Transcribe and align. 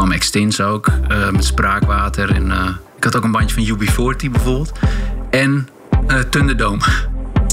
kwam 0.00 0.12
Extins 0.12 0.60
ook 0.60 0.86
eh, 1.08 1.30
met 1.30 1.44
Spraakwater. 1.44 2.34
En 2.34 2.50
eh, 2.50 2.68
ik 2.96 3.04
had 3.04 3.16
ook 3.16 3.24
een 3.24 3.30
bandje 3.30 3.54
van 3.54 3.78
UB40 3.78 4.30
bijvoorbeeld. 4.30 4.72
En 5.30 5.68
eh 6.06 6.18
Thunderdome. 6.18 6.82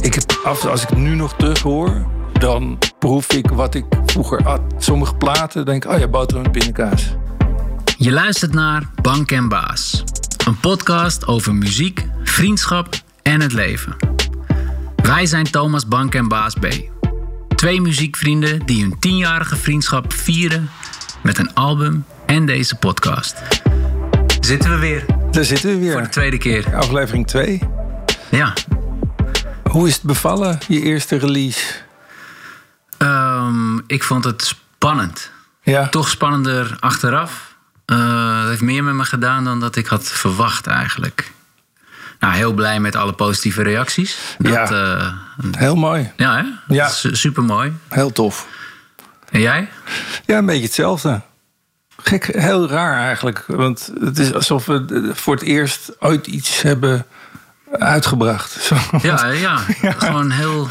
Ik 0.01 0.13
heb, 0.13 0.41
af- 0.43 0.65
als 0.65 0.83
ik 0.83 0.95
nu 0.95 1.15
nog 1.15 1.35
terug 1.35 1.61
hoor, 1.61 2.05
dan 2.39 2.77
proef 2.99 3.33
ik 3.33 3.49
wat 3.49 3.75
ik 3.75 3.85
vroeger 4.05 4.43
had. 4.43 4.61
Sommige 4.77 5.15
platen 5.15 5.65
denk 5.65 5.85
ik, 5.85 5.91
oh 5.91 5.99
ja, 5.99 6.07
boterham 6.07 6.43
met 6.43 6.51
pindakaas. 6.51 7.15
Je 7.97 8.11
luistert 8.11 8.53
naar 8.53 8.83
Bank 9.01 9.31
en 9.31 9.47
Baas. 9.47 10.03
Een 10.45 10.59
podcast 10.59 11.27
over 11.27 11.55
muziek, 11.55 12.05
vriendschap 12.23 12.95
en 13.21 13.41
het 13.41 13.53
leven. 13.53 13.95
Wij 14.95 15.25
zijn 15.25 15.51
Thomas 15.51 15.87
Bank 15.87 16.15
en 16.15 16.27
Baas 16.27 16.53
B. 16.53 16.67
Twee 17.55 17.81
muziekvrienden 17.81 18.65
die 18.65 18.81
hun 18.81 18.99
tienjarige 18.99 19.55
vriendschap 19.55 20.13
vieren 20.13 20.69
met 21.21 21.37
een 21.37 21.53
album 21.53 22.05
en 22.27 22.45
deze 22.45 22.75
podcast. 22.75 23.35
Zitten 24.39 24.69
we 24.69 24.77
weer 24.77 25.05
Daar 25.31 25.43
zitten 25.43 25.69
we 25.69 25.75
voor 25.85 25.95
de 25.95 25.99
weer. 26.01 26.09
tweede 26.09 26.37
keer. 26.37 26.75
Aflevering 26.75 27.27
2. 27.27 27.61
Ja. 28.29 28.53
Hoe 29.69 29.87
is 29.87 29.93
het 29.93 30.03
bevallen, 30.03 30.59
je 30.67 30.81
eerste 30.81 31.17
release? 31.17 31.59
Ehm, 32.97 33.77
ik 33.87 34.03
vond 34.03 34.23
het 34.23 34.41
spannend. 34.75 35.31
Ja, 35.61 35.87
Toch 35.89 36.09
spannender 36.09 36.77
achteraf. 36.79 37.55
Eh, 37.85 38.39
het 38.39 38.47
heeft 38.49 38.61
meer 38.61 38.83
met 38.83 38.93
me 38.93 39.03
gedaan 39.05 39.43
dan 39.43 39.59
dat 39.59 39.75
ik 39.75 39.87
had 39.87 40.03
verwacht 40.07 40.67
eigenlijk. 40.67 41.31
Nou, 42.19 42.33
heel 42.33 42.53
blij 42.53 42.79
met 42.79 42.95
alle 42.95 43.13
positieve 43.13 43.63
reacties. 43.63 44.17
Dat, 44.37 44.51
Ja. 44.53 44.69
ja. 44.71 45.13
heel 45.57 45.75
mooi. 45.75 46.11
ja, 46.17 46.35
hè? 46.35 46.73
Ja. 46.75 46.87
Super 46.89 47.43
mooi. 47.43 47.73
Heel 47.89 48.11
tof. 48.11 48.47
En 49.29 49.39
jij? 49.41 49.69
Ja, 50.25 50.37
een 50.37 50.45
beetje 50.45 50.63
hetzelfde. 50.63 51.21
Gek, 52.03 52.25
heel 52.25 52.67
raar 52.69 52.97
eigenlijk. 52.97 53.43
Want 53.47 53.91
het 53.99 54.19
is 54.19 54.33
alsof 54.33 54.65
we 54.65 55.11
voor 55.13 55.33
het 55.33 55.43
eerst 55.43 55.91
ooit 55.99 56.27
iets 56.27 56.61
hebben 56.61 57.05
uitgebracht. 57.71 58.51
Zo. 58.67 58.75
Ja, 59.01 59.25
ja. 59.25 59.57
Gewoon 59.81 60.31
heel. 60.31 60.69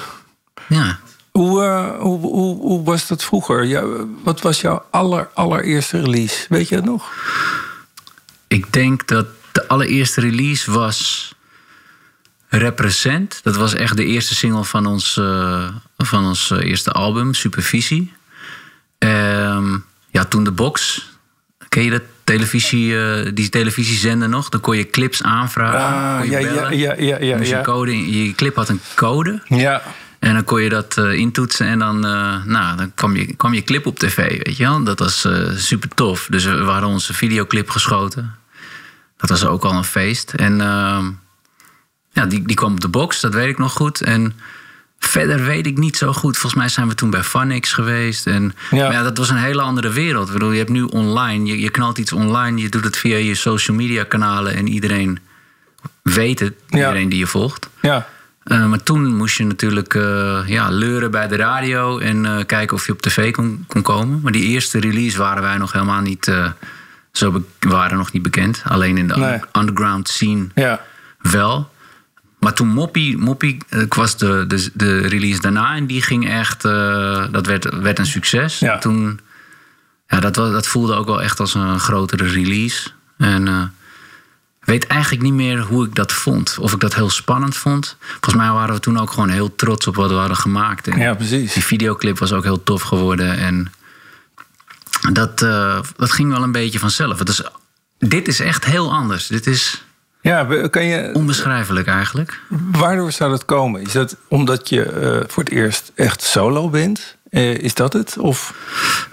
Ja. 0.68 0.98
Hoe, 1.30 1.62
eh, 1.62 1.98
hoe, 1.98 2.20
hoe, 2.20 2.60
hoe 2.60 2.84
was 2.84 3.06
dat 3.06 3.24
vroeger? 3.24 3.64
Ja, 3.64 3.84
wat 4.22 4.40
was 4.40 4.60
jouw 4.60 4.84
aller, 4.90 5.28
allereerste 5.34 6.00
release? 6.00 6.46
Weet 6.48 6.68
je 6.68 6.74
het 6.74 6.84
nog? 6.84 7.12
Ik 8.46 8.72
denk 8.72 9.08
dat 9.08 9.26
de 9.52 9.68
allereerste 9.68 10.20
release 10.20 10.72
was. 10.72 11.30
Represent. 12.48 13.40
Dat 13.42 13.56
was 13.56 13.74
echt 13.74 13.96
de 13.96 14.04
eerste 14.04 14.34
single 14.34 14.64
van 14.64 14.86
ons, 14.86 15.16
eh, 15.16 15.68
van 15.96 16.24
ons 16.24 16.50
eh, 16.50 16.58
eerste 16.58 16.92
album, 16.92 17.34
Supervisie. 17.34 18.12
Ehm, 18.98 19.78
ja, 20.10 20.24
toen 20.24 20.44
de 20.44 20.52
box. 20.52 21.06
Ken 21.76 21.84
je 21.84 21.90
dat? 21.90 22.02
Televisie, 22.24 22.98
eh, 23.00 23.30
die 23.34 23.48
televisiezender 23.48 24.28
nog? 24.28 24.48
Dan 24.48 24.60
kon 24.60 24.76
je 24.76 24.90
clips 24.90 25.22
aanvragen. 25.22 25.80
Ah, 25.80 26.24
ja, 26.30 26.38
ja, 26.38 26.70
ja, 26.70 26.94
ja, 26.98 27.18
ja, 27.20 27.36
Moest 27.36 27.48
je, 27.50 27.56
ja. 27.56 27.62
code 27.62 27.92
in- 27.92 28.12
je 28.12 28.34
clip 28.34 28.56
had 28.56 28.68
een 28.68 28.80
code. 28.94 29.40
Ja, 29.44 29.82
En 30.18 30.34
dan 30.34 30.44
kon 30.44 30.62
je 30.62 30.68
dat 30.68 30.96
eh, 30.96 31.12
intoetsen 31.12 31.66
en 31.66 31.78
dan, 31.78 32.06
eh, 32.06 32.44
nou, 32.44 32.76
dan 32.76 32.92
kwam, 32.94 33.16
je, 33.16 33.34
kwam 33.34 33.54
je 33.54 33.62
clip 33.62 33.86
op 33.86 33.98
tv, 33.98 34.16
weet 34.44 34.56
je 34.56 34.62
wel. 34.64 34.84
Dat 34.84 34.98
was 34.98 35.28
super 35.56 35.88
tof. 35.94 36.26
Dus 36.30 36.44
we 36.44 36.50
hadden 36.50 36.88
onze 36.88 37.14
videoclip 37.14 37.70
geschoten. 37.70 38.34
Dat 39.16 39.30
was 39.30 39.44
ook 39.44 39.64
al 39.64 39.72
een 39.72 39.84
feest. 39.84 40.32
En 40.32 40.60
ehm, 40.60 41.04
ja, 42.12 42.26
die, 42.26 42.42
die 42.46 42.56
kwam 42.56 42.72
op 42.72 42.80
de 42.80 42.88
box, 42.88 43.20
dat 43.20 43.34
weet 43.34 43.48
ik 43.48 43.58
nog 43.58 43.72
goed. 43.72 44.00
En 44.00 44.34
verder 44.98 45.44
weet 45.44 45.66
ik 45.66 45.78
niet 45.78 45.96
zo 45.96 46.12
goed. 46.12 46.36
Volgens 46.38 46.60
mij 46.62 46.68
zijn 46.70 46.88
we 46.88 46.94
toen 46.94 47.10
bij 47.10 47.22
Funix 47.22 47.72
geweest. 47.72 48.26
En 48.26 48.54
Ja. 48.70 49.02
dat 49.02 49.18
was 49.18 49.28
een 49.30 49.36
hele 49.36 49.62
andere 49.62 49.90
wereld. 49.90 50.26
Ik 50.26 50.32
bedoel, 50.32 50.50
je 50.52 50.58
hebt 50.58 50.70
nu 50.70 50.82
online, 50.82 51.44
je, 51.44 51.60
je 51.60 51.70
knalt 51.70 51.98
iets 51.98 52.12
online, 52.12 52.60
je 52.60 52.68
doet 52.68 52.84
het 52.84 52.96
via 52.96 53.16
je 53.16 53.34
social 53.34 53.76
media 53.76 54.04
kanalen 54.04 54.54
en 54.54 54.68
iedereen 54.68 55.18
weet 56.02 56.40
het, 56.40 56.54
Ja. 56.68 56.78
iedereen 56.78 57.08
die 57.08 57.18
je 57.18 57.26
volgt. 57.26 57.68
ja. 57.82 58.06
Uh, 58.52 58.66
maar 58.66 58.82
toen 58.82 59.16
moest 59.16 59.36
je 59.36 59.44
natuurlijk 59.44 59.94
uh, 59.94 60.38
ja, 60.46 60.68
leuren 60.70 61.10
bij 61.10 61.28
de 61.28 61.36
radio 61.36 61.98
en 61.98 62.24
uh, 62.24 62.36
kijken 62.46 62.76
of 62.76 62.86
je 62.86 62.92
op 62.92 63.02
tv 63.02 63.32
kon, 63.32 63.64
kon, 63.68 63.82
komen. 63.82 64.20
Maar 64.22 64.32
die 64.32 64.44
eerste 64.44 64.80
release 64.80 65.18
waren 65.18 65.42
wij 65.42 65.56
nog 65.58 65.72
helemaal 65.72 66.00
niet, 66.00 66.32
zo 67.12 67.44
waren 67.60 67.96
nog 67.98 68.12
niet 68.12 68.22
bekend. 68.22 68.62
Alleen 68.64 68.98
in 68.98 69.08
de 69.08 69.16
Nee. 69.16 69.40
underground 69.52 70.08
scene 70.08 70.46
ja. 70.54 70.80
wel. 71.18 71.70
Maar 72.46 72.54
toen 72.54 72.68
Moppie, 72.68 73.18
Moppie 73.18 73.58
ik 73.68 73.94
was 73.94 74.16
de, 74.16 74.44
de, 74.48 74.70
de 74.74 74.98
release 75.06 75.40
daarna 75.40 75.74
en 75.74 75.86
die 75.86 76.02
ging 76.02 76.28
echt, 76.28 76.64
eh, 76.64 77.24
dat 77.30 77.46
werd, 77.46 77.80
werd 77.80 77.98
een 77.98 78.06
succes. 78.06 78.58
Ja. 78.58 78.78
Toen, 78.78 79.20
ja, 80.08 80.20
dat, 80.20 80.34
dat 80.34 80.66
voelde 80.66 80.94
ook 80.94 81.06
wel 81.06 81.22
echt 81.22 81.40
als 81.40 81.54
een 81.54 81.80
grotere 81.80 82.26
release. 82.26 82.90
En 83.18 83.48
eh, 83.48 83.62
ik 84.60 84.66
weet 84.66 84.86
eigenlijk 84.86 85.22
niet 85.22 85.32
meer 85.32 85.60
hoe 85.60 85.86
ik 85.86 85.94
dat 85.94 86.12
vond. 86.12 86.56
Of 86.60 86.72
ik 86.72 86.80
dat 86.80 86.94
heel 86.94 87.10
spannend 87.10 87.56
vond. 87.56 87.96
Volgens 88.00 88.34
mij 88.34 88.50
waren 88.50 88.74
we 88.74 88.80
toen 88.80 88.98
ook 88.98 89.10
gewoon 89.10 89.28
heel 89.28 89.54
trots 89.54 89.86
op 89.86 89.94
wat 89.94 90.10
we 90.10 90.16
hadden 90.16 90.36
gemaakt. 90.36 90.88
En 90.88 90.98
Ja, 90.98 91.14
precies. 91.14 91.52
Die 91.52 91.64
videoclip 91.64 92.18
was 92.18 92.32
ook 92.32 92.44
heel 92.44 92.62
tof 92.62 92.82
geworden. 92.82 93.38
En 93.38 93.72
dat, 95.12 95.42
eh, 95.42 95.78
dat 95.96 96.12
ging 96.12 96.30
wel 96.30 96.42
een 96.42 96.52
beetje 96.52 96.78
vanzelf. 96.78 97.18
Het 97.18 97.28
is, 97.28 97.42
dit 97.98 98.28
is 98.28 98.40
echt 98.40 98.64
heel 98.64 98.92
anders. 98.92 99.26
Dit 99.26 99.46
is 99.46 99.85
Ja, 100.26 100.68
kan 100.70 100.84
je, 100.84 101.10
onbeschrijfelijk 101.12 101.86
eigenlijk. 101.86 102.40
waardoor 102.72 103.12
zou 103.12 103.30
dat 103.30 103.44
komen? 103.44 103.80
Is 103.82 103.92
dat 103.92 104.16
omdat 104.28 104.68
je 104.68 104.82
eh, 104.82 105.20
voor 105.26 105.42
het 105.42 105.52
eerst 105.52 105.92
echt 105.94 106.22
solo 106.22 106.68
bent? 106.70 107.16
Eh, 107.30 107.54
is 107.54 107.74
dat 107.74 107.92
het? 107.92 108.16
Of, 108.18 108.54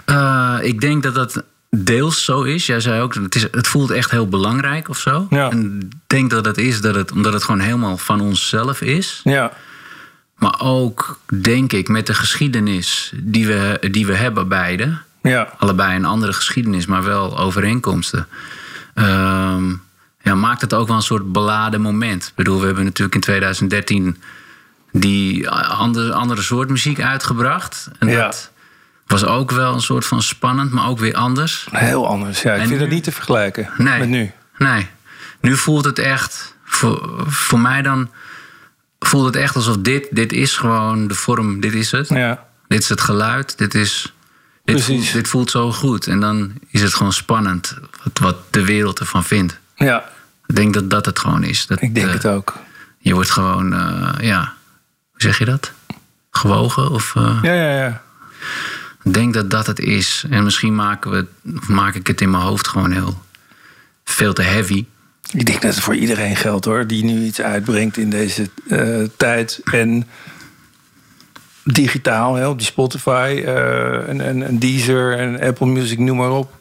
Eh, 0.04 0.58
ik 0.62 0.80
denk 0.80 1.02
dat 1.02 1.14
dat 1.14 1.42
deels 1.70 2.24
zo 2.24 2.42
is. 2.42 2.66
Jij 2.66 2.80
zei 2.80 3.00
ook, 3.00 3.14
het, 3.14 3.34
is, 3.34 3.42
het 3.50 3.66
voelt 3.66 3.90
echt 3.90 4.10
heel 4.10 4.28
belangrijk 4.28 4.88
of 4.88 4.98
zo. 4.98 5.26
Ja. 5.30 5.50
En 5.50 5.80
ik 5.80 5.92
denk 6.06 6.30
dat 6.30 6.44
het 6.44 6.58
is 6.58 6.80
dat 6.80 6.94
het, 6.94 7.12
omdat 7.12 7.32
het 7.32 7.44
gewoon 7.44 7.60
helemaal 7.60 7.96
van 7.96 8.20
onszelf 8.20 8.80
is. 8.80 9.20
ja, 9.24 9.52
Maar 10.36 10.60
ook, 10.60 11.18
denk 11.40 11.72
ik, 11.72 11.88
met 11.88 12.06
de 12.06 12.14
geschiedenis 12.14 13.12
die 13.16 13.46
we, 13.46 13.88
die 13.90 14.06
we 14.06 14.14
hebben 14.14 14.48
beide. 14.48 14.98
ja, 15.22 15.52
Allebei 15.58 15.96
een 15.96 16.04
andere 16.04 16.32
geschiedenis, 16.32 16.86
maar 16.86 17.02
wel 17.04 17.38
overeenkomsten. 17.38 18.26
Ehm, 18.94 19.64
ja, 20.24 20.34
maakt 20.34 20.60
het 20.60 20.74
ook 20.74 20.86
wel 20.86 20.96
een 20.96 21.02
soort 21.02 21.32
beladen 21.32 21.80
moment. 21.80 22.26
Ik 22.26 22.32
bedoel, 22.34 22.60
we 22.60 22.66
hebben 22.66 22.84
natuurlijk 22.84 23.14
in 23.14 23.20
2013 23.20 24.16
die 24.92 25.48
andere, 25.50 26.12
andere 26.12 26.42
soort 26.42 26.68
muziek 26.68 27.00
uitgebracht. 27.00 27.88
En 27.98 28.08
Ja. 28.08 28.24
dat 28.24 28.50
was 29.06 29.24
ook 29.24 29.50
wel 29.50 29.74
een 29.74 29.80
soort 29.80 30.06
van 30.06 30.22
spannend, 30.22 30.72
maar 30.72 30.88
ook 30.88 30.98
weer 30.98 31.14
anders. 31.14 31.66
heel 31.70 32.06
anders. 32.08 32.42
Ja, 32.42 32.54
ik 32.54 32.60
En 32.60 32.68
vind 32.68 32.80
het 32.80 32.90
niet 32.90 33.04
te 33.04 33.12
vergelijken 33.12 33.70
Nee. 33.76 33.98
met 33.98 34.08
nu. 34.08 34.30
Nee. 34.58 34.86
Nu 35.40 35.56
voelt 35.56 35.84
het 35.84 35.98
echt, 35.98 36.54
voor, 36.64 37.24
voor 37.26 37.60
mij 37.60 37.82
dan, 37.82 38.10
voelt 38.98 39.24
het 39.26 39.36
echt 39.36 39.56
alsof 39.56 39.76
dit, 39.78 40.08
dit 40.10 40.32
is 40.32 40.56
gewoon 40.56 41.06
de 41.08 41.14
vorm, 41.14 41.60
dit 41.60 41.74
is 41.74 41.90
het. 41.90 42.08
Ja, 42.08 42.44
Dit 42.68 42.82
is 42.82 42.88
het 42.88 43.00
geluid, 43.00 43.58
dit 43.58 43.74
is. 43.74 44.14
Dit 44.64 44.82
voelt, 44.84 45.12
dit 45.12 45.28
voelt 45.28 45.50
zo 45.50 45.72
goed. 45.72 46.06
En 46.06 46.20
dan 46.20 46.52
is 46.70 46.82
het 46.82 46.94
gewoon 46.94 47.12
spannend 47.12 47.76
wat, 48.04 48.18
wat 48.18 48.36
de 48.50 48.64
wereld 48.64 49.00
ervan 49.00 49.24
vindt. 49.24 49.58
Ja, 49.74 50.04
Ik 50.46 50.56
denk 50.56 50.74
dat 50.74 50.90
dat 50.90 51.06
het 51.06 51.18
gewoon 51.18 51.44
is. 51.44 51.66
Dat, 51.66 51.82
ik 51.82 51.94
denk 51.94 52.06
eh, 52.06 52.12
het 52.12 52.26
ook. 52.26 52.54
Je 52.98 53.14
wordt 53.14 53.30
gewoon, 53.30 53.72
eh, 53.72 54.12
ja, 54.20 54.52
hoe 55.10 55.20
zeg 55.20 55.38
je 55.38 55.44
dat? 55.44 55.72
Gewogen? 56.30 56.90
Of, 56.90 57.16
eh, 57.16 57.38
Ja, 57.42 57.52
ja, 57.52 57.76
ja. 57.76 58.02
Ik 59.02 59.14
denk 59.14 59.34
dat 59.34 59.50
dat 59.50 59.66
het 59.66 59.78
is. 59.78 60.24
En 60.30 60.44
misschien 60.44 60.74
maken 60.74 61.10
we, 61.10 61.26
maak 61.68 61.94
ik 61.94 62.06
het 62.06 62.20
in 62.20 62.30
mijn 62.30 62.42
hoofd 62.42 62.68
gewoon 62.68 62.92
heel 62.92 63.22
veel 64.04 64.32
te 64.32 64.42
heavy. 64.42 64.84
Ik 65.32 65.46
denk 65.46 65.62
dat 65.62 65.74
het 65.74 65.84
voor 65.84 65.94
iedereen 65.94 66.36
geldt 66.36 66.64
hoor, 66.64 66.86
die 66.86 67.04
nu 67.04 67.24
iets 67.24 67.40
uitbrengt 67.40 67.96
in 67.96 68.10
deze 68.10 68.48
eh, 68.68 69.02
tijd. 69.16 69.60
En 69.64 70.08
digitaal, 71.64 72.34
hè, 72.34 72.48
op 72.48 72.58
die 72.58 72.66
Spotify 72.66 73.42
eh, 73.46 74.08
en, 74.08 74.20
en, 74.20 74.42
en 74.42 74.58
Deezer 74.58 75.18
en 75.18 75.40
Apple 75.40 75.66
Music, 75.66 75.98
noem 75.98 76.16
maar 76.16 76.30
op. 76.30 76.58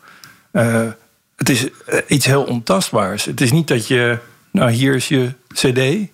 Eh, 0.51 0.88
het 1.44 1.50
is 1.50 1.68
eh, 1.86 2.00
iets 2.07 2.25
heel 2.25 2.44
ontastbaars. 2.44 3.25
Het 3.25 3.42
is 3.42 3.51
niet 3.51 3.68
dat 3.68 3.88
je, 3.88 4.18
nou 4.51 4.72
hier 4.72 4.95
is 4.95 5.07
je 5.07 5.31
CD. 5.54 6.10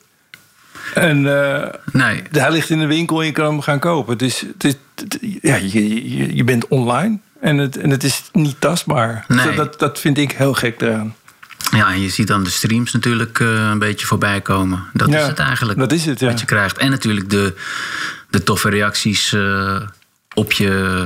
En 0.94 1.18
eh, 1.44 1.68
Nee, 1.92 2.24
hij 2.32 2.52
ligt 2.52 2.70
in 2.70 2.80
de 2.80 2.86
winkel 2.86 3.20
en 3.20 3.26
je 3.26 3.32
kan 3.32 3.46
hem 3.46 3.62
gaan 3.62 3.80
kopen. 3.80 4.14
Het 4.14 4.22
is, 4.22 4.42
het 4.54 4.64
is, 4.64 4.76
het- 4.96 5.18
ja, 5.42 5.56
je, 5.56 6.16
je, 6.18 6.36
je 6.36 6.44
bent 6.44 6.68
online 6.68 7.20
en 7.42 7.58
het, 7.58 7.78
en 7.78 7.90
het 7.90 8.04
is 8.04 8.30
niet 8.34 8.56
tastbaar. 8.62 9.26
Nee. 9.28 9.56
Dat, 9.56 9.80
dat 9.80 10.00
vind 10.00 10.18
ik 10.18 10.32
heel 10.32 10.54
gek 10.54 10.82
eraan. 10.82 11.16
ja, 11.72 11.92
en 11.92 12.02
je 12.02 12.10
ziet 12.10 12.28
dan 12.28 12.44
de 12.44 12.50
streams 12.50 12.92
natuurlijk 12.94 13.40
eh, 13.40 13.48
een 13.72 13.80
beetje 13.80 14.06
voorbij 14.06 14.42
komen. 14.42 14.84
Dat 14.94 15.10
Ja, 15.10 15.20
is 15.22 15.28
het 15.28 15.40
eigenlijk. 15.40 15.80
dat 15.80 15.92
is 15.92 16.06
het, 16.06 16.20
ja. 16.20 16.28
Wat 16.28 16.40
je 16.40 16.46
krijgt. 16.46 16.78
En 16.78 16.90
natuurlijk 16.90 17.30
de, 17.30 17.56
de 18.30 18.44
toffe 18.44 18.70
reacties 18.70 19.36
op, 20.34 20.52
je, 20.52 21.06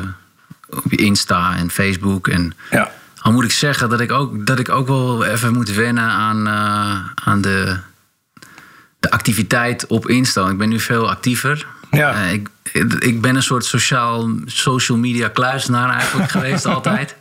op 0.70 0.84
je 0.92 0.98
Insta 0.98 1.56
en 1.58 1.70
Facebook. 1.70 2.28
En 2.28 2.54
Ja. 2.72 2.92
Al 3.24 3.32
moet 3.32 3.44
ik 3.44 3.52
zeggen 3.52 3.90
dat 3.90 4.00
ik 4.00 4.12
ook, 4.12 4.46
dat 4.46 4.60
ik 4.60 4.70
ook 4.70 4.88
wel 4.88 5.26
even 5.26 5.54
moet 5.54 5.74
wennen 5.74 6.04
aan, 6.04 6.48
eh, 6.48 7.28
aan 7.28 7.42
de, 7.42 7.78
de 9.00 9.12
activiteit 9.12 9.88
op 9.88 10.10
Insta. 10.10 10.50
Ik 10.50 10.58
ben 10.58 10.70
nu 10.70 10.80
veel 10.80 11.10
actiever. 11.10 11.68
Ja. 11.92 12.14
Eh, 12.14 12.34
ik, 12.34 12.50
ik 13.00 13.22
ben 13.22 13.36
een 13.36 13.44
soort 13.44 13.66
sociaal, 13.66 14.30
social 14.46 14.98
media 14.98 15.28
kluisenaar 15.28 15.90
eigenlijk 15.90 16.32
geweest 16.38 16.66
altijd. 16.66 17.16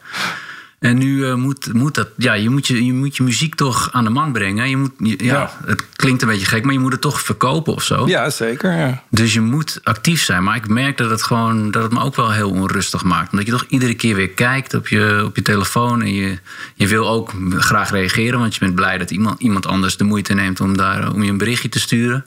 En 0.82 0.99
nu 0.99 1.17
uh, 1.17 1.34
moet, 1.34 1.73
moet 1.73 1.94
dat, 1.94 2.08
ja, 2.17 2.32
je 2.32 2.50
moet 2.50 2.67
je, 2.67 2.84
je 2.84 2.93
moet 2.93 3.17
je 3.17 3.23
muziek 3.23 3.55
toch 3.55 3.88
aan 3.93 4.05
de 4.05 4.11
man 4.11 4.32
brengen. 4.32 4.69
Je 4.70 4.76
moet, 4.76 4.90
je, 4.99 5.25
ja, 5.25 5.34
Ja. 5.34 5.50
Het 5.67 5.87
klinkt 5.96 6.23
een 6.23 6.29
beetje 6.29 6.46
gek, 6.46 6.64
maar 6.64 6.73
je 6.73 6.79
moet 6.79 6.93
het 6.93 7.00
toch 7.00 7.20
verkopen 7.20 7.75
of 7.75 7.82
zo. 7.82 8.06
Ja, 8.08 8.31
zeker. 8.31 8.73
Ja. 8.76 9.02
Dus 9.11 9.32
je 9.32 9.40
moet 9.40 9.81
actief 9.82 10.23
zijn. 10.23 10.43
Maar 10.44 10.56
ik 10.56 10.69
merk 10.69 10.96
dat 10.96 11.11
het, 11.11 11.23
gewoon, 11.23 11.70
dat 11.70 11.82
het 11.82 11.93
me 11.93 12.00
ook 12.02 12.17
wel 12.17 12.31
heel 12.32 12.50
onrustig 12.50 13.02
maakt. 13.05 13.31
Omdat 13.32 13.46
je 13.46 13.52
toch 13.52 13.64
iedere 13.69 13.94
keer 13.94 14.14
weer 14.14 14.29
kijkt 14.31 14.75
op 14.75 14.88
je, 14.88 15.23
op 15.25 15.37
je 15.37 15.43
telefoon. 15.43 16.02
En 16.02 16.14
je, 16.14 16.38
je 16.75 16.88
wil 16.88 17.08
ook 17.08 17.32
graag 17.50 17.90
reageren. 17.90 18.38
Want 18.38 18.55
je 18.55 18.61
bent 18.61 18.75
blij 18.75 18.99
dat 18.99 19.11
iemand, 19.11 19.40
iemand 19.40 19.67
anders 19.67 19.96
de 19.96 20.05
moeite 20.05 20.34
neemt 20.34 20.61
om, 20.61 20.76
daar, 20.76 21.12
om 21.12 21.23
je 21.23 21.31
een 21.31 21.38
berichtje 21.38 21.69
te 21.69 21.81
sturen. 21.81 22.25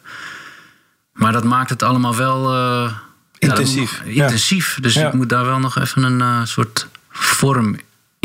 Maar 1.14 1.32
dat 1.32 1.44
maakt 1.44 1.70
het 1.70 1.84
allemaal 1.84 2.16
wel... 2.16 2.54
eh, 2.54 2.92
Intensief, 3.38 4.02
intensief. 4.06 4.78
Dus 4.82 4.96
ik 4.96 5.14
moet 5.14 5.30
daar 5.30 5.46
wel 5.46 5.60
nog 5.60 5.80
even 5.80 6.04
een 6.04 6.22
eh, 6.22 6.40
soort 6.44 6.88
vorm 7.10 7.76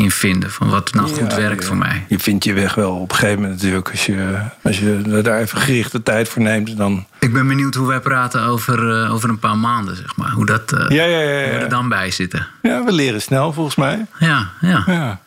in 0.01 0.11
vinden. 0.11 0.51
Van 0.51 0.69
wat 0.69 0.93
nou 0.93 1.07
goed 1.07 1.31
Ja, 1.31 1.35
werkt 1.37 1.65
voor 1.65 1.77
mij. 1.77 2.05
Je 2.07 2.19
vindt 2.19 2.43
je 2.43 2.53
weg 2.53 2.75
wel 2.75 2.95
op 2.95 3.11
een 3.11 3.15
gegeven 3.15 3.41
moment 3.41 3.61
natuurlijk. 3.61 3.89
Als 3.89 4.05
je, 4.05 4.37
als 4.61 4.79
je 4.79 5.21
daar 5.23 5.39
even 5.39 5.57
gerichte 5.57 6.03
tijd 6.03 6.29
voor 6.29 6.41
neemt, 6.41 6.77
dan... 6.77 7.05
Ik 7.19 7.33
ben 7.33 7.47
benieuwd 7.47 7.75
hoe 7.75 7.87
wij 7.87 7.99
praten 7.99 8.43
over, 8.43 9.03
eh, 9.03 9.13
over 9.13 9.29
een 9.29 9.39
paar 9.39 9.57
maanden, 9.57 9.95
zeg 9.95 10.15
maar. 10.15 10.31
Hoe, 10.31 10.45
dat, 10.45 10.71
eh, 10.71 10.89
Ja, 10.89 11.03
hoe 11.03 11.49
we 11.51 11.59
er 11.61 11.69
dan 11.69 11.89
bij 11.89 12.11
zitten. 12.11 12.47
Ja, 12.61 12.83
we 12.83 12.91
leren 12.91 13.21
snel 13.21 13.53
volgens 13.53 13.75
mij. 13.75 14.05
Ja, 14.19 14.49
ja. 14.61 14.83
Ja. 14.85 15.19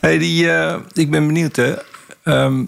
Hey, 0.00 0.18
die, 0.18 0.50
eh, 0.50 0.76
ik 0.92 1.10
ben 1.10 1.26
benieuwd, 1.26 1.56
hè. 1.56 1.74
Ehm, 2.22 2.64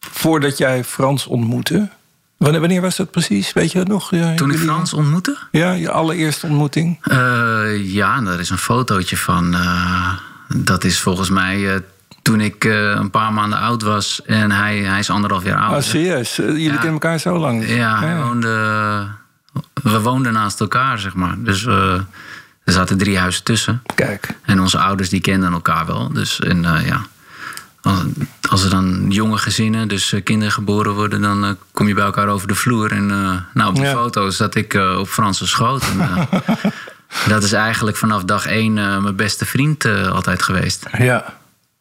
voordat 0.00 0.58
jij 0.58 0.84
Frans 0.84 1.26
ontmoette... 1.26 1.88
Wanneer, 2.36 2.60
wanneer 2.60 2.80
was 2.80 2.96
dat 2.96 3.10
precies? 3.10 3.52
Weet 3.52 3.72
je 3.72 3.78
dat 3.78 3.88
nog? 3.88 4.10
Ja, 4.10 4.34
Toen 4.34 4.50
ik 4.50 4.58
Frans 4.58 4.92
ontmoette? 4.92 5.36
Ja, 5.50 5.72
je 5.72 5.90
allereerste 5.90 6.46
ontmoeting. 6.46 6.98
Ja, 7.82 8.20
daar 8.20 8.40
is 8.40 8.50
een 8.50 8.58
fotootje 8.58 9.16
van. 9.16 9.56
Dat 10.54 10.84
is 10.84 11.00
volgens 11.00 11.30
mij 11.30 11.74
eh, 11.74 11.80
toen 12.22 12.40
ik 12.40 12.64
eh, 12.64 12.90
een 12.90 13.10
paar 13.10 13.32
maanden 13.32 13.58
oud 13.58 13.82
was. 13.82 14.22
En 14.24 14.50
hij, 14.50 14.78
hij 14.78 14.98
is 14.98 15.10
anderhalf 15.10 15.44
jaar 15.44 15.56
Ah, 15.58 15.64
ouder. 15.64 15.82
serieus? 15.82 16.38
Eh, 16.38 16.46
Jullie 16.46 16.62
Ja. 16.62 16.70
kennen 16.72 16.92
elkaar 16.92 17.18
zo 17.18 17.38
lang? 17.38 17.68
ja, 17.68 18.16
woonde, 18.22 18.48
we 19.82 20.00
woonden 20.00 20.32
naast 20.32 20.60
elkaar, 20.60 20.98
zeg 20.98 21.14
maar. 21.14 21.34
Dus 21.38 21.66
eh, 21.66 21.94
er 22.64 22.72
zaten 22.72 22.98
drie 22.98 23.18
huizen 23.18 23.44
tussen. 23.44 23.82
Kijk. 23.94 24.28
En 24.42 24.60
onze 24.60 24.78
ouders 24.78 25.08
die 25.08 25.20
kenden 25.20 25.52
elkaar 25.52 25.86
wel. 25.86 26.12
Dus 26.12 26.40
en, 26.40 26.62
ja, 26.84 27.00
als, 27.82 28.00
als 28.50 28.64
er 28.64 28.70
dan 28.70 29.06
jonge 29.08 29.38
gezinnen, 29.38 29.88
dus 29.88 30.14
kinderen 30.24 30.52
geboren 30.52 30.92
worden, 30.92 31.20
dan 31.20 31.56
kom 31.72 31.88
je 31.88 31.94
bij 31.94 32.04
elkaar 32.04 32.28
over 32.28 32.48
de 32.48 32.54
vloer. 32.54 32.92
En 32.92 33.06
nou, 33.54 33.68
op 33.68 33.74
de 33.74 33.80
Ja. 33.82 33.92
foto 33.92 34.30
zat 34.30 34.54
ik 34.54 34.74
op 34.98 35.08
Franse 35.08 35.46
schoot. 35.46 35.82
En, 35.82 36.28
dat 37.28 37.42
is 37.42 37.52
eigenlijk 37.52 37.96
vanaf 37.96 38.24
dag 38.24 38.46
één 38.46 38.78
eh, 38.78 38.98
mijn 38.98 39.16
beste 39.16 39.46
vriend 39.46 39.84
eh, 39.84 40.08
altijd 40.10 40.42
geweest. 40.42 40.86
Ja. 40.98 41.34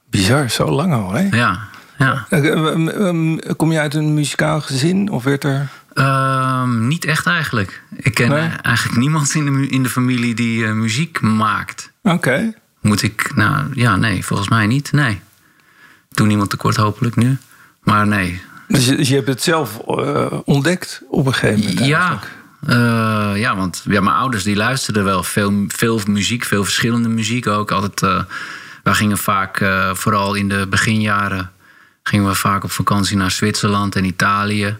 Bizar, 0.09 0.49
zo 0.49 0.69
lang 0.71 0.93
al, 0.93 1.11
hè? 1.13 1.27
Ja, 1.37 1.59
ja. 1.97 2.25
Eh, 2.29 3.55
Kom 3.57 3.71
je 3.71 3.79
uit 3.79 3.93
een 3.93 4.13
muzikaal 4.13 4.61
gezin? 4.61 5.09
Of 5.09 5.23
werd 5.23 5.43
er... 5.43 5.67
Ehm, 5.93 6.87
niet 6.87 7.05
echt 7.05 7.25
eigenlijk. 7.27 7.81
Ik 7.95 8.13
ken 8.13 8.29
Nee? 8.29 8.49
eigenlijk 8.61 8.97
niemand 8.97 9.33
in 9.33 9.45
de, 9.45 9.67
in 9.67 9.83
de 9.83 9.89
familie 9.89 10.33
die 10.35 10.65
muziek 10.65 11.21
maakt. 11.21 11.91
Oké. 12.03 12.53
Moet 12.81 13.01
ik, 13.03 13.31
nou 13.35 13.65
ja, 13.73 13.95
nee, 13.95 14.25
volgens 14.25 14.49
mij 14.49 14.67
niet. 14.67 14.91
Nee. 14.91 15.21
Doe 16.09 16.27
niemand 16.27 16.49
tekort, 16.49 16.75
hopelijk 16.75 17.15
nu. 17.15 17.37
Maar 17.83 18.07
nee, 18.07 18.41
Dus, 18.67 18.85
je- 18.85 18.95
dus 18.95 19.07
je 19.09 19.15
hebt 19.15 19.27
het 19.27 19.41
zelf 19.43 19.77
ontdekt 20.45 21.01
op 21.09 21.25
een 21.25 21.33
gegeven 21.33 21.59
moment 21.69 21.85
Ja, 21.85 22.19
eh, 22.65 23.31
ja 23.35 23.55
want 23.55 23.83
ja, 23.85 24.01
mijn 24.01 24.15
ouders 24.15 24.43
die 24.43 24.55
luisterden 24.55 25.03
wel 25.03 25.23
veel, 25.23 25.65
veel 25.67 26.01
muziek, 26.07 26.43
veel 26.43 26.63
verschillende 26.63 27.09
muziek 27.09 27.47
ook. 27.47 27.71
Altijd, 27.71 27.99
wij 28.83 28.93
gingen 28.93 29.17
vaak, 29.17 29.59
eh, 29.59 29.89
vooral 29.93 30.33
in 30.33 30.49
de 30.49 30.67
beginjaren, 30.67 31.51
gingen 32.03 32.27
we 32.27 32.35
vaak 32.35 32.63
op 32.63 32.71
vakantie 32.71 33.17
naar 33.17 33.31
Zwitserland 33.31 33.95
en 33.95 34.05
Italië. 34.05 34.77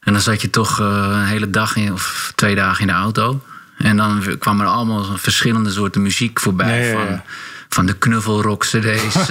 En 0.00 0.12
dan 0.12 0.22
zat 0.22 0.40
je 0.40 0.50
toch 0.50 0.78
een 0.78 1.24
hele 1.24 1.50
dag 1.50 1.76
in, 1.76 1.92
of 1.92 2.32
twee 2.34 2.54
dagen 2.54 2.80
in 2.80 2.86
de 2.86 2.92
auto. 2.92 3.42
En 3.78 3.96
dan 3.96 4.22
kwam 4.38 4.60
er 4.60 4.66
allemaal 4.66 5.04
verschillende 5.16 5.70
soorten 5.70 6.02
muziek 6.02 6.40
voorbij. 6.40 6.86
Ja, 6.86 6.92
ja, 6.92 7.00
ja. 7.00 7.06
Van, 7.06 7.22
van 7.68 7.86
de 7.86 7.92
knuffelrock 7.92 8.64
cd's, 8.64 9.16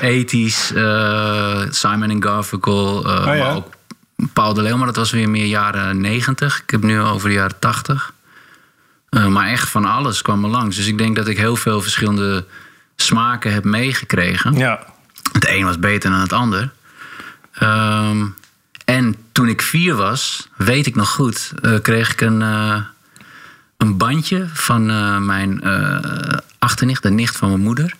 80s, 0.00 0.76
eh, 0.76 1.62
Simon 1.70 2.22
Garfunkel, 2.22 2.96
Oh 2.96 3.04
ja. 3.04 3.24
maar 3.24 3.54
ook 3.54 3.75
Paul 4.32 4.54
de 4.54 4.62
Leeuw, 4.62 4.76
maar 4.76 4.86
dat 4.86 4.96
was 4.96 5.10
weer 5.10 5.30
meer 5.30 5.46
jaren 5.46 6.00
90. 6.00 6.62
Ik 6.62 6.70
heb 6.70 6.82
nu 6.82 7.00
over 7.00 7.28
de 7.28 7.34
jaren 7.34 7.58
80. 7.58 8.12
Eh, 9.08 9.26
maar 9.26 9.48
echt 9.48 9.68
van 9.68 9.84
alles 9.84 10.22
kwam 10.22 10.44
er 10.44 10.50
langs. 10.50 10.76
Dus 10.76 10.86
ik 10.86 10.98
denk 10.98 11.16
dat 11.16 11.28
ik 11.28 11.38
heel 11.38 11.56
veel 11.56 11.82
verschillende 11.82 12.44
smaken 12.96 13.52
heb 13.52 13.64
meegekregen. 13.64 14.52
Ja. 14.52 14.86
Het 15.32 15.46
een 15.48 15.64
was 15.64 15.78
beter 15.78 16.10
dan 16.10 16.20
het 16.20 16.32
ander. 16.32 16.70
Ehm, 17.52 18.26
en 18.84 19.16
toen 19.32 19.48
ik 19.48 19.62
vier 19.62 19.94
was, 19.94 20.48
weet 20.56 20.86
ik 20.86 20.94
nog 20.94 21.08
goed, 21.08 21.52
eh, 21.62 21.80
kreeg 21.82 22.12
ik 22.12 22.20
een, 22.20 22.42
eh, 22.42 22.80
een 23.76 23.96
bandje 23.96 24.48
van 24.52 24.86
mijn 25.26 25.62
achternicht, 26.58 27.02
de 27.02 27.10
nicht 27.10 27.36
van 27.36 27.48
mijn 27.48 27.60
moeder. 27.60 27.94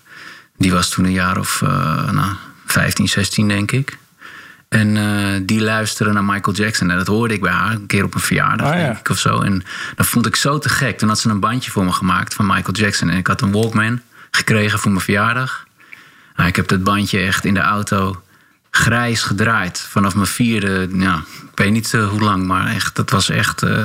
Die 0.57 0.73
was 0.73 0.89
toen 0.89 1.05
een 1.05 1.13
jaar 1.13 1.39
of 1.39 1.61
nou, 2.11 2.33
15, 2.67 3.09
16, 3.09 3.49
denk 3.49 3.73
ik. 3.73 3.99
En 4.69 4.97
eh, 4.97 5.41
die 5.43 5.61
luisterde 5.63 6.13
naar 6.13 6.25
Michael 6.25 6.57
Jackson. 6.57 6.91
En 6.91 6.97
dat 6.97 7.07
hoorde 7.07 7.35
ik 7.35 7.41
bij 7.41 7.53
haar 7.53 7.73
een 7.75 7.87
keer 7.87 8.05
op 8.05 8.15
een 8.15 8.21
verjaardag, 8.21 8.67
Ah, 8.73 8.79
ja. 8.79 8.85
denk 8.85 8.99
ik, 8.99 9.09
of 9.09 9.19
zo. 9.19 9.41
En 9.41 9.65
dat 9.97 10.07
vond 10.07 10.27
ik 10.27 10.37
zo 10.37 10.59
te 10.59 10.69
gek. 10.69 10.99
Toen 10.99 11.09
had 11.09 11.19
ze 11.19 11.29
een 11.29 11.41
bandje 11.41 11.71
voor 11.71 11.85
me 11.85 11.93
gemaakt 11.93 12.35
van 12.35 12.47
Michael 12.47 12.73
Jackson. 12.75 13.09
En 13.11 13.17
ik 13.17 13.27
had 13.27 13.41
een 13.41 13.53
Walkman 13.53 14.01
gekregen 14.31 14.79
voor 14.79 14.91
mijn 14.91 15.03
verjaardag. 15.03 15.65
Nou, 16.37 16.49
ik 16.49 16.57
heb 16.57 16.69
dat 16.69 16.83
bandje 16.85 17.19
echt 17.21 17.45
in 17.45 17.55
de 17.55 17.61
auto 17.61 18.23
grijs 18.71 19.23
gedraaid. 19.23 19.81
Vanaf 19.81 20.15
mijn 20.15 20.27
vierde, 20.27 20.89
ja, 20.93 21.15
ik 21.53 21.59
weet 21.59 21.71
niet 21.73 21.95
eh, 21.95 22.09
hoe 22.09 22.21
lang, 22.21 22.47
maar 22.47 22.67
echt, 22.75 22.97
dat 22.97 23.11
was 23.11 23.29
echt 23.31 23.63
eh, 23.63 23.83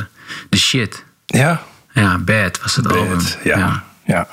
de 0.49 0.57
shit. 0.57 1.03
Ja. 1.25 1.61
Ja, 1.93 2.17
Bad 2.17 2.61
was 2.61 2.75
het 2.75 2.87
album. 2.93 3.17
Bad. 3.17 3.37
Ja. 3.43 3.83
ja. 4.05 4.27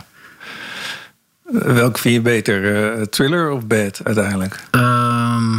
Eh, 1.45 1.73
Welke 1.73 2.01
vind 2.01 2.15
je 2.15 2.21
beter? 2.21 2.93
eh, 2.97 3.03
thriller 3.03 3.51
of 3.51 3.67
Bad 3.67 4.01
uiteindelijk? 4.05 4.61
Ehm, 4.71 5.53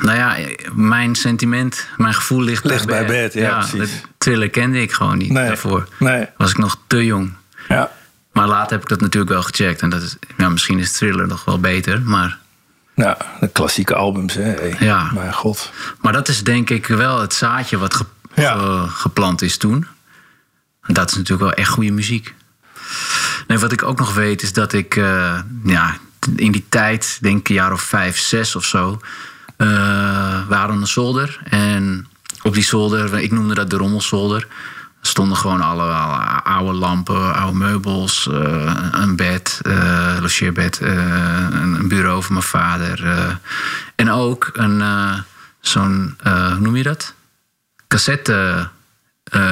nou 0.00 0.16
ja, 0.18 0.36
mijn 0.72 1.14
sentiment, 1.14 1.86
mijn 1.96 2.14
gevoel 2.14 2.40
ligt, 2.42 2.64
Ligt 2.64 2.86
bij 2.86 3.06
Bad, 3.06 3.32
ja, 3.32 3.58
precies. 3.58 3.90
de 3.90 4.00
Thriller 4.18 4.50
kende 4.50 4.82
ik 4.82 4.92
gewoon 4.92 5.18
niet 5.18 5.30
Nee. 5.32 5.46
daarvoor. 5.46 5.88
Nee. 5.98 6.26
Was 6.36 6.50
ik 6.50 6.58
nog 6.58 6.78
te 6.86 7.04
jong. 7.04 7.32
Ja. 7.68 7.90
Maar 8.32 8.46
later 8.48 8.72
heb 8.72 8.82
ik 8.82 8.88
dat 8.88 9.00
natuurlijk 9.00 9.32
wel 9.32 9.42
gecheckt. 9.42 9.80
En 9.82 9.88
dat 9.88 10.02
is, 10.02 10.16
ja, 10.36 10.48
misschien 10.48 10.78
is 10.78 10.92
Thriller 10.92 11.26
nog 11.26 11.44
wel 11.44 11.60
beter. 11.60 12.00
Maar, 12.02 12.38
Nou, 12.94 13.16
de 13.40 13.48
klassieke 13.48 13.94
albums, 13.94 14.34
hè? 14.34 14.42
Hey, 14.42 14.76
Ja. 14.80 15.10
Mijn 15.12 15.32
god. 15.34 15.72
maar 16.00 16.12
dat 16.12 16.28
is 16.28 16.42
denk 16.42 16.70
ik 16.70 16.86
wel 16.86 17.20
het 17.20 17.34
zaadje 17.34 17.78
wat 17.78 17.94
ge- 17.94 18.04
Ja. 18.34 18.58
ge- 18.58 18.88
geplant 18.88 19.42
is 19.42 19.56
toen. 19.56 19.86
En 20.82 20.94
dat 20.94 21.10
is 21.10 21.16
natuurlijk 21.16 21.42
wel 21.48 21.52
echt 21.52 21.68
goede 21.68 21.90
muziek. 21.90 22.34
Nee, 23.46 23.58
wat 23.58 23.72
ik 23.72 23.82
ook 23.82 23.98
nog 23.98 24.14
weet 24.14 24.42
is 24.42 24.52
dat 24.52 24.72
ik 24.72 24.96
eh, 24.96 25.38
ja, 25.64 25.96
in 26.36 26.52
die 26.52 26.66
tijd, 26.68 27.18
denk 27.20 27.38
ik 27.38 27.48
een 27.48 27.54
jaar 27.54 27.72
of 27.72 27.82
vijf, 27.82 28.18
zes 28.18 28.56
of 28.56 28.64
zo, 28.64 29.00
eh, 29.56 30.48
we 30.48 30.54
hadden 30.54 30.80
een 30.80 30.86
zolder. 30.86 31.40
En 31.44 32.06
op 32.42 32.54
die 32.54 32.62
zolder, 32.62 33.18
ik 33.18 33.30
noemde 33.30 33.54
dat 33.54 33.70
de 33.70 33.76
rommelzolder, 33.76 34.46
stonden 35.00 35.36
gewoon 35.36 35.60
alle, 35.60 35.82
alle 35.82 36.42
oude 36.42 36.72
lampen, 36.78 37.34
oude 37.34 37.56
meubels, 37.56 38.28
eh, 38.28 38.76
een 38.92 39.16
bed, 39.16 39.60
eh 39.62 40.16
logeerbed, 40.20 40.80
een, 40.80 41.88
bureau 41.88 42.22
van 42.22 42.32
mijn 42.32 42.46
vader. 42.46 43.04
en 43.94 44.10
ook 44.10 44.50
een, 44.52 44.82
zo'n, 45.60 46.16
hoe 46.22 46.58
noem 46.58 46.76
je 46.76 46.82
dat? 46.82 47.14
Cassette 47.88 48.68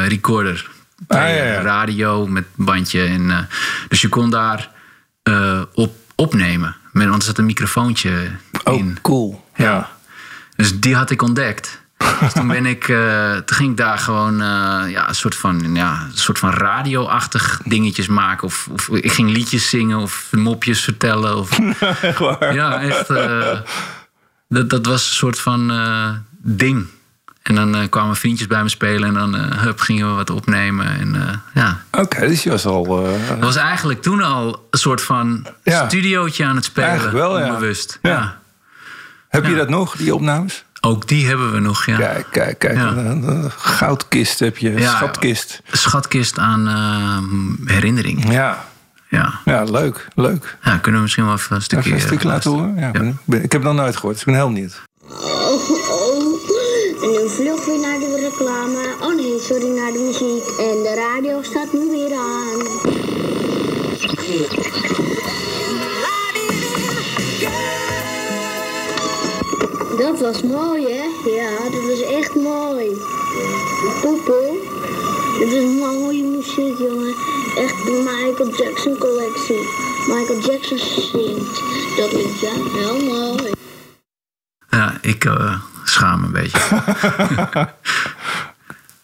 recorder. 0.09 0.71
Ah, 1.07 1.19
ja, 1.19 1.27
ja. 1.27 1.61
Radio 1.61 2.27
met 2.27 2.45
bandje. 2.55 3.03
En, 3.05 3.49
dus 3.89 4.01
je 4.01 4.09
kon 4.09 4.31
daar 4.31 4.71
op 5.75 5.95
opnemen. 6.15 6.77
Met, 6.93 7.09
want 7.09 7.21
er 7.21 7.27
zat 7.29 7.39
een 7.39 7.47
microfoontje 7.47 8.31
Oh, 8.65 8.75
in. 8.79 8.99
cool. 9.03 9.45
Ja. 9.57 9.91
Dus 10.57 10.81
die 10.81 10.95
had 10.97 11.11
ik 11.11 11.23
ontdekt. 11.23 11.81
Dus 12.21 12.33
toen 12.33 12.49
ben 12.49 12.67
ik, 12.67 12.89
eh, 12.89 13.33
toen 13.37 13.57
ging 13.57 13.71
ik 13.71 13.77
daar 13.77 13.99
gewoon 13.99 14.33
eh, 14.41 14.91
ja, 14.91 15.09
een 15.09 15.15
soort 15.15 15.37
van, 15.37 15.75
ja, 15.75 16.03
een 16.11 16.19
soort 16.19 16.39
van 16.39 16.51
radio-achtig 16.51 17.61
dingetjes 17.65 18.07
maken. 18.07 18.45
Of, 18.47 18.69
of 18.73 18.89
ik 18.89 19.13
ging 19.13 19.31
liedjes 19.31 19.69
zingen 19.69 19.99
of 19.99 20.29
mopjes 20.31 20.81
vertellen. 20.85 21.37
Of, 21.37 21.59
Echt 22.03 22.19
waar. 22.19 22.55
ja, 22.55 22.81
echt. 22.81 23.11
eh, 23.11 23.59
dat, 24.49 24.71
dat 24.71 24.87
was 24.87 25.09
een 25.09 25.15
soort 25.15 25.39
van 25.39 25.71
eh, 25.71 26.11
ding. 26.39 26.87
En 27.43 27.55
dan 27.55 27.75
eh, 27.77 27.89
kwamen 27.89 28.17
vriendjes 28.17 28.47
bij 28.47 28.63
me 28.63 28.69
spelen 28.69 29.09
en 29.09 29.15
dan 29.15 29.37
eh, 29.37 29.59
hup, 29.63 29.81
gingen 29.81 30.09
we 30.09 30.15
wat 30.15 30.31
opnemen. 30.31 30.87
En 30.99 31.15
eh, 31.29 31.35
ja, 31.55 31.83
Oké, 31.91 32.27
dus 32.27 32.43
je 32.43 32.51
was 32.51 32.67
al... 32.67 32.85
dat 33.29 33.39
was 33.41 33.57
eigenlijk 33.57 34.03
toen 34.03 34.23
al 34.23 34.67
een 34.71 34.79
soort 34.79 35.03
van 35.03 35.47
Ja. 35.63 35.87
studiootje 35.89 36.45
aan 36.45 36.57
het 36.57 36.65
spelen. 36.65 36.89
Eigenlijk 36.89 37.19
wel, 37.19 37.39
ja. 37.39 37.47
Onbewust. 37.47 37.99
Ja. 38.03 38.11
Ja. 38.11 38.39
heb 39.29 39.45
je 39.45 39.51
ja. 39.51 39.57
dat 39.57 39.69
nog, 39.69 39.97
die 39.97 40.15
opnames? 40.15 40.65
Ook 40.81 41.09
die 41.09 41.27
hebben 41.27 41.53
we 41.53 41.59
nog, 41.61 41.85
ja. 41.87 41.97
Kijk, 41.97 42.27
kijk, 42.31 42.59
kijk. 42.59 42.75
Ja. 42.77 42.89
Een, 42.89 43.51
goudkist 43.57 44.39
heb 44.39 44.59
je, 44.59 44.71
Ja. 44.73 44.91
schatkist. 44.91 45.63
Schatkist 45.73 46.39
aan 46.39 46.69
eh, 46.69 47.73
herinneringen. 47.75 48.31
Ja. 48.31 48.65
Ja. 49.09 49.41
Ja, 49.45 49.63
leuk, 49.65 50.09
leuk. 50.15 50.57
ja, 50.63 50.77
kunnen 50.77 50.95
we 50.95 51.01
misschien 51.01 51.25
wel 51.25 51.35
even 51.35 51.57
een 51.57 51.63
stukje, 51.63 51.85
Even 51.85 52.01
een 52.01 52.07
stukje 52.07 52.29
laten 52.29 52.51
horen? 52.51 52.75
Ja, 52.77 52.87
ik 52.87 52.93
ben- 52.93 53.09
ik 53.09 53.15
ben- 53.25 53.43
ik 53.43 53.53
heb 53.53 53.63
het 53.63 53.73
nog 53.73 53.81
nooit 53.81 53.95
gehoord, 53.97 54.13
dus 54.15 54.21
ik 54.25 54.27
ben 54.33 54.35
heel 54.37 54.53
benieuwd. 54.53 54.81
En 57.23 57.31
vlug 57.31 57.64
weer 57.64 57.79
naar 57.79 57.99
de 57.99 58.17
reclame. 58.17 58.95
Oh 59.00 59.14
nee, 59.14 59.41
sorry, 59.41 59.69
naar 59.69 59.93
de 59.93 59.99
muziek. 59.99 60.47
En 60.59 60.83
de 60.83 60.95
radio 60.95 61.43
staat 61.43 61.73
nu 61.73 61.91
weer 61.91 62.14
aan. 62.14 62.59
Dat 69.99 70.21
was 70.21 70.43
mooi, 70.43 70.85
hè? 70.85 71.31
Ja, 71.31 71.71
dat 71.71 71.83
was 71.88 72.00
echt 72.00 72.35
mooi. 72.35 72.87
Poepoe. 74.00 74.59
Dit 75.38 75.52
is 75.52 75.79
mooie 75.79 76.23
muziek, 76.23 76.79
jongen. 76.79 77.14
Echt 77.57 77.85
de 77.85 78.02
Michael 78.05 78.50
Jackson 78.57 78.99
collectie. 78.99 79.69
Michael 80.09 80.41
Jackson 80.41 80.79
zingt. 80.79 81.62
Dat 81.97 82.12
liedje, 82.12 82.50
heel 82.73 83.05
mooi. 83.05 83.52
Ja, 84.71 84.99
ik 85.02 85.25
eh, 85.25 85.61
schaam 85.93 86.25
een 86.25 86.33
beetje. 86.33 86.59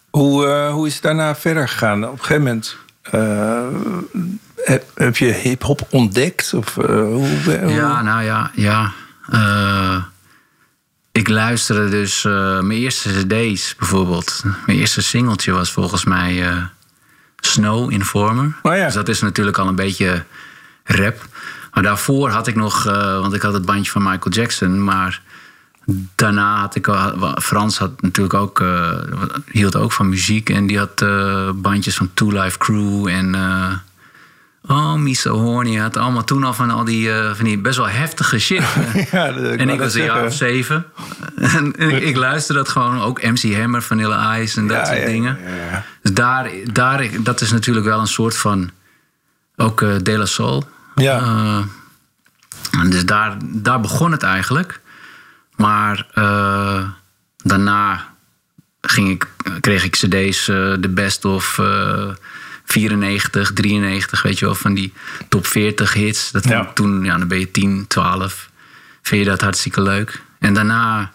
Hoe, 0.09 0.47
eh, 0.47 0.71
hoe 0.71 0.87
is 0.87 0.93
het 0.93 1.03
daarna 1.03 1.35
verder 1.35 1.67
gegaan? 1.69 2.03
Op 2.05 2.11
een 2.11 2.17
gegeven 2.19 2.43
moment 2.43 2.75
eh, 3.01 3.67
heb, 4.55 4.85
heb 4.95 5.17
je 5.17 5.25
hip-hop 5.33 5.87
ontdekt? 5.89 6.53
Of, 6.53 6.77
eh, 6.77 6.85
hoe, 6.85 7.27
hoe- 7.43 7.69
Ja, 7.69 8.01
nou 8.01 8.23
ja, 8.23 8.51
ja. 8.55 8.91
Ik 11.11 11.27
luisterde 11.27 11.89
dus 11.89 12.23
mijn 12.23 12.71
eerste 12.71 13.09
cd's 13.09 13.75
bijvoorbeeld. 13.75 14.43
Mijn 14.65 14.77
eerste 14.77 15.01
singeltje 15.01 15.51
was 15.51 15.71
volgens 15.71 16.03
mij 16.03 16.43
Snow 17.37 17.91
Informer. 17.91 18.55
Oh 18.61 18.75
ja. 18.75 18.85
Dus 18.85 18.93
dat 18.93 19.09
is 19.09 19.21
natuurlijk 19.21 19.57
al 19.57 19.67
een 19.67 19.75
beetje 19.75 20.23
rap. 20.83 21.25
Maar 21.73 21.83
daarvoor 21.83 22.29
had 22.29 22.47
ik 22.47 22.55
nog, 22.55 22.83
want 23.21 23.33
ik 23.33 23.41
had 23.41 23.53
het 23.53 23.65
bandje 23.65 23.91
van 23.91 24.01
Michael 24.03 24.29
Jackson, 24.31 24.83
maar 24.83 25.21
daarna 26.15 26.59
had 26.59 26.75
ik 26.75 26.87
al, 26.87 27.35
Frans 27.41 27.77
had 27.77 28.01
natuurlijk 28.01 28.33
ook, 28.33 28.59
eh, 28.59 28.91
hield 29.51 29.75
ook 29.75 29.91
van 29.91 30.09
muziek 30.09 30.49
en 30.49 30.67
die 30.67 30.77
had 30.77 31.01
eh, 31.01 31.49
bandjes 31.55 31.95
van 31.95 32.09
Two 32.13 32.31
Life 32.31 32.57
Crew 32.57 33.07
en 33.07 33.35
eh, 33.35 33.71
Oh, 34.67 34.93
me 34.93 35.15
so 35.15 35.37
horny. 35.37 35.75
Had 35.75 35.97
allemaal 35.97 36.23
toen 36.23 36.43
al 36.43 36.53
van 36.53 36.69
al 36.69 36.83
die, 36.83 37.09
van 37.33 37.45
die 37.45 37.57
best 37.57 37.77
wel 37.77 37.87
heftige 37.87 38.39
shit. 38.39 38.63
Ja, 39.11 39.25
ik 39.27 39.59
en 39.59 39.69
ik 39.69 39.79
was 39.79 39.93
een 39.93 40.03
jaar 40.03 40.25
of 40.25 40.33
zeven. 40.33 40.85
en 41.35 41.73
ik, 41.75 42.03
ik 42.03 42.15
luisterde 42.15 42.61
dat 42.61 42.69
gewoon. 42.69 43.01
Ook 43.01 43.21
MC 43.21 43.55
Hammer, 43.55 43.81
Vanilla 43.81 44.37
Ice 44.37 44.59
en 44.59 44.67
dat 44.67 44.77
Ja, 44.77 44.85
soort 44.85 44.99
ja, 44.99 45.05
dingen. 45.05 45.37
ja, 45.45 45.55
ja. 45.71 45.85
Dus 46.01 46.13
daar, 46.13 46.49
daar, 46.73 47.09
dat 47.19 47.41
is 47.41 47.51
natuurlijk 47.51 47.85
wel 47.85 47.99
een 47.99 48.07
soort 48.07 48.37
van... 48.37 48.69
Ook 49.55 49.79
De 49.79 50.17
La 50.17 50.25
Soul. 50.25 50.67
Ja. 50.95 51.63
Dus 52.89 53.05
daar, 53.05 53.37
daar 53.41 53.79
begon 53.79 54.11
het 54.11 54.23
eigenlijk. 54.23 54.81
Maar 55.59 56.07
eh, 56.13 56.89
daarna 57.37 58.13
ging 58.81 59.09
ik, 59.09 59.27
kreeg 59.59 59.83
ik 59.83 59.91
cd's, 59.91 60.47
eh, 60.47 60.73
de 60.79 60.89
best 60.89 61.25
of 61.25 61.59
eh 61.59 62.09
94, 62.65 63.53
93, 63.53 64.21
weet 64.21 64.39
je 64.39 64.45
wel, 64.45 64.55
van 64.55 64.73
die 64.73 64.93
top 65.29 65.45
40 65.47 65.93
hits. 65.93 66.31
Dat 66.31 66.41
vond 66.41 66.53
Ja. 66.53 66.61
ik 66.61 66.75
toen, 66.75 67.03
ja, 67.03 67.17
dan 67.17 67.27
ben 67.27 67.39
je 67.39 67.51
10, 67.51 67.85
12. 67.87 68.49
Vind 69.01 69.23
je 69.23 69.29
dat 69.29 69.41
hartstikke 69.41 69.81
leuk. 69.81 70.21
En 70.39 70.53
daarna... 70.53 71.11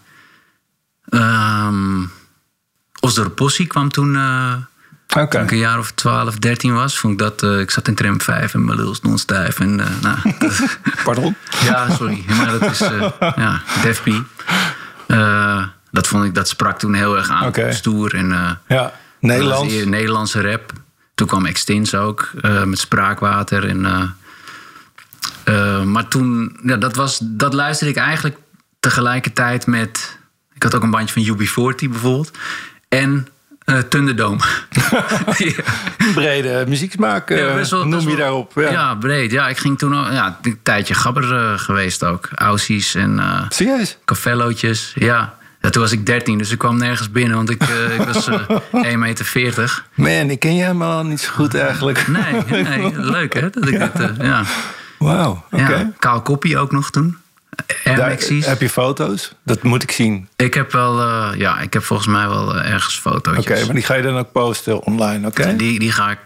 ehm 1.08 2.02
Osdorp 3.00 3.34
Possie 3.34 3.66
kwam 3.66 3.88
toen... 3.90 4.16
Oké. 5.16 5.28
toen 5.28 5.40
ik 5.42 5.50
een 5.50 5.58
jaar 5.58 5.78
of 5.78 5.90
12, 5.90 6.36
13 6.36 6.74
was, 6.74 6.98
vond 6.98 7.12
ik 7.12 7.18
dat... 7.18 7.42
eh, 7.42 7.58
ik 7.58 7.70
zat 7.70 7.88
in 7.88 7.94
tram 7.94 8.20
5 8.20 8.54
en 8.54 8.64
mijn 8.64 8.78
lul 8.78 8.94
stond 8.94 9.20
stijf. 9.20 9.60
En, 9.60 9.80
eh, 9.80 9.86
nou, 10.02 10.16
Pardon? 11.04 11.36
ja, 11.64 11.90
sorry. 11.90 12.24
Maar 12.28 12.58
dat 12.58 12.70
is... 12.70 12.80
eh 12.80 13.10
ja, 13.36 13.62
dat 15.90 16.06
vond 16.06 16.24
ik... 16.24 16.34
Dat 16.34 16.48
sprak 16.48 16.78
toen 16.78 16.94
heel 16.94 17.16
erg 17.16 17.28
aan. 17.28 17.52
Stoer 17.68 18.14
en... 18.14 18.58
Ja, 18.68 18.92
Nederlands. 19.20 19.74
Nederlandse 19.84 20.40
rap. 20.40 20.72
Toen 21.14 21.26
kwam 21.26 21.46
Extins 21.46 21.94
ook, 21.94 22.30
met 22.64 22.78
Spraakwater. 22.78 23.68
En, 23.68 23.80
maar 25.90 26.08
toen, 26.08 26.56
ja, 26.62 26.76
dat, 26.76 26.96
was, 26.96 27.18
dat 27.22 27.52
luisterde 27.52 27.92
ik 27.92 27.98
eigenlijk 27.98 28.36
tegelijkertijd 28.80 29.66
met... 29.66 30.18
Ik 30.54 30.62
had 30.62 30.74
ook 30.74 30.82
een 30.82 30.90
bandje 30.90 31.24
van 31.24 31.38
UB40 31.38 31.88
bijvoorbeeld. 31.90 32.30
En 32.88 33.28
Thunderdome. 33.88 34.40
ja. 35.38 35.52
Brede 36.14 36.64
muzieksmaak 36.68 37.28
Ja, 37.28 37.54
best 37.54 37.70
wel- 37.70 37.80
noem 37.80 37.90
best 37.90 38.08
je 38.08 38.16
daarop. 38.16 38.52
Ja. 38.54 38.70
Ja. 38.70 38.94
breed. 38.94 39.30
Ja, 39.30 39.48
ik 39.48 39.56
ging 39.58 39.78
toen 39.78 39.92
al 39.92 40.12
ja, 40.12 40.38
een 40.42 40.58
tijdje 40.62 40.94
gabber 40.94 41.34
eh, 41.36 41.58
geweest 41.58 42.04
ook. 42.04 42.28
Aussies 42.34 42.94
en 42.94 43.20
Serieus? 43.48 43.98
cafellootjes. 44.04 44.92
Ja. 44.94 45.34
ja, 45.60 45.70
toen 45.70 45.82
was 45.82 45.92
ik 45.92 46.06
13, 46.06 46.38
dus 46.38 46.50
ik 46.50 46.58
kwam 46.58 46.76
nergens 46.78 47.10
binnen, 47.10 47.36
want 47.36 47.50
ik, 47.50 47.62
ik 47.98 48.02
was 48.12 48.26
eh 48.28 48.38
1,40 48.92 48.98
meter. 48.98 49.84
Man, 49.94 50.30
ik 50.30 50.38
ken 50.40 50.54
je 50.54 50.62
helemaal 50.62 51.04
niet 51.04 51.20
zo 51.20 51.30
goed 51.32 51.54
eigenlijk. 51.54 52.06
Nee, 52.08 52.62
nee, 52.62 52.92
leuk 53.00 53.34
hè? 53.34 53.50
Dat 53.50 53.68
ik 53.68 53.74
eh, 53.80 54.08
ja. 54.20 54.42
Wauw, 54.98 55.44
oké. 55.50 55.76
ja. 55.76 55.90
Kaal 55.98 56.22
Koppie 56.22 56.58
ook 56.58 56.72
nog 56.72 56.90
toen. 56.90 57.16
Heb 58.44 58.60
je 58.60 58.68
foto's? 58.68 59.32
Dat 59.44 59.62
moet 59.62 59.82
ik 59.82 59.90
zien. 59.90 60.28
Ik 60.36 60.54
heb 60.54 60.72
wel, 60.72 61.00
eh, 61.00 61.38
ja, 61.38 61.60
ik 61.60 61.72
heb 61.72 61.84
volgens 61.84 62.08
mij 62.08 62.28
wel 62.28 62.54
eh, 62.56 62.72
ergens 62.72 62.98
Oké, 63.04 63.10
fotootjes. 63.10 63.64
maar 63.64 63.74
die 63.74 63.84
ga 63.84 63.94
je 63.94 64.02
dan 64.02 64.16
ook 64.16 64.32
posten 64.32 64.82
online, 64.82 65.26
oké? 65.26 65.56
Die, 65.56 65.78
die 65.78 65.92
ga 65.92 66.10
ik, 66.10 66.18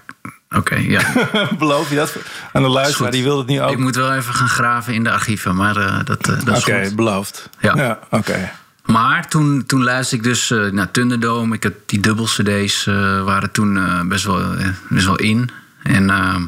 oké, 0.51 0.75
ja. 0.77 1.03
Beloof 1.59 1.89
je 1.89 1.97
dat 1.97 2.17
aan 2.53 2.63
de 2.63 2.69
luisteraar? 2.69 3.11
Die 3.11 3.23
wil 3.23 3.39
het 3.39 3.47
niet 3.47 3.61
ook. 3.61 3.71
Ik 3.71 3.79
moet 3.79 3.97
wel 3.97 4.13
even 4.15 4.35
gaan 4.35 4.49
graven 4.49 4.95
in 4.95 5.05
de 5.05 5.11
archieven, 5.11 5.55
maar 5.57 5.77
eh, 5.77 5.99
dat, 6.05 6.25
dat 6.25 6.57
is 6.57 6.59
Oké, 6.59 6.91
beloofd. 6.95 7.49
Ja. 7.61 7.99
oké. 8.11 8.51
Maar 8.85 9.29
toen, 9.29 9.67
toen 9.67 9.85
luisterde 9.85 10.25
ik 10.25 10.31
dus 10.31 10.49
naar 10.73 10.91
Thunderdome. 10.91 11.55
Ik 11.55 11.63
had 11.63 11.73
die 11.87 12.01
dubbel 12.01 12.25
cd's 12.25 12.85
waren 13.25 13.51
toen 13.51 13.81
best, 14.09 14.25
wel, 14.25 14.43
best 14.89 15.07
wel 15.07 15.17
in. 15.17 15.51
En, 15.83 16.11
ehm, 16.11 16.43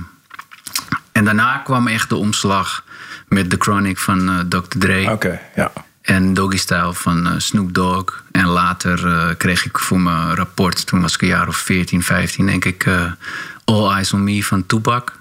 en 1.13 1.25
daarna 1.25 1.57
kwam 1.65 1.87
echt 1.87 2.09
de 2.09 2.17
omslag 2.17 2.85
met 3.31 3.51
The 3.51 3.57
Chronic 3.59 3.99
van 3.99 4.29
eh, 4.29 4.39
Dr. 4.49 4.79
Dre. 4.79 5.11
Oké, 5.11 5.41
ja. 5.55 5.73
En 6.03 6.35
Doggy 6.35 6.57
Style 6.57 6.95
van 6.95 7.27
eh, 7.27 7.33
Snoop 7.39 7.75
Dogg. 7.75 8.23
En 8.33 8.47
later 8.47 9.07
eh, 9.07 9.37
kreeg 9.37 9.65
ik 9.65 9.79
voor 9.79 10.01
mijn 10.01 10.35
rapport, 10.35 10.87
toen 10.87 11.01
was 11.01 11.15
ik 11.15 11.23
een 11.23 11.29
jaar 11.29 11.49
of 11.49 11.57
14, 11.57 12.03
15, 12.03 12.47
denk 12.47 12.65
ik, 12.65 12.87
All 13.65 13.93
Eyes 13.93 14.13
on 14.13 14.25
Me 14.25 14.45
van 14.45 14.67
Tupac. 14.67 15.19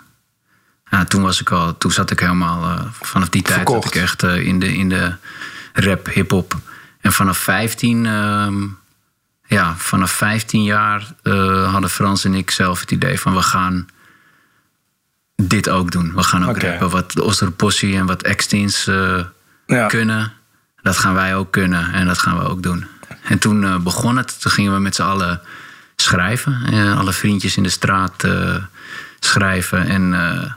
Ja, 0.90 1.04
toen, 1.04 1.22
was 1.22 1.42
ik 1.42 1.52
al, 1.52 1.78
toen 1.78 1.92
zat 1.92 2.12
ik 2.12 2.20
helemaal, 2.20 2.90
vanaf 3.02 3.30
die 3.30 3.42
tijd 3.42 3.56
Verkocht. 3.56 3.84
zat 3.84 3.96
ik 3.96 4.02
echt 4.02 4.24
in, 4.24 4.60
de, 4.60 4.76
in 4.76 4.90
de 4.90 5.16
rap, 5.74 6.08
hip-hop. 6.14 6.56
En 7.02 7.14
vanaf 7.14 7.38
15, 7.38 8.06
ehm, 8.06 8.64
ja, 9.46 9.76
vanaf 9.78 10.12
15 10.12 10.64
jaar 10.64 11.14
hadden 11.72 11.90
Frans 11.90 12.26
en 12.26 12.34
ik 12.34 12.52
zelf 12.52 12.80
het 12.80 12.92
idee 12.92 13.20
van 13.20 13.34
we 13.34 13.42
gaan 13.42 13.88
dit 15.42 15.70
ook 15.70 15.92
doen. 15.92 16.12
We 16.16 16.24
gaan 16.24 16.44
ook 16.44 16.56
Oké. 16.56 16.68
rappen. 16.70 16.90
Wat 16.90 17.12
de 17.12 17.24
Osterpossie 17.24 17.96
en 17.96 18.06
wat 18.06 18.22
Extins 18.24 18.88
eh 18.88 19.24
Ja. 19.66 19.88
kunnen, 19.88 20.34
dat 20.82 20.98
gaan 20.98 21.14
wij 21.14 21.36
ook 21.36 21.52
kunnen 21.52 21.94
en 21.94 22.06
dat 22.08 22.18
gaan 22.18 22.38
we 22.38 22.44
ook 22.44 22.64
doen. 22.64 22.86
En 23.24 23.40
toen 23.40 23.64
eh, 23.64 23.78
begon 23.78 24.18
het. 24.18 24.42
Toen 24.42 24.52
gingen 24.52 24.74
we 24.74 24.80
met 24.80 24.96
z'n 24.96 25.02
allen 25.02 25.42
schrijven. 25.96 26.62
Eh, 26.72 26.98
alle 27.00 27.14
vriendjes 27.14 27.58
in 27.58 27.64
de 27.64 27.70
straat 27.70 28.24
eh, 28.24 28.56
schrijven 29.20 29.88
en 29.88 30.14
eh, 30.14 30.52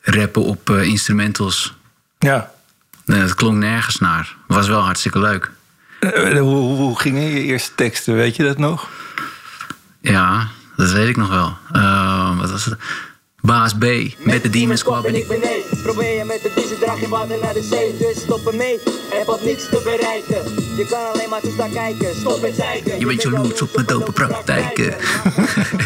rappen 0.00 0.42
op 0.44 0.70
eh, 0.70 0.82
instrumentals. 0.82 1.74
ja. 2.18 2.50
Eh, 3.06 3.16
het 3.18 3.34
klonk 3.34 3.56
nergens 3.56 3.98
naar. 3.98 4.36
Was 4.46 4.68
wel 4.68 4.80
hartstikke 4.80 5.18
leuk. 5.18 5.50
Eh, 6.00 6.10
hoe, 6.32 6.40
hoe, 6.40 6.76
hoe 6.76 7.00
gingen 7.00 7.22
je 7.22 7.42
eerste 7.42 7.74
teksten? 7.74 8.14
Weet 8.14 8.36
je 8.36 8.42
dat 8.42 8.58
nog? 8.58 8.88
Ja, 10.00 10.46
dat 10.76 10.90
weet 10.92 11.08
ik 11.08 11.16
nog 11.16 11.28
wel. 11.28 11.56
Eh, 11.72 12.38
wat 12.38 12.50
was 12.50 12.64
het? 12.64 12.78
Baas 13.42 13.74
B 13.74 13.84
met 14.18 14.42
de 14.42 14.50
Demon 14.50 14.76
Squad 14.76 15.02
ben 15.02 15.14
ik 15.14 15.28
beneden. 15.28 15.82
Probeer 15.82 16.16
je 16.18 16.24
met 16.24 16.42
de 16.42 16.52
diesel, 16.54 16.76
draag 16.78 17.00
je 17.00 17.08
water 17.08 17.38
naar 17.42 17.52
de 17.52 17.62
zee. 17.62 17.96
Dus 17.96 18.20
stop 18.20 18.46
ermee, 18.46 18.78
heb 19.10 19.26
wat 19.26 19.44
niks 19.44 19.64
te 19.68 19.80
bereiken. 19.84 20.52
Je 20.76 20.86
kan 20.90 21.12
alleen 21.12 21.28
maar 21.28 21.40
toestaan 21.40 21.70
kijken, 21.72 22.14
stop 22.14 22.40
met 22.40 22.54
zeiken. 22.54 22.98
Je 22.98 23.06
bent 23.06 23.22
jaloers 23.22 23.62
op 23.62 23.74
mijn 23.74 23.86
dope 23.86 24.12
praktijken. 24.12 24.94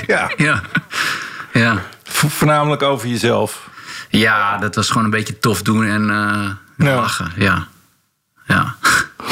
Ja. 0.06 0.30
ja. 0.36 0.62
Ja. 1.52 1.82
Voornamelijk 2.04 2.82
over 2.82 3.08
jezelf. 3.08 3.68
Ja, 4.08 4.58
dat 4.58 4.74
was 4.74 4.88
gewoon 4.88 5.04
een 5.04 5.10
beetje 5.10 5.38
tof 5.38 5.62
doen 5.62 5.84
en 5.84 6.10
eh, 6.10 6.86
Ja. 6.86 6.94
lachen. 6.94 7.32
Ja. 7.36 7.68
Ja. 8.46 8.76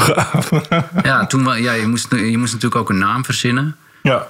ja, 1.02 1.26
toen 1.26 1.62
ja, 1.62 1.73
je, 1.73 1.87
moest, 1.87 2.11
je 2.11 2.38
moest 2.38 2.52
natuurlijk 2.52 2.81
ook 2.81 2.91
een 2.91 2.99
naam 2.99 3.25
verzinnen. 3.25 3.76
Ja. 4.02 4.26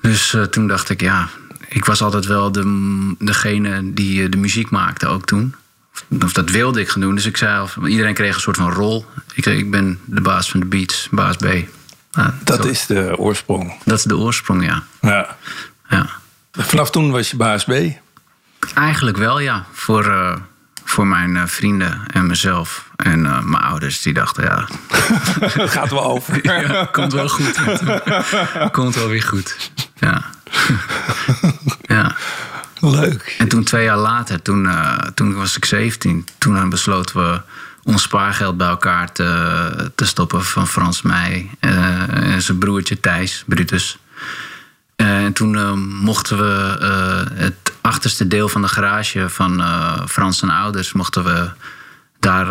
Dus 0.00 0.34
eh, 0.34 0.42
toen 0.42 0.66
dacht 0.66 0.90
ik, 0.90 1.00
ja, 1.00 1.28
ik 1.72 1.84
was 1.84 2.02
altijd 2.02 2.26
wel 2.26 2.52
de, 2.52 3.14
degene 3.18 3.94
die 3.94 4.22
eh, 4.24 4.30
de 4.30 4.36
muziek 4.36 4.70
maakte 4.70 5.06
ook 5.06 5.26
toen. 5.26 5.54
Of, 6.22 6.32
dat 6.32 6.50
wilde 6.50 6.80
ik 6.80 6.88
gaan 6.88 7.00
doen. 7.00 7.14
Dus 7.14 7.26
ik 7.26 7.36
zei, 7.36 7.68
iedereen 7.86 8.14
kreeg 8.14 8.34
een 8.34 8.40
soort 8.40 8.56
van 8.56 8.72
rol. 8.72 9.06
Ik, 9.34 9.44
zei, 9.44 9.58
ik 9.58 9.70
ben 9.70 9.98
de 10.04 10.20
baas 10.20 10.50
van 10.50 10.60
de 10.60 10.66
beats, 10.66 11.08
baas 11.10 11.36
B. 11.36 11.44
Nou, 12.12 12.30
Dat 12.44 12.62
zo- 12.62 12.68
is 12.68 12.86
de 12.86 13.16
oorsprong. 13.18 13.72
dat 13.84 13.98
is 13.98 14.04
de 14.04 14.16
oorsprong, 14.16 14.64
ja. 14.64 14.82
Ja. 15.00 15.36
ja. 15.88 16.06
Vanaf 16.52 16.90
toen 16.90 17.10
was 17.10 17.30
je 17.30 17.36
baas 17.36 17.64
B. 17.64 17.72
Eigenlijk 18.74 19.16
wel, 19.16 19.38
ja. 19.40 19.64
Voor, 19.72 20.04
eh, 20.10 20.36
voor 20.84 21.06
mijn 21.06 21.36
eh, 21.36 21.46
vrienden 21.46 22.00
en 22.12 22.26
mezelf. 22.26 22.88
En 22.96 23.26
eh, 23.26 23.42
mijn 23.42 23.62
ouders, 23.62 24.02
die 24.02 24.12
dachten, 24.12 24.44
ja, 24.44 24.66
gaat 25.76 25.90
wel 25.90 26.04
over. 26.04 26.38
ja 26.46 26.84
komt 26.92 27.12
wel 27.12 27.28
goed. 27.28 27.60
komt 28.72 28.94
wel 28.94 29.08
weer 29.08 29.22
goed. 29.22 29.70
Ja. 29.98 30.24
Ja. 31.82 32.16
Leuk. 32.80 33.34
En 33.38 33.48
toen 33.48 33.64
twee 33.64 33.84
jaar 33.84 33.98
later, 33.98 34.42
toen, 34.42 34.68
eh, 34.68 34.96
toen 35.14 35.34
was 35.34 35.56
ik 35.56 35.64
17, 35.64 36.26
toen 36.38 36.68
besloten 36.68 37.16
we 37.16 37.40
ons 37.82 38.02
spaargeld 38.02 38.56
bij 38.56 38.68
elkaar 38.68 39.12
te, 39.12 39.92
te 39.94 40.04
stoppen 40.04 40.44
van 40.44 40.66
Frans 40.66 41.02
Meij 41.02 41.50
eh, 41.60 42.32
en 42.32 42.42
zijn 42.42 42.58
broertje 42.58 43.00
Thijs, 43.00 43.44
Brutus. 43.46 43.98
Eh, 44.96 45.24
en 45.24 45.32
toen 45.32 45.78
mochten 45.88 46.38
we 46.38 46.76
het 47.34 47.72
achterste 47.80 48.28
deel 48.28 48.48
van 48.48 48.62
de 48.62 48.68
garage 48.68 49.28
van 49.28 49.62
Frans 50.08 50.38
zijn 50.38 50.50
ouders, 50.50 50.92
mochten 50.92 51.24
we 51.24 51.50
daar 52.20 52.46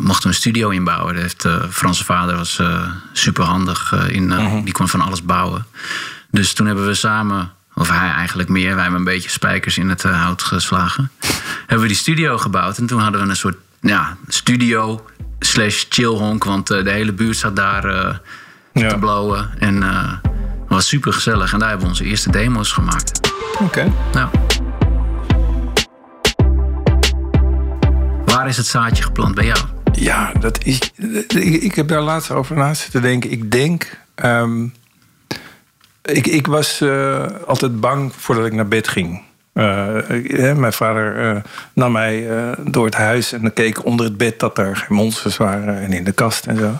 mochten 0.00 0.22
we 0.22 0.28
een 0.28 0.34
studio 0.40 0.70
in 0.70 0.84
bouwen. 0.84 1.14
Dat 1.14 1.22
heeft, 1.22 1.46
Franse 1.70 2.04
vader 2.04 2.36
was 2.36 2.60
super 3.12 3.44
handig 3.44 3.92
in, 4.08 4.32
eh, 4.32 4.54
die 4.64 4.72
kon 4.72 4.88
van 4.88 5.00
alles 5.00 5.22
bouwen. 5.22 5.66
Dus 6.34 6.52
toen 6.52 6.66
hebben 6.66 6.86
we 6.86 6.94
samen, 6.94 7.52
of 7.74 7.88
hij 7.88 8.10
eigenlijk 8.10 8.48
meer, 8.48 8.72
wij 8.74 8.82
hebben 8.82 8.98
een 8.98 9.04
beetje 9.06 9.30
spijkers 9.30 9.78
in 9.78 9.88
het 9.88 10.04
eh, 10.04 10.22
hout 10.22 10.42
geslagen. 10.42 11.10
hebben 11.60 11.80
we 11.80 11.86
die 11.86 11.96
studio 11.96 12.38
gebouwd 12.38 12.78
en 12.78 12.86
toen 12.86 13.00
hadden 13.00 13.22
we 13.22 13.28
een 13.28 13.36
soort 13.36 13.56
ja, 13.80 14.16
studio 14.28 15.04
slash 15.38 15.84
chillhonk, 15.88 16.44
want 16.44 16.70
eh, 16.70 16.84
de 16.84 16.90
hele 16.90 17.12
buurt 17.12 17.36
zat 17.36 17.56
daar 17.56 17.84
eh, 17.84 18.14
Ja. 18.72 18.88
te 18.88 18.98
blowen. 18.98 19.50
En 19.58 19.82
het 19.82 20.68
was 20.68 20.88
super 20.88 21.12
gezellig 21.12 21.52
en 21.52 21.58
daar 21.58 21.68
hebben 21.68 21.86
we 21.86 21.92
onze 21.92 22.04
eerste 22.04 22.30
demo's 22.30 22.72
gemaakt. 22.72 23.20
Oké. 23.60 23.92
Nou. 24.12 24.28
Waar 28.24 28.48
is 28.48 28.56
het 28.56 28.66
zaadje 28.66 29.02
geplant 29.02 29.34
bij 29.34 29.44
jou? 29.44 29.58
Ja, 29.92 30.32
dat 30.40 30.64
is. 30.64 30.78
Ik, 31.28 31.62
ik 31.62 31.74
heb 31.74 31.88
daar 31.88 32.00
laatst 32.02 32.30
over 32.30 32.56
na 32.56 32.74
zitten 32.74 33.02
denken. 33.02 33.30
Ik 33.30 33.50
denk. 33.50 33.98
ehm, 34.14 34.66
ik, 36.04 36.26
ik 36.26 36.46
was 36.46 36.80
eh, 36.80 37.24
altijd 37.46 37.80
bang 37.80 38.12
voordat 38.16 38.46
ik 38.46 38.52
naar 38.52 38.68
bed 38.68 38.88
ging. 38.88 39.22
Eh, 39.52 39.96
ik- 40.08 40.56
mijn 40.56 40.72
vader 40.72 41.30
eh, 41.36 41.42
nam 41.72 41.92
mij 41.92 42.26
door 42.64 42.84
het 42.84 42.94
huis 42.94 43.32
en 43.32 43.40
dan 43.42 43.52
keek 43.52 43.84
onder 43.84 44.06
het 44.06 44.16
bed 44.16 44.38
dat 44.40 44.58
er 44.58 44.76
geen 44.76 44.96
monsters 44.96 45.36
waren 45.36 45.78
en 45.80 45.92
in 45.92 46.04
de 46.04 46.12
kast 46.12 46.46
en 46.46 46.56
zo. 46.58 46.72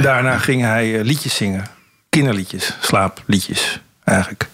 Daarna 0.00 0.38
ging 0.38 0.62
hij 0.62 1.02
liedjes 1.04 1.34
zingen. 1.34 1.64
Kinderliedjes, 2.08 2.76
slaapliedjes 2.80 3.80
eigenlijk. 4.04 4.48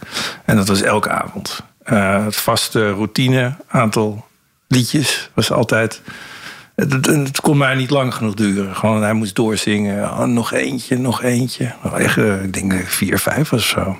En 0.44 0.56
dat 0.56 0.68
was 0.68 0.82
elke 0.82 1.08
avond. 1.10 1.60
Het 1.84 2.36
vaste 2.36 2.90
routine, 2.90 3.54
aantal 3.68 4.26
liedjes 4.68 5.30
was 5.34 5.52
altijd. 5.52 6.00
Het, 6.76 7.06
het, 7.06 7.40
kon 7.40 7.56
mij 7.58 7.74
niet 7.74 7.90
lang 7.90 8.14
genoeg 8.14 8.34
duren. 8.34 8.76
Gewoon, 8.76 9.02
hij 9.02 9.12
moest 9.12 9.34
doorzingen. 9.34 10.10
Oh, 10.10 10.24
nog 10.24 10.52
eentje, 10.52 10.98
nog 10.98 11.22
eentje. 11.22 11.74
Echt, 11.96 12.16
eh, 12.16 12.42
ik 12.42 12.52
denk 12.52 12.72
ik 12.72 12.88
vier, 12.88 13.18
vijf 13.18 13.52
of 13.52 13.62
zo. 13.64 13.98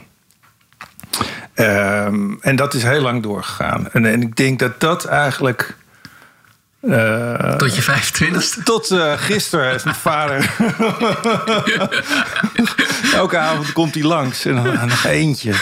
Ehm, 1.55 2.33
en 2.41 2.57
dat 2.57 2.75
is 2.75 2.83
heel 2.83 3.01
lang 3.01 3.23
doorgegaan. 3.23 3.89
En, 3.93 4.07
en 4.07 4.23
ik 4.23 4.37
denk 4.37 4.59
dat 4.59 4.81
dat 4.81 5.05
eigenlijk. 5.05 5.77
eh, 6.81 7.57
Tot 7.57 7.77
je 7.77 7.83
25ste? 7.83 8.63
tot 8.65 8.91
eh, 8.91 9.13
gisteren 9.17 9.75
is 9.75 9.85
mijn 9.85 9.97
vader. 9.97 10.55
Elke 13.15 13.39
avond 13.39 13.73
komt 13.73 13.95
hij 13.95 14.03
langs 14.05 14.45
en 14.45 14.55
dan 14.55 14.89
nog 14.89 15.05
eentje. 15.05 15.53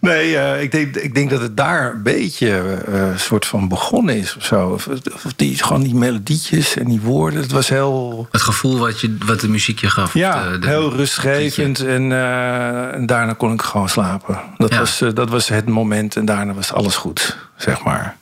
Nee, 0.00 0.36
eh, 0.36 0.62
ik, 0.62 0.70
denk, 0.72 0.96
ik 0.96 1.14
denk 1.14 1.30
dat 1.30 1.40
het 1.40 1.56
daar 1.56 1.90
een 1.94 2.02
beetje 2.02 2.48
eh, 2.86 3.08
een 3.08 3.18
soort 3.20 3.46
van 3.46 3.68
begonnen 3.68 4.16
is 4.16 4.36
of 4.36 4.44
zo. 4.44 4.68
Of, 4.68 4.86
of 5.14 5.32
die, 5.36 5.62
gewoon 5.62 5.82
die 5.82 5.94
melodietjes 5.94 6.76
en 6.76 6.84
die 6.88 7.00
woorden. 7.00 7.40
Het 7.40 7.52
was 7.52 7.68
heel, 7.68 8.28
Het 8.30 8.40
gevoel 8.42 8.78
wat, 8.78 9.00
je, 9.00 9.16
wat 9.26 9.40
de 9.40 9.48
muziek 9.48 9.78
je 9.78 9.90
gaf. 9.90 10.14
ja, 10.14 10.50
de, 10.50 10.58
de- 10.58 10.66
heel 10.66 10.92
rustgevend. 10.92 11.80
En, 11.80 12.12
eh, 12.12 12.94
en 12.94 13.06
daarna 13.06 13.32
kon 13.32 13.52
ik 13.52 13.62
gewoon 13.62 13.88
slapen. 13.88 14.40
Dat, 14.56 14.70
Ja. 14.70 14.78
was, 14.78 15.00
eh, 15.00 15.08
dat 15.14 15.28
was 15.30 15.48
het 15.48 15.66
moment 15.68 16.16
en 16.16 16.24
daarna 16.24 16.52
was 16.54 16.72
alles 16.72 16.96
goed, 16.96 17.36
zeg 17.56 17.82
maar. 17.82 18.16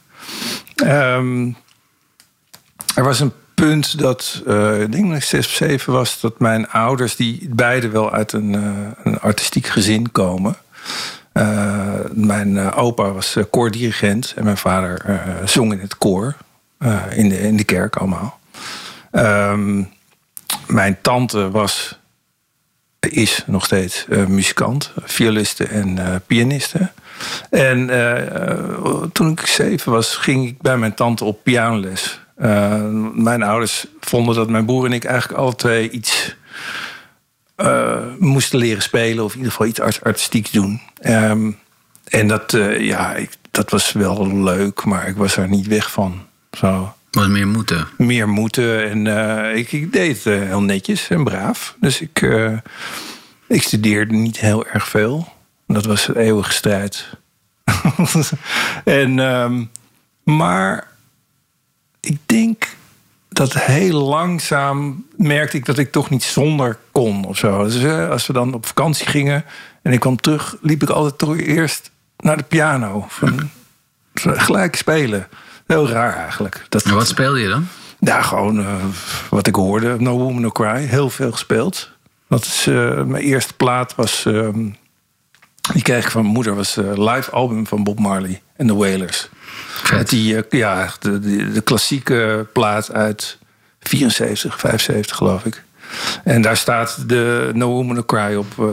Ehm, 0.77 1.49
er 2.95 3.05
was 3.05 3.21
een 3.21 3.33
punt 3.55 3.99
dat, 3.99 4.43
eh, 4.47 4.81
ik 4.81 4.93
denk 4.93 5.09
dat 5.09 5.17
ik 5.17 5.23
zes 5.25 5.47
of 5.47 5.53
zeven 5.53 5.93
was... 5.93 6.21
dat 6.21 6.39
mijn 6.39 6.69
ouders, 6.71 7.17
die 7.17 7.49
beide 7.51 7.89
wel 7.89 8.13
uit 8.13 8.33
een, 8.33 8.55
eh, 8.55 9.03
een 9.13 9.21
artistiek 9.21 9.67
gezin 9.67 10.13
komen... 10.13 10.57
Eh, 11.37 11.95
mijn 12.13 12.59
eh, 12.59 12.79
opa 12.79 13.13
was 13.13 13.37
eh, 13.37 13.45
koordirigent 13.51 14.33
en 14.37 14.45
mijn 14.45 14.57
vader 14.57 15.21
zong 15.45 15.73
in 15.73 15.81
het 15.81 15.99
koor. 15.99 16.37
in, 17.11 17.29
de, 17.29 17.39
in 17.41 17.57
de 17.57 17.65
kerk 17.65 17.97
allemaal. 17.97 18.39
Ehm, 19.11 19.83
mijn 20.67 20.99
tante 21.03 21.51
was, 21.51 21.99
is 23.01 23.45
nog 23.47 23.65
steeds 23.65 24.07
muzikant, 24.29 24.93
violiste 25.05 25.65
en 25.65 26.23
pianiste. 26.27 26.91
En 27.51 27.91
toen 29.13 29.31
ik 29.31 29.47
zeven 29.47 29.93
was, 29.93 30.17
ging 30.17 30.47
ik 30.47 30.61
bij 30.61 30.77
mijn 30.77 30.95
tante 30.95 31.25
op 31.25 31.43
pianoles. 31.43 32.21
Mijn 33.15 33.43
ouders 33.43 33.87
vonden 34.01 34.35
dat 34.35 34.49
mijn 34.49 34.67
broer 34.67 34.85
en 34.85 34.93
ik 34.93 35.05
eigenlijk 35.05 35.41
alle 35.41 35.55
twee 35.55 35.91
iets 35.91 36.37
eh, 37.57 38.03
moesten 38.19 38.59
leren 38.59 38.83
spelen, 38.83 39.25
of 39.25 39.31
in 39.31 39.37
ieder 39.37 39.53
geval 39.53 39.67
iets 39.67 39.81
art- 39.81 40.05
artistieks 40.05 40.51
doen. 40.51 40.81
Ehm, 41.01 41.51
en 42.05 42.29
dat, 42.29 42.55
eh, 42.55 42.81
ja, 42.81 43.15
ik, 43.15 43.31
dat 43.51 43.71
was 43.71 43.93
wel 43.93 44.37
leuk, 44.43 44.85
maar 44.85 45.09
ik 45.09 45.17
was 45.17 45.37
er 45.37 45.49
niet 45.49 45.67
weg 45.67 45.91
van. 45.93 46.27
Zo 46.53 46.95
was 47.11 47.27
meer 47.27 47.47
moeten. 47.49 47.89
meer 47.99 48.29
moeten. 48.29 48.91
En 48.91 49.07
eh, 49.07 49.57
ik, 49.57 49.73
ik 49.73 49.93
deed 49.93 50.25
het 50.25 50.43
heel 50.43 50.63
netjes 50.63 51.09
en 51.09 51.25
braaf. 51.25 51.77
Dus 51.81 52.01
ik, 52.01 52.27
ik 53.49 53.63
studeerde 53.63 54.15
niet 54.15 54.41
heel 54.41 54.67
erg 54.67 54.89
veel. 54.89 55.29
Dat 55.67 55.85
was 55.85 56.09
een 56.09 56.17
eeuwige 56.17 56.53
strijd. 56.53 57.07
en, 58.85 59.19
ehm, 59.19 59.65
maar 60.23 60.89
ik 62.01 62.19
denk 62.27 62.69
dat 63.37 63.53
heel 63.55 64.01
langzaam 64.01 65.07
merkte 65.17 65.57
ik 65.57 65.65
dat 65.65 65.79
ik 65.79 65.93
toch 65.93 66.11
niet 66.11 66.23
zonder 66.23 66.79
kon 66.93 67.25
of 67.25 67.37
zo. 67.37 67.65
Dus 67.65 67.83
eh, 67.83 68.11
als 68.11 68.27
we 68.27 68.33
dan 68.33 68.55
op 68.55 68.67
vakantie 68.67 69.07
gingen 69.07 69.45
en 69.83 69.93
ik 69.93 70.01
kwam 70.01 70.17
terug, 70.17 70.57
liep 70.61 70.83
ik 70.83 70.89
altijd 70.89 71.19
toch 71.19 71.37
eerst 71.37 71.91
naar 72.17 72.37
de 72.37 72.43
piano. 72.43 73.05
Van, 73.09 73.51
gelijk 74.15 74.77
spelen. 74.77 75.29
Heel 75.67 75.89
raar 75.89 76.17
eigenlijk. 76.17 76.67
Dat, 76.69 76.85
wat 76.85 77.09
speelde 77.09 77.41
je 77.41 77.49
dan? 77.49 77.67
ja, 77.99 78.23
gewoon 78.23 78.59
eh, 78.59 78.75
wat 79.31 79.47
ik 79.47 79.55
hoorde. 79.55 79.97
No 79.99 80.19
Woman 80.19 80.41
No 80.41 80.51
Cry. 80.51 80.85
Heel 80.85 81.11
veel 81.11 81.33
gespeeld. 81.33 81.91
Dat 82.29 82.45
is, 82.45 82.67
eh, 82.67 83.03
mijn 83.03 83.23
eerste 83.23 83.55
plaat 83.55 83.95
was... 83.95 84.25
ehm, 84.25 84.69
die 85.73 85.83
kreeg 85.83 86.05
ik 86.05 86.11
van 86.11 86.23
mijn 86.23 86.35
moeder. 86.35 86.55
was 86.55 86.77
een 86.77 87.03
live 87.03 87.31
album 87.31 87.67
van 87.67 87.85
Bob 87.85 87.99
Marley 87.99 88.43
en 88.57 88.67
de 88.67 88.75
Wailers. 88.75 89.29
Vet. 89.83 89.99
Met 89.99 90.09
die, 90.09 90.37
eh, 90.37 90.43
ja, 90.51 90.91
de, 91.01 91.19
de, 91.19 91.53
de 91.53 91.61
klassieke 91.61 92.47
plaat 92.53 92.93
uit 92.93 93.39
74, 93.81 94.59
75 94.59 95.17
geloof 95.17 95.45
ik. 95.45 95.65
En 96.25 96.43
daar 96.43 96.57
staat 96.57 97.09
de 97.09 97.51
No 97.55 97.69
Woman 97.69 97.95
No 97.95 98.03
Cry 98.05 98.35
op. 98.35 98.47
eh, 98.59 98.67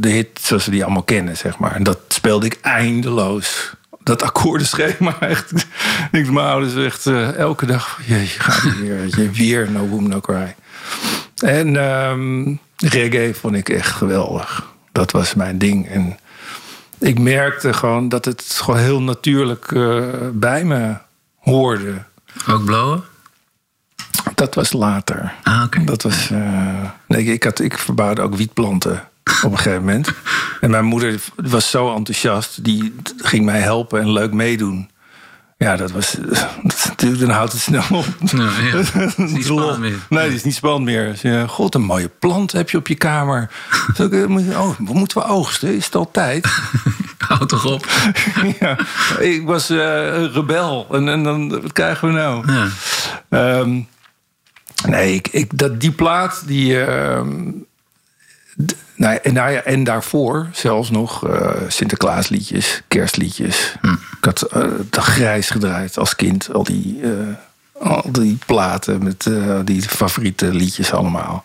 de 0.00 0.08
hit 0.08 0.40
zoals 0.42 0.64
we 0.64 0.70
die 0.70 0.84
allemaal 0.84 1.02
kennen, 1.02 1.36
zeg 1.36 1.58
maar. 1.58 1.74
En 1.74 1.82
dat 1.82 1.98
speelde 2.08 2.46
ik 2.46 2.58
eindeloos. 2.62 3.72
Dat 4.02 4.22
akkoordenschema 4.22 5.20
echt. 5.20 5.52
Ik 6.12 6.30
mijn 6.30 6.46
ouders 6.46 6.84
echt 6.84 7.06
eh, 7.06 7.36
elke 7.36 7.66
dag... 7.66 8.00
Je 8.06 8.36
weer, 8.80 8.96
weet 9.00 9.14
je, 9.14 9.30
weer 9.30 9.70
No 9.70 9.86
Woman 9.86 10.10
No 10.10 10.20
Cry. 10.20 10.54
En 11.36 11.76
ehm, 11.76 12.54
reggae 12.76 13.34
vond 13.34 13.54
ik 13.54 13.68
echt 13.68 13.90
geweldig. 13.90 14.66
Dat 14.92 15.10
was 15.10 15.34
mijn 15.34 15.58
ding. 15.58 15.88
En 15.88 16.18
ik 17.00 17.18
merkte 17.18 17.72
gewoon 17.72 18.08
dat 18.08 18.24
het 18.24 18.42
gewoon 18.42 18.80
heel 18.80 19.02
natuurlijk 19.02 19.72
eh, 19.72 20.04
bij 20.32 20.64
me 20.64 20.94
hoorde. 21.38 22.02
Ook 22.48 22.64
blowen? 22.64 23.02
Dat 24.34 24.54
was 24.54 24.72
later. 24.72 25.32
Ah, 25.42 25.62
oké. 25.64 25.84
Dat 25.84 26.02
was. 26.02 26.30
eh, 26.30 26.90
nee, 27.06 27.24
ik, 27.24 27.42
had, 27.42 27.60
ik 27.60 27.78
verbouwde 27.78 28.22
ook 28.22 28.34
wietplanten 28.34 29.08
op 29.44 29.50
een 29.52 29.56
gegeven 29.58 29.80
moment. 29.84 30.12
En 30.60 30.70
mijn 30.70 30.84
moeder 30.84 31.20
was 31.36 31.70
zo 31.70 31.94
enthousiast, 31.94 32.64
die 32.64 32.94
ging 33.16 33.44
mij 33.44 33.60
helpen 33.60 34.00
en 34.00 34.12
leuk 34.12 34.32
meedoen. 34.32 34.90
Ja, 35.60 35.76
dat 35.76 35.90
was. 35.90 36.16
Natuurlijk, 36.88 37.20
dan 37.20 37.30
houdt 37.30 37.52
het 37.52 37.60
snel 37.60 37.82
op. 37.90 38.04
Ja. 38.20 38.42
Het 39.00 39.18
is 39.18 39.32
niet 39.32 39.44
spannend 39.44 39.78
meer. 39.78 39.98
Nee, 40.08 40.24
dat 40.24 40.36
is 40.36 40.44
niet 40.44 40.54
spannend 40.54 40.84
meer. 40.84 41.06
Dus, 41.10 41.20
ja, 41.20 41.46
God, 41.46 41.74
een 41.74 41.82
mooie 41.82 42.10
plant 42.18 42.52
heb 42.52 42.70
je 42.70 42.76
op 42.76 42.88
je 42.88 42.94
kamer. 42.94 43.50
Eh, 43.98 44.60
Oh, 44.60 44.78
moeten 44.78 45.18
we 45.18 45.24
oogsten? 45.24 45.76
Is 45.76 45.84
het 45.84 45.94
al 45.94 46.10
tijd? 46.10 46.48
Houd 47.28 47.48
toch 47.48 47.64
op. 47.64 47.86
ja, 48.60 48.78
ik 49.18 49.42
was 49.46 49.70
eh, 49.70 50.04
een 50.04 50.32
rebel. 50.32 50.86
En, 50.90 51.08
en 51.08 51.22
dan, 51.22 51.48
wat 51.48 51.72
krijgen 51.72 52.08
we 52.08 52.14
nou? 52.14 52.52
Ja. 52.52 52.68
Ehm, 53.28 53.80
nee, 54.86 55.14
ik, 55.14 55.28
ik, 55.28 55.58
dat, 55.58 55.80
die 55.80 55.92
plaat, 55.92 56.42
die. 56.46 56.76
nou, 58.94 59.14
ja, 59.14 59.18
en, 59.18 59.34
nou 59.34 59.50
ja, 59.52 59.62
en 59.62 59.84
daarvoor 59.84 60.48
zelfs 60.52 60.90
nog 60.90 61.28
eh, 61.28 61.50
Sinterklaasliedjes, 61.68 62.82
kerstliedjes. 62.88 63.74
Ik 64.20 64.26
had 64.26 64.42
eh, 64.42 64.62
de 64.90 65.00
grijs 65.00 65.50
gedraaid 65.50 65.98
als 65.98 66.16
kind. 66.16 66.52
Al 66.52 66.64
die, 66.64 67.00
eh, 67.02 67.90
al 67.90 68.12
die 68.12 68.38
platen 68.46 69.02
met 69.04 69.26
eh, 69.26 69.58
die 69.64 69.82
favoriete 69.82 70.54
liedjes 70.54 70.92
allemaal. 70.92 71.44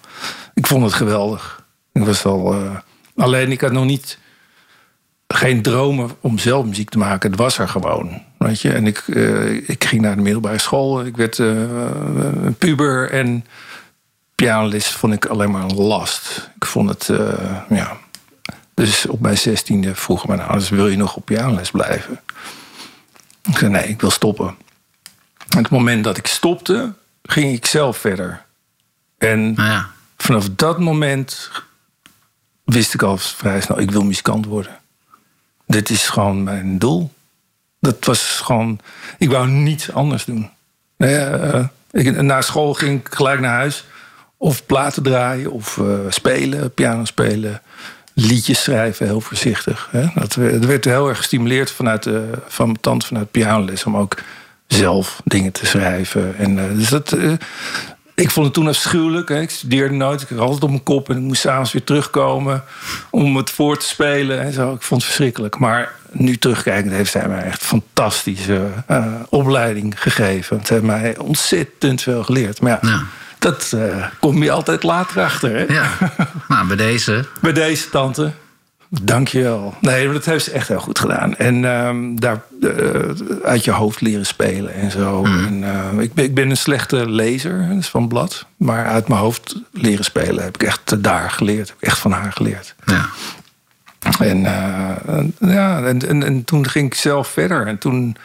Ik 0.53 0.67
vond 0.67 0.83
het 0.83 0.93
geweldig. 0.93 1.63
Ik 1.93 2.05
was 2.05 2.25
al, 2.25 2.55
alleen 3.15 3.51
ik 3.51 3.61
had 3.61 3.71
nog 3.71 3.85
niet 3.85 4.17
geen 5.27 5.61
dromen 5.61 6.09
om 6.19 6.37
zelf 6.37 6.65
muziek 6.65 6.89
te 6.89 6.97
maken. 6.97 7.29
Het 7.31 7.39
was 7.39 7.57
er 7.57 7.69
gewoon. 7.69 8.21
Weet 8.37 8.61
je? 8.61 8.71
En 8.71 8.87
ik, 8.87 9.07
ik 9.67 9.83
ging 9.83 10.01
naar 10.01 10.15
de 10.15 10.21
middelbare 10.21 10.59
school. 10.59 11.05
Ik 11.05 11.17
werd 11.17 11.41
puber. 12.57 13.11
En 13.11 13.45
pianoles 14.35 14.87
vond 14.87 15.13
ik 15.13 15.25
alleen 15.25 15.51
maar 15.51 15.63
een 15.63 15.75
last. 15.75 16.49
Ik 16.55 16.65
vond 16.65 16.89
het, 16.89 17.19
ja. 17.69 17.97
Dus 18.73 19.05
op 19.05 19.19
mijn 19.19 19.37
zestiende 19.37 19.95
vroegen 19.95 20.29
mijn 20.29 20.41
ouders... 20.41 20.69
wil 20.69 20.87
je 20.87 20.97
nog 20.97 21.15
op 21.15 21.25
pianoles 21.25 21.71
blijven? 21.71 22.19
Ik 23.45 23.57
zei, 23.57 23.71
nee, 23.71 23.87
ik 23.87 24.01
wil 24.01 24.11
stoppen. 24.11 24.55
En 25.49 25.57
het 25.57 25.69
moment 25.69 26.03
dat 26.03 26.17
ik 26.17 26.27
stopte, 26.27 26.93
ging 27.23 27.53
ik 27.53 27.65
zelf 27.65 27.97
verder. 27.97 28.45
En 29.17 29.53
Nou 29.53 29.69
ja. 29.69 29.89
vanaf 30.17 30.49
dat 30.49 30.79
moment 30.79 31.51
wist 32.63 32.93
ik 32.93 33.01
al 33.01 33.17
vrij 33.17 33.61
snel, 33.61 33.79
ik 33.79 33.91
wil 33.91 34.03
muzikant 34.03 34.45
worden. 34.45 34.79
Dit 35.67 35.89
is 35.89 36.09
gewoon 36.09 36.43
mijn 36.43 36.79
doel. 36.79 37.13
Dat 37.79 38.05
was 38.05 38.41
gewoon, 38.43 38.79
ik 39.17 39.29
wou 39.29 39.47
niets 39.47 39.91
anders 39.91 40.25
doen. 40.25 40.49
Eh, 40.97 41.65
ik, 41.91 42.21
na 42.21 42.41
school 42.41 42.73
ging 42.73 42.99
ik 42.99 43.13
gelijk 43.13 43.39
naar 43.39 43.53
huis. 43.53 43.85
Of 44.37 44.65
platen 44.65 45.03
draaien, 45.03 45.51
of 45.51 45.77
eh, 45.77 45.99
spelen, 46.09 46.73
piano 46.73 47.05
spelen. 47.05 47.61
Liedjes 48.17 48.63
schrijven, 48.63 49.05
heel 49.05 49.21
voorzichtig. 49.21 49.87
Hè. 49.91 50.05
Dat, 50.15 50.33
werd- 50.35 50.85
heel 50.85 51.07
erg 51.09 51.17
gestimuleerd 51.17 51.71
vanuit, 51.71 52.03
de, 52.03 52.29
van 52.47 52.65
mijn 52.65 52.79
tante 52.81 53.05
vanuit 53.05 53.31
pianoles... 53.31 53.83
om 53.83 53.97
ook 53.97 54.15
zelf 54.67 55.21
dingen 55.23 55.51
te 55.51 55.65
schrijven. 55.65 56.37
En, 56.37 56.59
eh, 56.59 56.75
dus 56.77 56.89
dat, 56.89 57.11
eh, 57.11 57.31
ik 58.15 58.31
vond 58.31 58.45
het 58.45 58.55
toen 58.55 58.67
afschuwelijk. 58.67 59.29
Hè. 59.29 59.41
Ik 59.41 59.49
studeerde 59.49 59.95
nooit. 59.95 60.21
Ik 60.21 60.29
had 60.29 60.39
altijd 60.39 60.63
op 60.63 60.69
mijn 60.69 60.83
kop. 60.83 61.09
En 61.09 61.15
ik 61.15 61.21
moest 61.21 61.41
s'avonds 61.41 61.71
weer 61.71 61.83
terugkomen 61.83 62.63
om 63.09 63.37
het 63.37 63.49
voor 63.49 63.77
te 63.77 63.85
spelen. 63.85 64.41
En 64.41 64.53
zo. 64.53 64.73
Ik 64.73 64.81
vond 64.81 65.01
het 65.01 65.11
verschrikkelijk. 65.11 65.57
Maar 65.59 65.91
nu 66.11 66.37
terugkijkend 66.37 66.93
heeft 66.93 67.11
zij 67.11 67.27
mij 67.27 67.43
echt 67.43 67.61
fantastische 67.63 68.67
eh, 68.87 69.13
opleiding 69.29 70.01
gegeven. 70.01 70.57
Het 70.57 70.69
heeft 70.69 70.83
mij 70.83 71.17
ontzettend 71.17 72.01
veel 72.01 72.23
geleerd. 72.23 72.61
Maar 72.61 72.79
Ja. 72.81 73.03
Dat 73.39 73.71
eh, 73.75 74.05
kom 74.19 74.43
je 74.43 74.51
altijd 74.51 74.83
later 74.83 75.21
achter. 75.23 75.49
Hè? 75.55 75.73
Ja, 75.73 75.89
nou, 76.47 76.67
bij 76.67 76.75
deze. 76.75 77.25
Bij 77.41 77.53
deze 77.53 77.89
tante. 77.89 78.31
Dank 79.01 79.27
je 79.27 79.41
wel. 79.41 79.73
Nee, 79.81 80.11
dat 80.11 80.25
heeft 80.25 80.43
ze 80.45 80.51
echt 80.51 80.67
heel 80.67 80.79
goed 80.79 80.99
gedaan. 80.99 81.35
En 81.35 81.65
ehm, 81.65 82.15
daar 82.15 82.41
eh, 82.61 82.69
uit 83.43 83.63
je 83.63 83.71
hoofd 83.71 84.01
leren 84.01 84.25
spelen 84.25 84.73
en 84.73 84.91
zo. 84.91 85.23
En, 85.25 85.63
eh, 85.63 85.99
ik, 86.03 86.13
ben, 86.13 86.23
ik 86.25 86.33
ben 86.33 86.49
een 86.49 86.57
slechte 86.57 87.09
lezer 87.09 87.67
van 87.79 88.07
blad. 88.07 88.45
Maar 88.57 88.85
uit 88.85 89.07
mijn 89.07 89.19
hoofd 89.19 89.55
leren 89.71 90.05
spelen 90.05 90.43
heb 90.43 90.55
ik 90.55 90.63
echt 90.63 91.03
daar 91.03 91.31
geleerd. 91.31 91.67
Heb 91.67 91.77
ik 91.79 91.87
echt 91.87 91.97
van 91.99 92.11
haar 92.11 92.31
geleerd. 92.31 92.75
Ja. 92.85 93.05
En, 94.19 94.45
en- 95.05 95.35
ja, 95.39 95.83
en, 95.83 96.07
en, 96.07 96.23
en 96.23 96.45
toen 96.45 96.67
ging 96.69 96.85
ik 96.85 96.93
zelf 96.93 97.27
verder. 97.27 97.67
En 97.67 97.77
toen. 97.77 98.15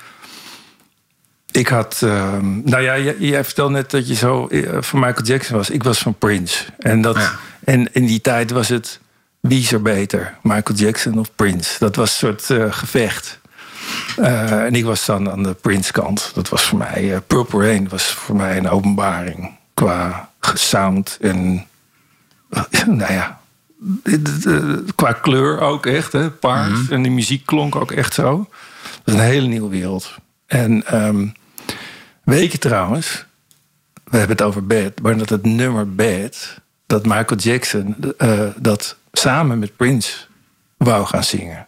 Ik 1.53 1.69
had. 1.69 2.01
ehm, 2.03 2.61
nou 2.65 2.83
ja, 2.83 2.99
jij, 2.99 3.17
jij 3.19 3.45
vertelde 3.45 3.73
net 3.73 3.91
dat 3.91 4.09
je 4.09 4.15
zo 4.15 4.47
eh, 4.47 4.77
van 4.81 5.01
Michael 5.01 5.25
Jackson 5.27 5.57
was. 5.57 5.71
Ik 5.71 5.83
was 5.83 5.99
van 5.99 6.15
Prince. 6.15 6.65
En, 6.79 7.01
dat, 7.01 7.17
Ja. 7.17 7.33
en 7.65 7.93
in 7.93 8.07
die 8.07 8.21
tijd 8.21 8.51
was 8.51 8.69
het. 8.69 9.01
Wie 9.41 9.61
is 9.61 9.73
er 9.73 9.83
beter? 9.83 10.35
Michael 10.43 10.79
Jackson 10.79 11.19
of 11.19 11.35
Prince? 11.37 11.77
Dat 11.79 11.97
was 11.97 12.11
een 12.11 12.17
soort 12.19 12.51
eh, 12.51 12.73
gevecht. 12.73 13.39
Eh, 14.17 14.65
en 14.65 14.75
ik 14.75 14.85
was 14.85 15.07
dan 15.07 15.31
aan 15.31 15.43
de 15.43 15.55
Prince-kant. 15.55 16.31
Dat 16.35 16.49
was 16.49 16.63
voor 16.63 16.79
mij. 16.79 17.21
Purple 17.27 17.61
Rain 17.67 17.89
was 17.89 18.05
voor 18.05 18.37
mij 18.37 18.57
een 18.57 18.69
openbaring. 18.69 19.51
Qua 19.75 20.29
sound 20.55 21.19
en. 21.21 21.67
nou 22.87 23.13
ja, 23.13 23.41
qua 24.95 25.13
kleur 25.13 25.61
ook 25.61 25.87
echt, 25.87 26.13
hè, 26.13 26.31
paars. 26.31 26.89
En 26.89 27.03
die 27.03 27.13
muziek 27.13 27.47
klonk 27.47 27.77
ook 27.77 27.93
echt 27.93 28.15
zo. 28.15 28.49
Dat 29.05 29.15
is 29.15 29.21
een 29.21 29.27
hele 29.27 29.47
nieuwe 29.47 29.69
wereld. 29.71 30.15
En 30.47 30.87
ehm 30.87 31.27
weet 32.31 32.53
je 32.53 32.59
trouwens, 32.59 33.25
we 34.05 34.17
hebben 34.17 34.37
het 34.37 34.47
over 34.47 34.67
Bad, 34.67 35.01
maar 35.03 35.17
dat 35.17 35.29
het 35.29 35.45
nummer 35.45 35.95
Bad, 35.95 36.61
dat 36.87 37.07
Michael 37.07 37.41
Jackson 37.41 37.97
eh, 38.19 38.49
dat 38.57 38.97
samen 39.13 39.59
met 39.59 39.77
Prince 39.77 40.17
wou 40.77 41.07
gaan 41.07 41.25
zingen. 41.25 41.67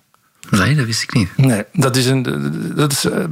Nee, 0.50 0.74
dat 0.74 0.86
wist 0.86 1.02
ik 1.02 1.14
niet. 1.14 1.36
Nee, 1.36 1.64
dat 1.72 1.96
is 1.96 2.06
een. 2.06 2.22
Dat 2.76 2.92
is, 2.92 3.04
eh, 3.04 3.24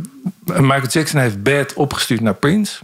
Michael 0.44 0.88
Jackson 0.88 1.20
heeft 1.20 1.42
Bad 1.42 1.74
opgestuurd 1.74 2.20
naar 2.20 2.34
Prince. 2.34 2.80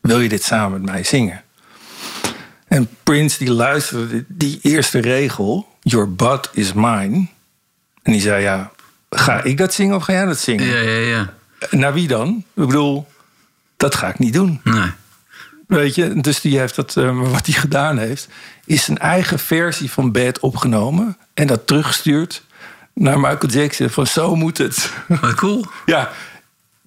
Wil 0.00 0.20
je 0.20 0.28
dit 0.28 0.42
samen 0.42 0.80
met 0.80 0.90
mij 0.90 1.04
zingen? 1.04 1.42
En 2.66 2.88
Prince 3.02 3.38
die 3.38 3.50
luisterde 3.50 4.08
die, 4.08 4.24
die 4.28 4.58
eerste 4.62 4.98
regel, 4.98 5.68
Your 5.82 6.14
butt 6.14 6.50
is 6.52 6.72
mine. 6.72 7.26
En 8.02 8.12
die 8.12 8.20
zei 8.20 8.42
ja, 8.42 8.70
ga 9.10 9.42
ik 9.42 9.56
dat 9.56 9.74
zingen 9.74 9.96
of 9.96 10.02
ga 10.02 10.12
jij 10.12 10.24
dat 10.24 10.38
zingen? 10.38 10.66
Ja, 10.66 10.78
ja, 10.78 10.98
ja. 10.98 11.34
Naar 11.70 11.92
wie 11.92 12.08
dan? 12.08 12.44
Ik 12.54 12.66
bedoel, 12.66 13.06
dat 13.76 13.94
ga 13.94 14.08
ik 14.08 14.18
niet 14.18 14.32
doen. 14.32 14.60
Nee. 14.64 14.90
Weet 15.66 15.94
je, 15.94 16.20
dus 16.20 16.40
die 16.40 16.58
heeft 16.58 16.74
dat, 16.74 16.96
eh, 16.96 17.30
wat 17.30 17.46
hij 17.46 17.54
gedaan 17.54 17.98
heeft, 17.98 18.28
is 18.64 18.84
zijn 18.84 18.98
eigen 18.98 19.38
versie 19.38 19.90
van 19.90 20.12
Bad 20.12 20.38
opgenomen 20.38 21.16
en 21.34 21.46
dat 21.46 21.66
teruggestuurd 21.66 22.44
naar 22.94 23.20
Michael 23.20 23.52
Jackson. 23.52 23.90
Van 23.90 24.06
zo 24.06 24.36
moet 24.36 24.58
het. 24.58 24.92
Wat 25.20 25.34
cool. 25.34 25.64
ja, 25.86 26.10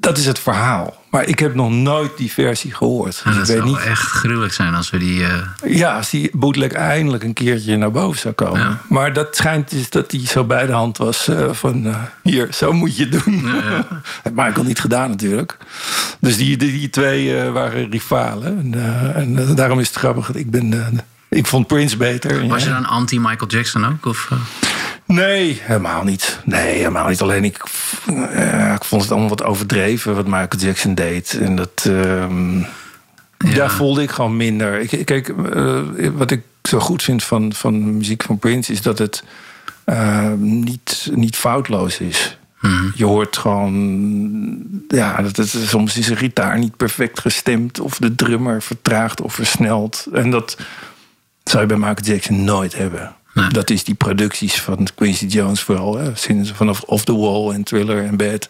dat 0.02 0.18
is 0.18 0.26
het 0.26 0.40
verhaal. 0.40 1.00
Maar 1.10 1.26
ik 1.26 1.40
heb 1.40 1.56
nog 1.56 1.72
nooit 1.72 2.18
die 2.18 2.32
versie 2.32 2.74
gehoord. 2.74 3.22
Ja, 3.26 3.32
Dus 3.32 3.40
dat 3.40 3.50
ik 3.50 3.54
weet 3.56 3.64
zou 3.64 3.70
niet. 3.80 3.90
echt 3.90 4.02
gruwelijk 4.02 4.54
zijn 4.54 4.76
als 4.76 4.90
we 4.90 4.98
die... 4.98 5.24
eh, 5.26 5.76
Ja, 5.78 5.96
als 5.98 6.10
die 6.10 6.30
bootleg 6.34 6.72
eindelijk 6.72 7.24
een 7.24 7.34
keertje 7.34 7.78
naar 7.78 7.92
boven 7.92 8.20
zou 8.20 8.34
komen. 8.34 8.60
Ja. 8.60 8.82
Maar 8.90 9.14
dat 9.14 9.36
schijnt 9.36 9.70
dus 9.70 9.90
dat 9.90 10.12
hij 10.12 10.28
zo 10.28 10.44
bij 10.44 10.66
de 10.66 10.72
hand 10.72 10.98
was 10.98 11.28
eh, 11.28 11.50
van... 11.52 11.86
eh, 11.86 11.96
hier, 12.24 12.48
zo 12.52 12.74
moet 12.74 12.98
je 12.98 13.08
het 13.10 13.24
doen. 13.24 13.46
Heeft 14.24 14.36
Michael 14.36 14.64
niet 14.64 14.80
gedaan 14.80 15.10
natuurlijk. 15.10 15.58
Dus 16.20 16.38
die, 16.38 16.58
die, 16.58 16.72
die 16.72 16.90
twee 16.90 17.36
waren 17.50 17.90
rivalen. 17.92 18.58
En, 18.58 19.36
en 19.38 19.56
daarom 19.56 19.80
is 19.80 19.88
het 19.88 19.98
grappig. 19.98 20.28
dat 20.28 20.36
Ik, 20.36 20.52
ben, 20.52 21.00
ik 21.30 21.48
vond 21.48 21.68
Prince 21.68 21.98
beter. 21.98 22.48
was 22.48 22.62
Ja. 22.64 22.68
je 22.68 22.74
dan 22.74 22.86
anti-Michael 22.86 23.50
Jackson 23.50 23.86
ook? 23.86 24.06
Of? 24.06 24.30
Nee, 25.12 25.60
helemaal 25.64 26.04
niet. 26.04 26.40
Nee, 26.46 26.76
helemaal 26.76 27.08
niet. 27.08 27.22
Alleen 27.22 27.44
ik, 27.44 27.64
eh, 28.34 28.74
ik 28.74 28.84
vond 28.84 29.02
het 29.02 29.12
allemaal 29.12 29.30
wat 29.30 29.44
overdreven 29.44 30.16
wat 30.16 30.26
Michael 30.26 30.58
Jackson 30.58 30.96
deed. 30.96 31.38
En 31.42 31.56
dat, 31.56 31.86
ehm, 31.90 32.62
daar 33.56 33.72
voelde 33.72 34.02
ik 34.02 34.12
gewoon 34.12 34.38
minder. 34.38 34.80
Ik, 34.80 35.06
kijk, 35.06 35.30
eh, 35.54 35.82
wat 36.16 36.32
ik 36.32 36.42
zo 36.64 36.80
goed 36.80 37.04
vind 37.04 37.24
van, 37.24 37.54
van 37.54 37.74
de 37.74 37.92
muziek 37.92 38.24
van 38.24 38.40
Prince 38.40 38.72
is 38.72 38.82
dat 38.82 38.98
het 38.98 39.24
eh, 39.84 40.32
niet, 40.38 41.10
niet 41.14 41.36
foutloos 41.36 42.00
is. 42.00 42.40
Je 42.96 43.06
hoort 43.06 43.38
gewoon, 43.38 44.58
ja, 44.88 45.22
dat 45.22 45.36
het, 45.36 45.50
soms 45.50 45.98
is 45.98 46.10
een 46.10 46.18
gitaar 46.18 46.58
niet 46.60 46.78
perfect 46.78 47.20
gestemd, 47.20 47.80
of 47.80 47.98
de 47.98 48.16
drummer 48.16 48.62
vertraagt 48.62 49.22
of 49.22 49.34
versnelt. 49.34 50.08
En 50.14 50.32
dat 50.32 50.58
zou 51.44 51.62
je 51.62 51.68
bij 51.68 51.78
Michael 51.78 52.06
Jackson 52.06 52.44
nooit 52.44 52.76
hebben. 52.76 53.16
Dat 53.52 53.70
is 53.70 53.84
die 53.84 53.96
producties 53.96 54.62
van 54.62 54.88
Quincy 54.96 55.26
Jones 55.26 55.62
vooral. 55.62 55.98
Hè? 55.98 56.16
Sinds 56.16 56.52
vanaf 56.52 56.82
Off 56.82 57.04
the 57.04 57.16
Wall 57.18 57.50
en 57.54 57.64
Thriller 57.64 58.04
en 58.06 58.18
Bad. 58.18 58.48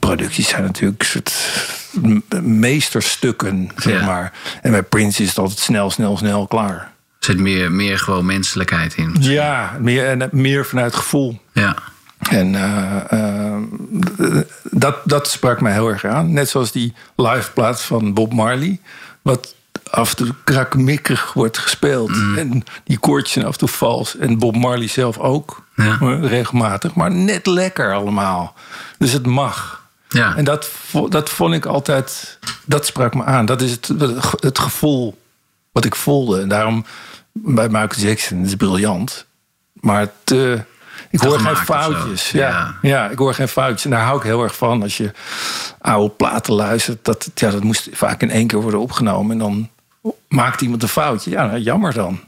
Producties 0.00 0.48
zijn 0.48 0.62
natuurlijk 0.62 1.02
soort 1.02 1.34
meesterstukken, 2.42 3.70
zeg 3.76 4.00
Ja. 4.00 4.06
maar. 4.06 4.32
En 4.62 4.70
bij 4.70 4.82
Prince 4.82 5.22
is 5.22 5.28
het 5.28 5.38
altijd 5.38 5.58
snel, 5.58 5.90
snel, 5.90 6.16
snel 6.16 6.46
klaar. 6.46 6.74
Er 7.18 7.32
zit 7.32 7.38
meer, 7.38 7.72
meer 7.72 7.98
gewoon 7.98 8.26
menselijkheid 8.26 8.94
in. 8.94 9.16
Ja, 9.20 9.76
meer, 9.80 10.06
en 10.06 10.28
meer 10.32 10.66
vanuit 10.66 10.94
gevoel. 10.94 11.40
Ja. 11.52 11.76
En 12.30 12.54
eh, 12.54 12.96
eh, 13.10 13.62
dat, 14.70 14.96
dat 15.04 15.28
sprak 15.28 15.60
mij 15.60 15.72
heel 15.72 15.88
erg 15.88 16.04
aan. 16.04 16.32
Net 16.32 16.48
zoals 16.48 16.72
die 16.72 16.94
live 17.16 17.52
plaat 17.52 17.82
van 17.82 18.14
Bob 18.14 18.32
Marley. 18.32 18.80
Wat 19.22 19.54
af 19.90 20.10
en 20.10 20.16
toe 20.16 20.34
krakmikkig 20.44 21.32
wordt 21.32 21.58
gespeeld. 21.58 22.10
En 22.36 22.64
die 22.84 22.98
koortjes 22.98 23.32
zijn 23.32 23.44
af 23.44 23.52
en 23.52 23.58
toe 23.58 23.68
vals. 23.68 24.16
En 24.16 24.38
Bob 24.38 24.56
Marley 24.56 24.88
zelf 24.88 25.18
ook. 25.18 25.64
Ja. 25.76 25.98
Regelmatig. 26.20 26.94
Maar 26.94 27.10
net 27.10 27.46
lekker 27.46 27.94
allemaal. 27.94 28.54
Dus 28.98 29.12
het 29.12 29.26
mag. 29.26 29.84
Ja. 30.08 30.36
En 30.36 30.44
dat, 30.44 30.70
dat 31.08 31.30
vond 31.30 31.54
ik 31.54 31.66
altijd... 31.66 32.38
Dat 32.64 32.86
sprak 32.86 33.14
me 33.14 33.24
aan. 33.24 33.46
Dat 33.46 33.62
is 33.62 33.70
het, 33.70 33.90
het 34.40 34.58
gevoel 34.58 35.18
wat 35.72 35.84
ik 35.84 35.94
voelde. 35.94 36.40
En 36.40 36.48
daarom 36.48 36.84
bij 37.32 37.68
Michael 37.68 38.06
Jackson, 38.08 38.44
is 38.44 38.54
briljant. 38.54 39.26
Maar 39.72 40.00
het, 40.00 40.10
eh, 40.32 40.52
ik 41.10 41.20
Te 41.20 41.26
hoor 41.26 41.38
geen 41.38 41.56
foutjes. 41.56 42.30
Ja. 42.30 42.48
Ja. 42.48 42.74
Ja. 42.82 43.08
ik 43.08 43.18
hoor 43.18 43.34
geen 43.34 43.48
foutjes. 43.48 43.84
En 43.84 43.90
daar 43.90 44.04
hou 44.04 44.18
ik 44.18 44.22
heel 44.22 44.42
erg 44.42 44.56
van. 44.56 44.82
Als 44.82 44.96
je 44.96 45.10
oude 45.80 46.14
platen 46.14 46.54
luistert. 46.54 47.04
Dat, 47.04 47.30
ja, 47.34 47.50
dat 47.50 47.62
moest 47.62 47.88
vaak 47.92 48.22
in 48.22 48.30
één 48.30 48.46
keer 48.46 48.60
worden 48.60 48.80
opgenomen. 48.80 49.32
En 49.32 49.38
dan 49.38 49.68
maakt 50.28 50.60
iemand 50.60 50.82
een 50.82 50.88
foutje. 50.88 51.30
Ja, 51.30 51.46
nou, 51.46 51.58
jammer 51.58 51.92
dan. 51.92 52.20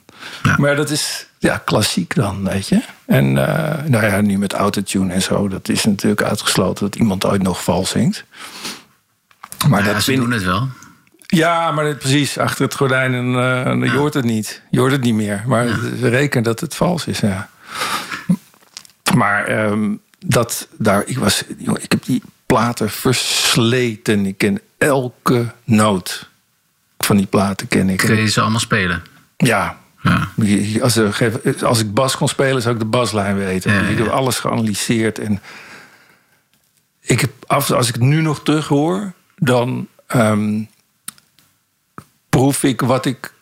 Ja. 0.42 0.54
Maar 0.58 0.76
dat 0.76 0.90
is 0.90 1.26
ja, 1.38 1.62
klassiek 1.64 2.14
dan, 2.14 2.44
weet 2.44 2.68
je. 2.68 2.80
En 3.06 3.24
eh, 3.48 3.84
nou 3.84 4.04
ja, 4.06 4.20
nu 4.20 4.38
met 4.38 4.52
autotune 4.52 5.12
en 5.12 5.22
zo, 5.22 5.48
dat 5.48 5.68
is 5.68 5.84
natuurlijk 5.84 6.22
uitgesloten 6.22 6.84
dat 6.90 6.96
iemand 7.00 7.24
ooit 7.26 7.42
nog 7.42 7.62
vals 7.64 7.90
zingt. 7.90 8.24
Maar 9.68 9.84
Ja, 9.84 9.92
dat 9.92 10.02
ze 10.02 10.10
vind 10.10 10.20
doen 10.22 10.30
het 10.32 10.44
wel. 10.44 10.68
ja, 11.26 11.70
maar 11.72 11.84
dat- 11.84 11.98
precies, 11.98 12.38
achter 12.38 12.64
het 12.64 12.74
gordijn 12.74 13.14
en 13.14 13.26
eh, 13.82 13.90
je 13.92 13.96
hoort 13.98 14.14
het 14.14 14.24
niet. 14.24 14.62
Je 14.70 14.78
hoort 14.78 14.92
het 14.92 15.02
niet 15.02 15.14
meer. 15.14 15.42
Maar 15.46 15.66
ze 16.00 16.08
rekenen 16.08 16.44
dat 16.44 16.60
het 16.60 16.74
vals 16.74 17.06
is, 17.06 17.20
ja. 17.20 17.48
Maar 19.14 19.44
ehm, 19.44 19.94
dat 20.26 20.68
daar, 20.78 21.02
ik 21.06 21.18
was, 21.18 21.42
ik 21.78 21.92
heb 21.92 22.04
die 22.04 22.22
platen 22.46 22.90
versleten. 22.90 24.26
Ik 24.26 24.38
ken 24.38 24.60
elke 24.78 25.52
noot 25.64 26.27
van 27.08 27.16
die 27.16 27.26
platen 27.26 27.68
ken 27.68 27.88
ik. 27.88 27.96
Kun 27.96 28.16
je 28.16 28.26
ze 28.26 28.40
allemaal 28.40 28.60
spelen? 28.60 29.02
Ja, 29.36 29.76
Ja. 30.02 30.28
als, 30.80 30.96
er, 30.96 31.34
als 31.62 31.80
ik 31.80 31.94
bas 31.94 32.16
kon 32.16 32.28
spelen, 32.28 32.62
zou 32.62 32.74
ik 32.74 32.80
de 32.80 32.86
baslijn 32.86 33.36
weten. 33.36 33.72
Ja. 33.72 33.80
Ik 33.80 33.98
heb 33.98 34.06
alles 34.06 34.38
geanalyseerd. 34.38 35.18
En 35.18 35.40
ik 37.00 37.20
heb 37.20 37.30
als 37.46 37.88
ik 37.88 37.94
het 37.94 38.02
nu 38.02 38.20
nog 38.20 38.42
terug 38.42 38.66
hoor, 38.66 39.12
dan 39.36 39.86
ehm, 40.06 40.62
proef 42.28 42.62
ik 42.62 42.80
wat 42.80 43.04
ik 43.06 43.32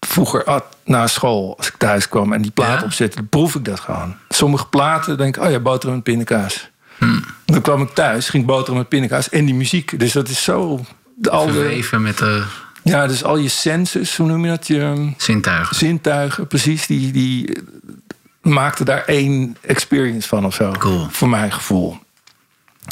vroeger 0.00 0.44
at 0.44 0.64
na 0.84 1.06
school. 1.06 1.56
Als 1.56 1.68
ik 1.68 1.74
thuis 1.76 2.08
kwam 2.08 2.32
en 2.32 2.42
die 2.42 2.50
plaat 2.50 2.78
Ja? 2.80 2.84
opzette, 2.84 3.16
dan 3.16 3.28
proef 3.28 3.54
ik 3.54 3.64
dat 3.64 3.80
gewoon. 3.80 4.16
Sommige 4.28 4.66
platen 4.66 5.16
denk 5.16 5.36
ik, 5.36 5.42
oh 5.42 5.50
ja, 5.50 5.60
boterham 5.60 5.94
met 5.94 6.04
pindakaas. 6.04 6.70
Hm. 6.98 7.20
Dan 7.44 7.60
kwam 7.60 7.82
ik 7.82 7.90
thuis, 7.90 8.28
ging 8.28 8.46
boterham 8.46 8.76
met 8.76 8.88
pindakaas 8.88 9.28
en 9.28 9.44
die 9.44 9.54
muziek. 9.54 9.98
Dus 9.98 10.12
dat 10.12 10.28
is 10.28 10.42
zo... 10.42 10.84
Al 11.30 11.46
de, 11.46 11.52
Verweven 11.52 12.02
met 12.02 12.18
de 12.18 12.44
ja, 12.84 13.06
dus 13.06 13.24
al 13.24 13.36
je 13.36 13.48
senses, 13.48 14.16
hoe 14.16 14.26
noem 14.26 14.44
je 14.44 14.50
dat? 14.50 14.66
Je, 14.66 15.12
zintuigen. 15.16 15.76
zintuigen, 15.76 16.46
precies, 16.46 16.86
die, 16.86 17.12
die 17.12 17.58
maakten 18.42 18.84
daar 18.84 19.04
één 19.04 19.56
experience 19.60 20.28
van 20.28 20.44
of 20.46 20.54
zo. 20.54 20.72
Cool. 20.72 21.08
Voor 21.10 21.28
mijn 21.28 21.52
gevoel. 21.52 21.98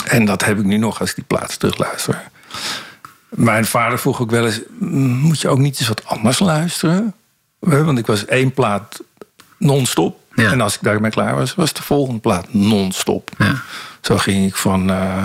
En 0.05 0.24
dat 0.24 0.44
heb 0.44 0.59
ik 0.59 0.64
nu 0.64 0.76
nog 0.76 1.00
als 1.00 1.09
ik 1.09 1.14
die 1.14 1.24
plaats 1.24 1.57
terugluister. 1.57 2.22
Mijn 3.28 3.64
vader 3.64 3.98
vroeg 3.98 4.20
ook 4.20 4.31
wel 4.31 4.44
eens: 4.46 4.61
"Mm, 4.78 5.16
moet 5.16 5.40
je 5.40 5.48
ook 5.48 5.59
niet 5.59 5.78
eens 5.78 5.88
wat 5.88 6.05
anders 6.07 6.38
luisteren? 6.38 7.14
Eh, 7.61 7.85
Want 7.85 7.98
ik 7.98 8.07
was 8.07 8.24
één 8.24 8.52
plaat 8.52 9.00
non-stop. 9.59 10.20
Ja. 10.35 10.50
En 10.50 10.61
als 10.61 10.74
ik 10.74 10.83
daarmee 10.83 11.11
klaar 11.11 11.35
was, 11.35 11.55
was 11.55 11.72
de 11.72 11.83
volgende 11.83 12.20
plaat 12.20 12.52
non-stop. 12.55 13.31
Ja. 13.38 13.62
Zo 14.00 14.16
ging 14.16 14.46
ik 14.46 14.57
van, 14.57 14.90
eh, 14.90 15.24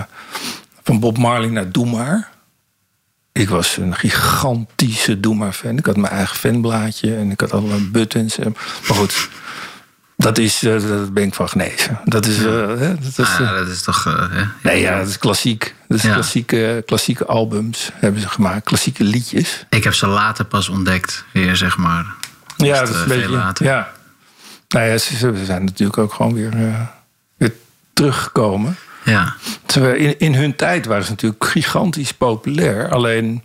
van 0.84 1.00
Bob 1.00 1.18
Marley 1.18 1.50
naar 1.50 1.72
Doe 1.72 1.90
Maar. 1.90 2.30
Ik 3.38 3.50
was 3.50 3.78
een 3.78 3.96
gigantische 3.96 5.20
Doe 5.20 5.36
Maar 5.36 5.54
fan. 5.54 5.78
Ik 5.78 5.86
had 5.86 5.98
mijn 5.98 6.14
eigen 6.14 6.36
fanblaadje 6.38 7.16
en 7.16 7.32
ik 7.32 7.40
had 7.40 7.52
allerlei 7.54 7.90
buttons. 7.90 8.38
En, 8.40 8.56
maar 8.88 8.98
goed, 8.98 9.30
dat 10.18 10.38
is, 10.38 10.64
eh, 10.64 10.82
dat 10.88 11.14
ben 11.14 11.24
ik 11.24 11.34
van 11.34 11.50
genezen. 11.50 12.00
Dat 12.06 12.26
is, 12.26 12.38
eh, 12.38 12.44
hè, 12.68 12.96
dat 12.96 13.18
is, 13.18 13.20
Ah, 13.20 13.40
eh, 13.40 13.56
dat 13.56 13.68
is 13.68 13.82
toch... 13.82 14.30
nee, 14.64 14.82
ja, 14.82 14.98
dat 14.98 15.08
is 15.08 15.18
klassiek. 15.18 15.76
Dat 15.88 15.98
is 15.98 16.04
Ja. 16.04 16.14
klassieke, 16.14 16.84
klassieke 16.86 17.26
albums 17.26 17.90
hebben 17.94 18.22
ze 18.22 18.30
gemaakt, 18.30 18.66
klassieke 18.66 19.04
liedjes. 19.04 19.66
Ik 19.70 19.84
heb 19.84 19.94
ze 19.94 20.08
later 20.08 20.46
pas 20.46 20.70
ontdekt, 20.70 21.26
weer 21.34 21.56
zeg 21.56 21.78
maar. 21.78 22.06
Ja, 22.58 22.80
dat 22.80 22.90
is 22.90 22.96
een 23.02 23.08
beetje. 23.08 23.30
later. 23.30 23.66
Ja. 23.66 23.92
Nou 24.68 24.86
ja, 24.86 24.98
ze, 24.98 25.16
ze 25.16 25.46
zijn 25.46 25.64
natuurlijk 25.64 25.98
ook 25.98 26.14
gewoon 26.14 26.34
weer, 26.34 26.54
weer 27.38 27.54
teruggekomen. 27.94 28.76
Ja. 29.12 29.36
Terwijl 29.66 29.96
in, 29.96 30.20
in 30.20 30.36
hun 30.36 30.56
tijd 30.56 30.86
waren 30.86 31.04
ze 31.04 31.10
natuurlijk 31.10 31.46
gigantisch 31.46 32.14
populair. 32.14 32.90
Alleen 32.90 33.44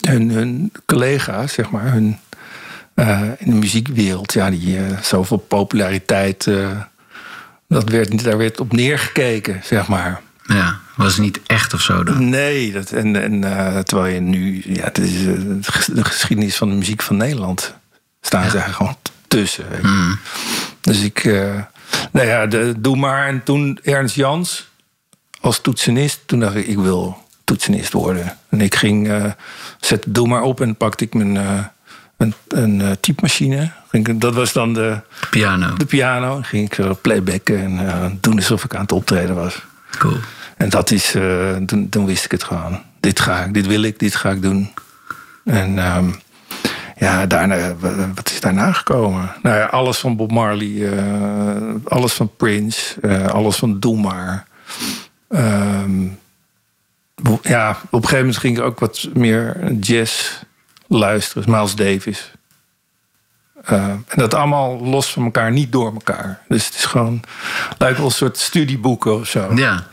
hun, 0.00 0.30
hun 0.30 0.72
collega's, 0.86 1.52
zeg 1.52 1.70
maar, 1.70 1.92
hun, 1.92 2.18
eh, 2.94 3.20
in 3.38 3.50
de 3.50 3.56
muziekwereld, 3.56 4.32
ja, 4.32 4.50
die 4.50 4.76
eh, 4.76 5.00
zoveel 5.02 5.36
populariteit, 5.36 6.46
eh, 6.46 6.80
dat 7.68 7.88
werd, 7.88 8.24
daar 8.24 8.38
werd 8.38 8.60
op 8.60 8.72
neergekeken, 8.72 9.60
zeg 9.64 9.88
maar. 9.88 10.20
Ja, 10.42 10.80
was 10.94 11.16
niet 11.16 11.40
echt 11.46 11.74
of 11.74 11.80
zo 11.80 12.04
dan. 12.04 12.28
Nee, 12.28 12.72
dat, 12.72 12.90
en, 12.90 13.22
en 13.22 13.40
terwijl 13.84 14.14
je 14.14 14.20
nu, 14.20 14.62
ja, 14.66 14.84
het 14.84 14.98
is 14.98 15.22
de 15.86 16.04
geschiedenis 16.04 16.56
van 16.56 16.68
de 16.68 16.74
muziek 16.74 17.02
van 17.02 17.16
Nederland 17.16 17.74
staan 18.20 18.50
ze 18.50 18.58
eigenlijk 18.58 18.76
gewoon 18.76 18.96
tussen. 19.28 19.68
Weet 19.68 19.80
je. 19.80 19.86
Mm. 19.86 20.18
Dus 20.80 21.02
ik, 21.02 21.24
nou 22.12 22.26
ja, 22.26 22.46
de, 22.46 22.74
doe 22.78 22.96
maar. 22.96 23.26
En 23.26 23.42
toen 23.42 23.78
Ernst 23.82 24.14
Jans 24.14 24.68
als 25.46 25.60
toetsenist, 25.60 26.20
toen 26.26 26.40
dacht 26.40 26.54
ik, 26.54 26.66
ik 26.66 26.78
wil 26.78 27.16
toetsenist 27.44 27.92
worden. 27.92 28.36
En 28.48 28.60
ik 28.60 28.74
ging, 28.74 29.08
eh 29.08 29.24
zette 29.80 30.10
doe 30.12 30.28
maar 30.28 30.42
op 30.42 30.60
en 30.60 30.76
pakte 30.76 31.04
ik 31.04 31.14
mijn, 31.14 31.36
eh, 31.36 31.64
een, 32.16 32.34
een 32.48 32.80
eh, 32.80 32.90
typemachine. 33.00 33.70
Dat 34.14 34.34
was 34.34 34.52
dan 34.52 34.74
de, 34.74 35.00
Piano. 35.30 35.74
de 35.76 35.84
piano. 35.86 36.40
Ging 36.42 36.66
ik 36.66 36.74
zo 36.74 36.98
playbacken 37.02 37.58
en 37.80 38.18
doen 38.20 38.36
alsof 38.36 38.64
ik 38.64 38.74
aan 38.74 38.80
het 38.80 38.92
optreden 38.92 39.34
was. 39.34 39.62
Cool. 39.98 40.16
En 40.56 40.68
dat 40.68 40.90
is, 40.90 41.14
toen, 41.66 41.88
toen 41.88 42.06
wist 42.06 42.24
ik 42.24 42.30
het 42.30 42.44
gewoon. 42.44 42.82
Dit 43.00 43.20
ga 43.20 43.44
ik, 43.44 43.54
dit 43.54 43.66
wil 43.66 43.82
ik, 43.82 43.98
dit 43.98 44.14
ga 44.14 44.30
ik 44.30 44.42
doen. 44.42 44.72
En 45.44 45.78
ehm, 45.78 46.10
ja, 46.98 47.26
daarna, 47.26 47.74
wa- 47.78 48.10
wat 48.14 48.30
is 48.30 48.40
daarna 48.40 48.72
gekomen? 48.72 49.32
Nou 49.42 49.56
ja, 49.56 49.64
alles 49.64 49.98
van 49.98 50.16
Bob 50.16 50.30
Marley, 50.32 50.92
alles 51.84 52.12
van 52.12 52.30
Prince, 52.36 52.94
alles 53.28 53.56
van 53.56 53.80
Doe 53.80 54.00
Maar. 54.00 54.46
Ehm, 55.28 56.06
ja, 57.42 57.70
op 57.70 58.02
een 58.02 58.08
gegeven 58.08 58.18
moment 58.18 58.36
ging 58.36 58.58
ik 58.58 58.64
ook 58.64 58.80
wat 58.80 59.08
meer 59.14 59.72
jazz 59.72 60.42
luisteren. 60.86 61.50
Miles 61.50 61.74
Davis. 61.74 62.30
Eh, 63.64 63.84
en 63.84 64.04
dat 64.14 64.34
allemaal 64.34 64.80
los 64.80 65.12
van 65.12 65.24
elkaar, 65.24 65.52
niet 65.52 65.72
door 65.72 65.92
elkaar. 65.92 66.42
Dus 66.48 66.66
het 66.66 66.74
is 66.74 66.84
gewoon, 66.84 67.22
lijkt 67.78 67.96
wel 67.96 68.06
een 68.06 68.12
soort 68.12 68.38
studieboeken 68.38 69.14
of 69.14 69.26
zo. 69.28 69.54
Ja. 69.54 69.86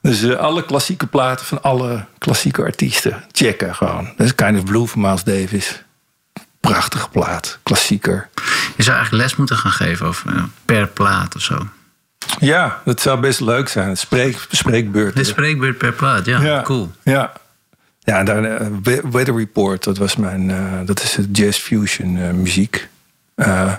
Dus 0.00 0.22
eh, 0.22 0.36
alle 0.36 0.64
klassieke 0.64 1.06
platen 1.06 1.46
van 1.46 1.62
alle 1.62 2.04
klassieke 2.18 2.62
artiesten 2.62 3.24
checken 3.32 3.74
gewoon. 3.74 4.12
Dat 4.16 4.26
is 4.26 4.34
Kind 4.34 4.58
of 4.58 4.64
Blue 4.64 4.86
van 4.86 5.00
Miles 5.00 5.24
Davis. 5.24 5.82
Prachtige 6.60 7.08
plaat, 7.08 7.58
klassieker. 7.62 8.28
Je 8.76 8.82
zou 8.82 8.96
eigenlijk 8.96 9.24
les 9.24 9.36
moeten 9.36 9.56
gaan 9.56 9.72
geven 9.72 10.06
over, 10.06 10.36
eh, 10.36 10.42
per 10.64 10.86
plaat 10.86 11.34
of 11.34 11.42
zo. 11.42 11.68
Ja, 12.40 12.80
dat 12.84 13.00
zou 13.00 13.20
best 13.20 13.40
leuk 13.40 13.68
zijn. 13.68 13.96
Spreek, 13.96 14.46
spreekbeurt. 14.50 15.16
De 15.16 15.24
spreekbeurt 15.24 15.78
per 15.78 15.92
plaat, 15.92 16.24
ja. 16.24 16.62
Cool. 16.62 16.90
Ja. 17.02 17.32
Ja, 18.00 18.18
en 18.18 18.24
daarna 18.24 18.48
eh, 18.48 18.66
We- 18.82 19.02
Weather 19.10 19.36
Report, 19.36 19.84
dat 19.84 19.98
was 19.98 20.16
mijn, 20.16 20.50
eh, 20.50 20.56
dat 20.84 21.02
is 21.02 21.16
het 21.16 21.36
jazz 21.36 21.58
fusion 21.58 22.16
eh, 22.18 22.30
muziek. 22.30 22.88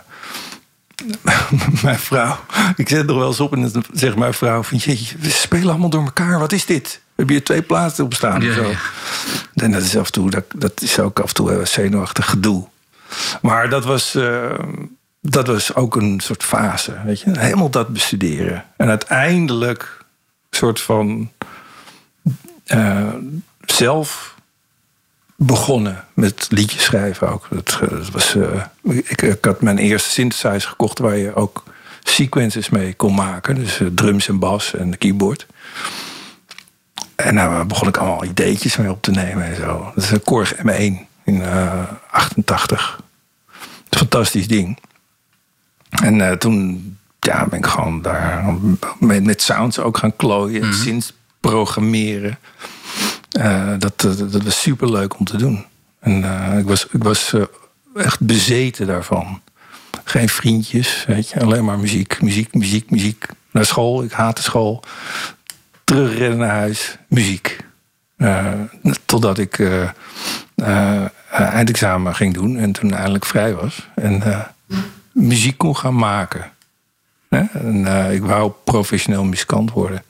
Mijn 1.84 2.00
vrouw, 2.00 2.40
ik 2.76 2.90
zet 2.90 3.10
er 3.10 3.16
wel 3.18 3.28
eens 3.28 3.40
op 3.40 3.54
en 3.54 3.72
dan 3.72 3.84
zegt 3.94 4.16
mijn 4.16 4.34
vrouw 4.34 4.64
van 4.64 4.78
jeetje, 4.78 5.16
we 5.20 5.30
spelen 5.30 5.70
allemaal 5.70 5.90
door 5.90 6.04
elkaar. 6.04 6.40
Wat 6.40 6.52
is 6.52 6.66
dit? 6.66 7.02
Heb 7.16 7.30
je 7.30 7.44
twee 7.44 7.62
platen 7.62 8.04
op 8.04 8.14
staan? 8.14 8.42
Ja, 8.42 8.54
zo? 8.54 8.64
ja. 8.64 8.78
En 9.54 9.72
dat 9.72 9.82
is 9.82 9.98
af 9.98 10.06
en 10.06 10.12
toe, 10.12 10.30
dat, 10.30 10.44
dat 10.56 10.82
is 10.82 11.00
ook 11.00 11.20
af 11.20 11.28
en 11.28 11.34
toe 11.34 11.62
zenuwachtig 11.66 12.30
gedoe. 12.30 12.68
Maar 13.42 13.70
dat 13.70 13.86
was, 13.86 14.18
dat 15.30 15.48
was 15.48 15.76
ook 15.76 15.96
een 15.96 16.20
soort 16.20 16.44
fase, 16.44 16.94
weet 17.06 17.20
je. 17.20 17.40
Helemaal 17.40 17.70
dat 17.70 17.88
bestuderen. 17.88 18.66
En 18.78 18.90
uiteindelijk 18.90 20.04
soort 20.50 20.82
van 20.82 21.32
eh, 22.66 23.14
zelf 23.66 24.36
begonnen 25.36 26.06
met 26.14 26.48
liedjes 26.50 26.84
schrijven 26.84 27.30
ook. 27.30 27.48
Dat, 27.50 27.80
eh, 27.82 28.08
was, 28.12 28.36
eh, 28.36 28.64
ik, 28.82 29.22
ik 29.22 29.46
had 29.46 29.62
mijn 29.62 29.78
eerste 29.78 30.10
synthesizer 30.10 30.70
gekocht 30.70 31.00
waar 31.00 31.18
je 31.18 31.36
ook 31.36 31.64
sequences 32.04 32.70
mee 32.70 32.94
kon 32.94 33.16
maken. 33.16 33.56
Dus 33.56 33.82
drums 33.92 34.28
en 34.28 34.40
bas 34.40 34.74
en 34.74 34.98
keyboard. 34.98 35.48
En 37.16 37.36
daar 37.36 37.66
begon 37.66 37.88
ik 37.88 37.98
allemaal 37.98 38.26
ideetjes 38.26 38.78
mee 38.78 38.90
op 38.90 39.02
te 39.02 39.12
nemen 39.12 39.44
en 39.44 39.56
zo. 39.56 39.92
Dat 39.96 40.04
is 40.04 40.12
een 40.12 40.24
Korg 40.24 40.56
M1 40.56 41.08
in 41.24 41.42
eh 41.42 41.84
88. 42.10 43.00
Een 43.90 43.98
fantastisch 43.98 44.48
ding. 44.48 44.80
En 46.04 46.22
eh, 46.30 46.32
toen 46.32 46.98
ja, 47.20 47.46
ben 47.46 47.60
ik 47.60 47.66
gewoon 47.66 48.02
daar 48.02 48.46
met, 49.00 49.24
met 49.24 49.42
sounds 49.42 49.80
ook 49.80 49.98
gaan 49.98 50.16
klooien. 50.16 50.74
Synths 50.74 51.14
programmeren. 51.40 52.38
Eh, 53.32 53.74
dat, 53.80 54.02
dat, 54.02 54.32
dat 54.32 54.44
was 54.44 54.62
super 54.62 54.92
leuk 54.92 55.20
om 55.20 55.26
te 55.26 55.38
doen. 55.38 55.66
En 56.00 56.24
eh, 56.24 56.58
ik 56.58 56.66
was, 56.66 56.88
ik 56.92 57.04
was 57.04 57.34
eh, 57.34 57.42
echt 57.96 58.20
bezeten 58.20 58.88
daarvan. 58.88 59.42
Geen 60.04 60.30
vriendjes, 60.30 61.04
weet 61.08 61.30
je. 61.30 61.40
Alleen 61.40 61.66
maar 61.66 61.80
muziek, 61.80 62.22
muziek, 62.22 62.54
muziek, 62.54 62.90
muziek. 62.90 63.26
Naar 63.52 63.66
school, 63.66 64.04
ik 64.04 64.12
haatte 64.12 64.42
school. 64.42 64.84
Terugrennen 65.84 66.38
naar 66.38 66.56
huis, 66.56 66.98
muziek. 67.08 67.58
Eh, 68.18 68.54
totdat 69.06 69.38
ik 69.38 69.60
eh, 69.60 69.82
eh, 70.56 71.06
eindexamen 71.30 72.16
ging 72.16 72.34
doen 72.34 72.58
en 72.58 72.72
toen 72.72 72.94
eindelijk 72.94 73.26
vrij 73.26 73.54
was. 73.54 73.88
En 73.96 74.22
eh, 74.22 74.40
muziek 75.16 75.58
kon 75.58 75.76
gaan 75.76 75.96
maken. 75.96 76.52
En, 77.30 77.86
eh, 77.86 78.14
ik 78.14 78.24
wou 78.24 78.52
professioneel 78.64 79.24
muzikant 79.24 79.72
worden. 79.72 80.04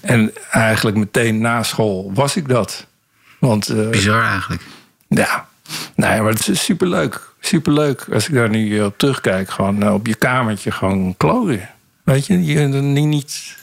En 0.00 0.32
eigenlijk 0.50 0.96
meteen 0.96 1.40
na 1.40 1.62
school 1.62 2.10
was 2.14 2.36
ik 2.36 2.48
dat. 2.48 2.86
Want 3.38 3.68
eh, 3.68 3.88
Bizar 3.88 4.24
eigenlijk. 4.24 4.62
ja, 5.08 5.48
Nee, 5.94 6.20
maar 6.20 6.32
het 6.32 6.48
is 6.48 6.64
superleuk. 6.64 7.32
Superleuk. 7.40 8.06
Als 8.12 8.28
ik 8.28 8.34
daar 8.34 8.48
nu 8.48 8.78
eh, 8.78 8.84
op 8.84 8.98
terugkijk, 8.98 9.50
gewoon 9.50 9.92
op 9.92 10.06
je 10.06 10.14
kamertje 10.14 10.70
gewoon 10.70 11.14
klooien. 11.16 11.68
Weet 12.02 12.26
je, 12.26 12.44
je 12.44 12.60
niet, 12.60 13.04
niet 13.06 13.56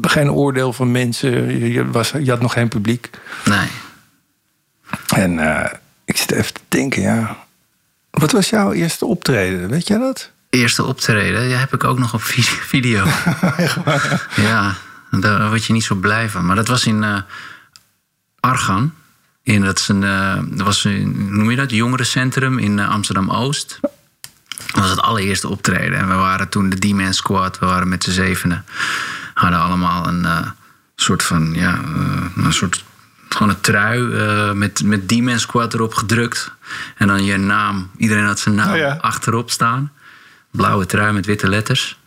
geen 0.00 0.30
oordeel 0.30 0.72
van 0.72 0.90
mensen. 0.90 1.58
Je, 1.58 1.72
je 1.72 1.90
was, 1.90 2.10
je 2.10 2.30
had 2.30 2.40
nog 2.40 2.52
geen 2.52 2.68
publiek. 2.68 3.10
Nee. 3.44 3.68
En 5.14 5.38
ik 6.04 6.16
zit 6.16 6.32
even 6.32 6.54
te 6.54 6.60
denken, 6.68 7.02
ja. 7.02 7.43
Wat 8.14 8.32
was 8.32 8.50
jouw 8.50 8.72
eerste 8.72 9.06
optreden? 9.06 9.68
Weet 9.68 9.86
jij 9.88 9.98
dat? 9.98 10.30
Eerste 10.50 10.84
optreden, 10.84 11.42
ja, 11.48 11.58
heb 11.58 11.74
ik 11.74 11.84
ook 11.84 11.98
nog 11.98 12.14
op 12.14 12.22
vi- 12.22 12.42
video. 12.74 13.04
ja, 14.50 14.74
daar 15.10 15.48
word 15.48 15.64
je 15.64 15.72
niet 15.72 15.84
zo 15.84 15.94
blij 15.94 16.28
van. 16.28 16.46
Maar 16.46 16.56
dat 16.56 16.68
was 16.68 16.86
in 16.86 17.04
eh, 17.04 17.20
Argan. 18.40 18.92
In, 19.42 19.60
dat, 19.62 19.78
is 19.78 19.88
een, 19.88 20.04
eh, 20.04 20.38
dat 20.46 20.66
was 20.66 20.84
een, 20.84 21.36
noem 21.36 21.50
je 21.50 21.56
dat, 21.56 21.70
jongerencentrum 21.70 22.58
in 22.58 22.78
eh, 22.78 22.88
Amsterdam-Oost. 22.90 23.78
Dat 24.72 24.80
was 24.82 24.90
het 24.90 25.00
allereerste 25.00 25.48
optreden. 25.48 25.98
En 25.98 26.08
we 26.08 26.14
waren 26.14 26.48
toen 26.48 26.68
de 26.70 26.78
D-Man 26.78 27.14
Squad. 27.14 27.58
We 27.58 27.66
waren 27.66 27.88
met 27.88 28.02
z'n 28.04 28.10
zevenen. 28.10 28.64
Hadden 29.34 29.60
allemaal 29.60 30.06
een 30.08 30.26
soort 30.96 31.22
van, 31.22 31.52
ja, 31.54 31.78
een 32.36 32.52
soort, 32.52 32.84
gewoon 33.34 33.48
een 33.48 33.60
trui 33.60 34.12
eh, 34.14 34.52
met, 34.52 34.82
met 34.84 35.08
D-Man 35.08 35.38
Squad 35.38 35.74
erop 35.74 35.94
gedrukt. 35.94 36.50
En 36.96 37.06
dan 37.06 37.24
je 37.24 37.36
naam. 37.36 37.90
Iedereen 37.96 38.24
had 38.24 38.38
zijn 38.38 38.54
naam 38.54 38.70
Oh 38.72 38.76
ja. 38.76 38.98
achterop 39.00 39.50
staan. 39.50 39.92
Blauwe 40.50 40.86
trui 40.86 41.12
met 41.12 41.26
witte 41.26 41.48
letters. 41.48 41.98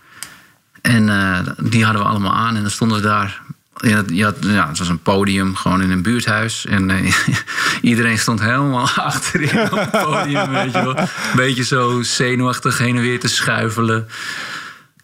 En 0.81 1.09
eh, 1.09 1.39
die 1.57 1.83
hadden 1.83 2.01
we 2.01 2.07
allemaal 2.07 2.33
aan. 2.33 2.55
En 2.55 2.61
dan 2.61 2.71
stonden 2.71 2.97
we 2.97 3.03
daar. 3.03 3.41
Je 3.77 3.95
had, 3.95 4.05
je 4.09 4.23
had- 4.23 4.35
ja, 4.39 4.67
het 4.67 4.77
was 4.77 4.89
een 4.89 5.01
podium, 5.01 5.55
gewoon 5.55 5.81
in 5.81 5.91
een 5.91 6.01
buurthuis. 6.01 6.65
En 6.65 6.89
eh, 6.89 7.13
iedereen 7.81 8.19
stond 8.19 8.39
helemaal 8.41 8.89
achterin 9.11 9.61
op 9.71 9.79
het 9.79 9.91
podium. 10.03 10.49
Weet 10.49 10.73
je 10.73 10.81
wel. 10.83 10.97
Een 10.97 11.07
beetje 11.35 11.63
zo 11.63 12.01
zenuwachtig 12.01 12.77
heen 12.77 12.95
en 12.95 13.01
weer 13.01 13.19
te 13.19 13.27
schuifelen. 13.27 14.07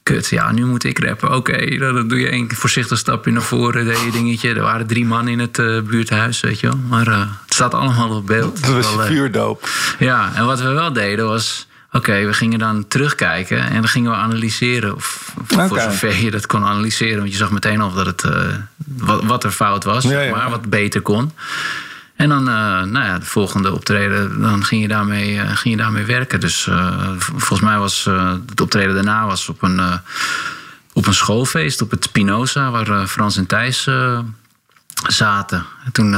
Kut, 0.04 0.28
ja, 0.28 0.52
nu 0.52 0.66
moet 0.66 0.84
ik 0.84 1.00
rappen. 1.00 1.36
Oké, 1.36 1.78
dan 1.78 1.96
dan 1.96 2.08
doe 2.08 2.20
je 2.20 2.30
één 2.30 2.56
voorzichtig 2.56 2.98
stapje 2.98 3.32
naar 3.32 3.42
voren, 3.42 3.86
deed 3.86 4.00
je 4.00 4.12
dingetje. 4.12 4.54
Er 4.54 4.62
waren 4.62 4.88
drie 4.88 5.06
man 5.06 5.28
in 5.28 5.40
het 5.40 5.60
eh, 5.60 5.82
buurthuis, 5.82 6.40
weet 6.40 6.60
je 6.60 6.68
wel. 6.68 6.78
Maar 6.90 7.08
eh, 7.08 7.20
het 7.20 7.54
staat 7.54 7.74
allemaal 7.74 8.10
op 8.10 8.26
beeld. 8.28 8.62
Dat 8.62 8.72
was 8.74 8.96
Wel, 8.96 9.02
eh, 9.04 9.08
vuurdoop. 9.08 9.70
ja, 10.00 10.32
en 10.36 10.46
wat 10.46 10.62
we 10.62 10.68
wel 10.72 10.94
deden 10.94 11.28
was... 11.28 11.68
Oké, 11.92 12.26
we 12.26 12.34
gingen 12.34 12.60
dan 12.60 12.88
terugkijken 12.88 13.58
en 13.70 13.74
dan 13.74 13.88
gingen 13.88 14.12
we 14.12 14.18
analyseren. 14.18 14.96
Of, 14.96 15.34
of 15.42 15.68
voor 15.68 15.80
zover 15.80 16.24
je 16.24 16.32
dat 16.32 16.46
kon 16.46 16.64
analyseren. 16.64 17.18
Want 17.18 17.32
je 17.32 17.38
zag 17.38 17.52
meteen 17.52 17.82
al 17.82 17.94
dat 17.94 18.06
het, 18.06 18.24
wat, 18.98 19.24
wat 19.24 19.44
er 19.44 19.52
fout 19.52 19.84
was, 19.84 20.04
Ja, 20.04 20.10
zeg 20.10 20.26
ja. 20.26 20.36
maar, 20.36 20.50
wat 20.50 20.70
beter 20.70 21.02
kon. 21.02 21.32
En 22.24 22.30
dan, 22.30 22.48
eh, 22.48 22.82
nou 22.84 23.06
ja, 23.06 23.20
de 23.20 23.26
volgende 23.26 23.74
optreden, 23.74 24.42
dan 24.42 24.64
ging 24.64 24.82
je 24.82 24.88
daarmee, 24.88 25.40
eh, 25.40 25.56
ging 25.56 25.76
je 25.76 25.82
daarmee 25.82 26.06
werken. 26.06 26.40
Dus 26.40 26.68
eh, 26.68 27.12
volgens 27.18 27.60
mij 27.60 27.78
was 27.78 28.10
het 28.50 28.62
optreden 28.62 28.94
daarna 28.94 29.26
was 29.26 29.50
op 29.50 29.62
een, 29.62 29.82
op 30.94 31.08
een 31.08 31.14
schoolfeest 31.14 31.82
op 31.82 31.92
het 31.92 32.04
Spinoza, 32.04 32.72
waar 32.72 33.08
Frans 33.08 33.38
en 33.38 33.46
Thijs 33.46 33.88
zaten. 35.08 35.66
En 35.86 35.92
toen 35.92 36.10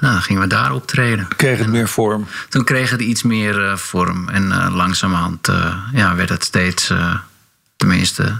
nou, 0.00 0.20
gingen 0.20 0.42
we 0.42 0.48
daar 0.48 0.72
optreden. 0.72 1.28
Kreeg 1.36 1.58
het 1.58 1.68
meer 1.68 1.88
vorm. 1.88 2.26
Toen 2.48 2.64
kreeg 2.64 2.90
het 2.90 3.00
iets 3.00 3.22
meer 3.22 3.78
vorm. 3.78 4.28
En 4.28 4.52
eh, 4.52 4.74
langzamerhand 4.74 5.48
ja, 5.92 6.14
werd 6.14 6.28
het 6.28 6.44
steeds, 6.44 6.92
tenminste, 7.76 8.38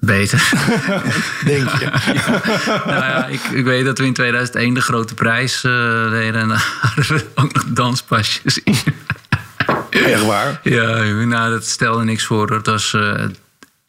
beter. 0.00 0.50
Denk 1.44 1.68
je? 1.70 1.90
nou 2.86 3.04
ja, 3.04 3.26
ik, 3.26 3.40
ik 3.42 3.64
weet 3.64 3.84
dat 3.84 3.98
we 3.98 4.04
in 4.04 4.12
2001 4.12 4.74
de 4.74 4.80
grote 4.80 5.14
prijs 5.14 5.64
eh, 5.64 6.10
deden. 6.10 6.40
En 6.40 6.48
daar 6.48 6.72
hadden 6.80 7.06
we 7.16 7.26
ook 7.34 7.52
nog 7.54 7.64
danspasjes 7.66 8.58
in. 8.62 8.76
Echt 9.90 10.24
waar? 10.24 10.60
ja, 10.62 11.02
nou, 11.24 11.50
dat 11.50 11.66
stelde 11.66 12.04
niks 12.04 12.24
voor. 12.24 12.50
Het 12.52 12.66
was 12.66 12.94
eh, 12.94 13.24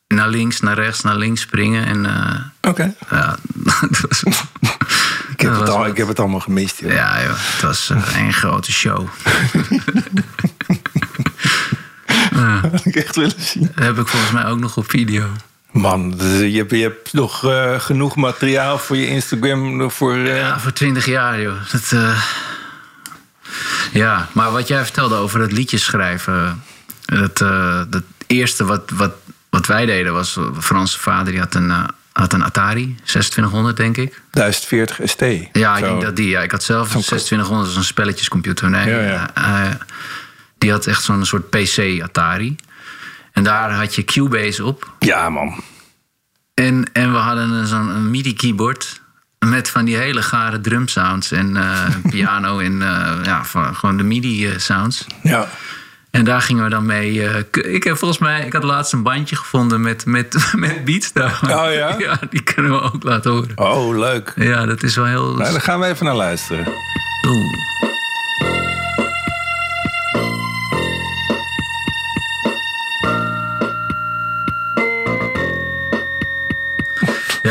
naar 0.08 0.30
links, 0.30 0.60
naar 0.60 0.76
rechts, 0.76 1.02
naar 1.02 1.16
links 1.18 1.42
springen. 1.42 1.86
En 1.86 2.06
eh, 2.06 2.70
Oké. 2.70 2.94
ja, 3.10 3.38
dat 3.90 4.00
was, 4.10 4.24
Ik, 5.30 5.42
heb 5.42 5.52
Dat 5.52 5.60
het 5.60 5.70
al- 5.70 5.78
wat. 5.78 5.88
ik 5.88 5.98
heb 5.98 6.08
het 6.08 6.20
allemaal 6.20 6.40
gemist. 6.40 6.80
Joh. 6.80 6.92
ja, 6.92 7.22
joh, 7.24 7.32
het 7.38 7.62
was 7.62 7.90
een 8.16 8.34
grote 8.34 8.72
show. 8.72 9.08
Dat 12.72 12.86
ik 12.86 12.96
echt 12.96 13.16
willen 13.16 13.32
zien. 13.38 13.72
Dat 13.76 13.86
heb 13.86 13.98
ik 13.98 14.08
volgens 14.08 14.32
mij 14.32 14.46
ook 14.46 14.60
nog 14.60 14.78
op 14.78 14.90
video. 14.90 15.26
Man, 15.72 16.14
je, 16.20 16.58
hebt, 16.58 16.72
je 16.72 16.78
hebt 16.82 17.14
nog 17.14 17.46
eh, 17.46 17.80
genoeg 17.80 18.16
materiaal 18.16 18.78
voor 18.78 18.98
je 18.98 19.08
Instagram. 19.08 19.76
nog 19.78 19.94
Voor, 19.94 20.16
eh, 20.16 20.38
Ja, 20.38 20.60
voor 20.60 20.74
twintig 20.74 21.06
jaar, 21.06 21.42
joh. 21.42 21.56
Dat, 21.72 21.92
eh, 21.92 22.22
Ja, 23.94 24.28
maar 24.32 24.52
wat 24.52 24.68
jij 24.68 24.84
vertelde 24.84 25.16
over 25.16 25.40
het 25.40 25.52
liedjes 25.52 25.84
schrijven. 25.84 26.64
Eh, 27.06 27.82
dat 27.90 28.04
eerste 28.28 28.66
wat, 28.66 28.90
wat, 28.94 29.12
wat 29.50 29.66
wij 29.66 29.86
deden 29.86 30.14
was... 30.14 30.38
Franse 30.60 31.00
vader 31.00 31.32
die 31.32 31.42
had 31.42 31.56
een, 31.56 31.72
eh, 31.72 31.84
had 32.12 32.34
een 32.34 32.44
Atari, 32.44 32.96
2600 33.04 33.78
denk 33.78 33.98
ik. 33.98 34.22
1040 34.32 35.00
ST. 35.10 35.22
Ja, 35.54 35.78
ik 35.78 35.84
denk 35.84 36.02
dat 36.02 36.16
die. 36.16 36.30
Ja. 36.30 36.42
Ik 36.42 36.52
had 36.52 36.64
zelf 36.64 36.84
een 36.96 37.02
2600, 37.02 37.62
dat 37.66 37.72
is 37.72 37.78
een 37.78 37.84
spelletjescomputer. 37.84 38.70
Nee, 38.70 38.90
Ja, 38.90 39.00
ja. 39.02 39.30
eh, 39.34 39.66
eh, 39.66 39.76
die 40.58 40.72
had 40.72 40.86
echt 40.86 41.04
zo'n 41.04 41.26
soort 41.26 41.50
PC 41.50 42.02
Atari. 42.04 42.56
En 43.32 43.44
daar 43.44 43.72
had 43.72 43.96
je 43.96 44.04
Cubase 44.06 44.66
op. 44.66 44.90
Ja, 45.00 45.30
man. 45.30 45.64
En, 46.54 46.90
en 46.94 47.12
we 47.12 47.18
hadden 47.18 47.50
een- 47.52 47.68
zo'n 47.68 47.90
een 47.90 48.10
MIDI-keyboard 48.10 49.02
met 49.40 49.70
van 49.70 49.86
die 49.86 49.98
hele 49.98 50.22
gare 50.22 50.62
drumsounds 50.62 51.32
en 51.32 51.58
eh, 51.58 51.86
piano 52.12 52.60
en 52.60 52.82
eh, 52.82 53.14
ja, 53.24 53.46
van, 53.46 53.76
gewoon 53.76 53.98
de 53.98 54.04
MIDI-sounds. 54.04 55.06
Ja. 55.24 55.48
En 56.12 56.24
daar 56.26 56.42
gingen 56.42 56.64
we 56.64 56.70
dan 56.70 56.86
mee. 56.86 57.28
eh, 57.28 57.74
ik 57.74 57.84
heb 57.84 57.98
volgens 57.98 58.20
mij, 58.20 58.46
ik 58.46 58.54
had 58.54 58.64
laatst 58.64 58.94
een 58.94 59.04
bandje 59.04 59.36
gevonden 59.36 59.82
met, 59.82 60.06
met, 60.06 60.52
met 60.56 60.86
beats 60.86 61.12
daar. 61.14 61.40
Oh 61.44 61.74
ja? 61.74 61.96
Ja, 62.06 62.20
die 62.30 62.42
kunnen 62.44 62.72
we 62.72 62.82
ook 62.82 63.04
laten 63.04 63.32
horen. 63.32 63.52
Oh, 63.58 63.98
leuk. 63.98 64.34
Ja, 64.36 64.66
dat 64.66 64.84
is 64.84 64.96
wel 64.96 65.06
heel. 65.06 65.36
Nou, 65.36 65.52
daar 65.52 65.62
gaan 65.62 65.80
we 65.80 65.86
even 65.86 66.06
naar 66.06 66.16
luisteren. 66.16 66.68
Oeh. 67.28 67.91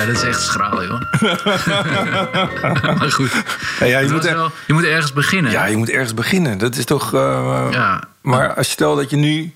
Ja, 0.01 0.07
dat 0.07 0.15
is 0.17 0.23
echt 0.23 0.43
schraal, 0.43 0.85
joh. 0.85 1.01
maar 2.99 3.11
goed. 3.13 3.31
Ja, 3.81 3.87
ja, 3.87 3.99
je, 3.99 4.09
moet 4.11 4.25
er- 4.27 4.35
wel- 4.37 4.51
je 4.67 4.73
moet 4.73 4.85
ergens 4.85 5.13
beginnen. 5.13 5.53
ja, 5.53 5.65
je 5.67 5.77
moet 5.77 5.91
ergens 5.91 6.15
beginnen. 6.15 6.59
Dat 6.59 6.77
is 6.77 6.85
toch... 6.85 7.15
eh, 7.15 7.67
Ja. 7.71 8.03
Maar 8.23 8.55
als 8.55 8.67
je 8.67 8.73
stel 8.73 8.97
dat 8.97 9.11
je 9.11 9.17
nu 9.17 9.55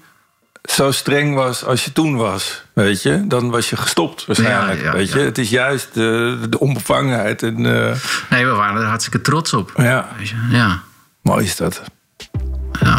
zo 0.64 0.90
streng 0.90 1.34
was 1.34 1.64
als 1.64 1.84
je 1.84 1.92
toen 1.92 2.16
was, 2.16 2.62
weet 2.72 3.02
je, 3.02 3.26
dan 3.26 3.50
was 3.50 3.70
je 3.70 3.76
gestopt 3.76 4.26
waarschijnlijk. 4.26 4.78
Ja, 4.80 4.84
ja, 4.86 4.92
weet 4.92 5.12
je, 5.12 5.18
ja. 5.18 5.24
het 5.24 5.38
is 5.38 5.50
juist 5.50 5.94
de, 5.94 6.38
de 6.50 6.58
onbevangenheid 6.60 7.42
en 7.42 7.56
eh, 7.56 7.94
Nee, 8.30 8.46
we 8.46 8.52
waren 8.52 8.80
er 8.82 8.86
hartstikke 8.88 9.20
trots 9.20 9.52
op. 9.52 9.72
ja, 9.76 10.08
Weet 10.18 10.28
je, 10.28 10.36
Ja, 10.50 10.80
mooi 11.22 11.44
is 11.44 11.56
dat. 11.56 11.82
ja. 12.80 12.96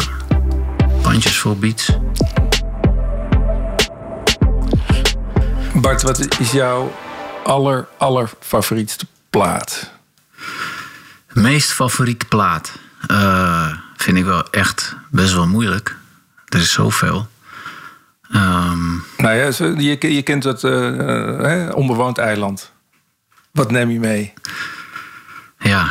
Bandjes 1.02 1.38
vol 1.38 1.56
beats. 1.58 1.90
Bart, 5.74 6.02
wat 6.02 6.28
is 6.38 6.52
jouw 6.52 6.92
aller, 7.46 7.88
aller 7.98 8.30
favorietste 8.40 9.06
plaat? 9.30 9.90
Meest 11.32 11.72
favoriete 11.72 12.24
plaat? 12.26 12.72
Eh, 13.06 13.72
vind 13.96 14.16
ik 14.16 14.24
wel 14.24 14.50
echt 14.50 14.96
best 15.10 15.32
wel 15.32 15.46
moeilijk. 15.46 15.96
Er 16.48 16.58
is 16.58 16.72
zoveel. 16.72 17.28
Ehm, 18.30 18.94
Nou 19.16 19.34
ja, 19.34 19.50
je, 19.78 20.14
je 20.14 20.22
kent 20.22 20.42
dat 20.42 20.64
eh, 20.64 21.66
eh, 21.68 21.74
onbewoond 21.76 22.18
eiland. 22.18 22.72
Wat 23.50 23.70
neem 23.70 23.90
je 23.90 23.98
mee? 23.98 24.32
ja. 25.58 25.90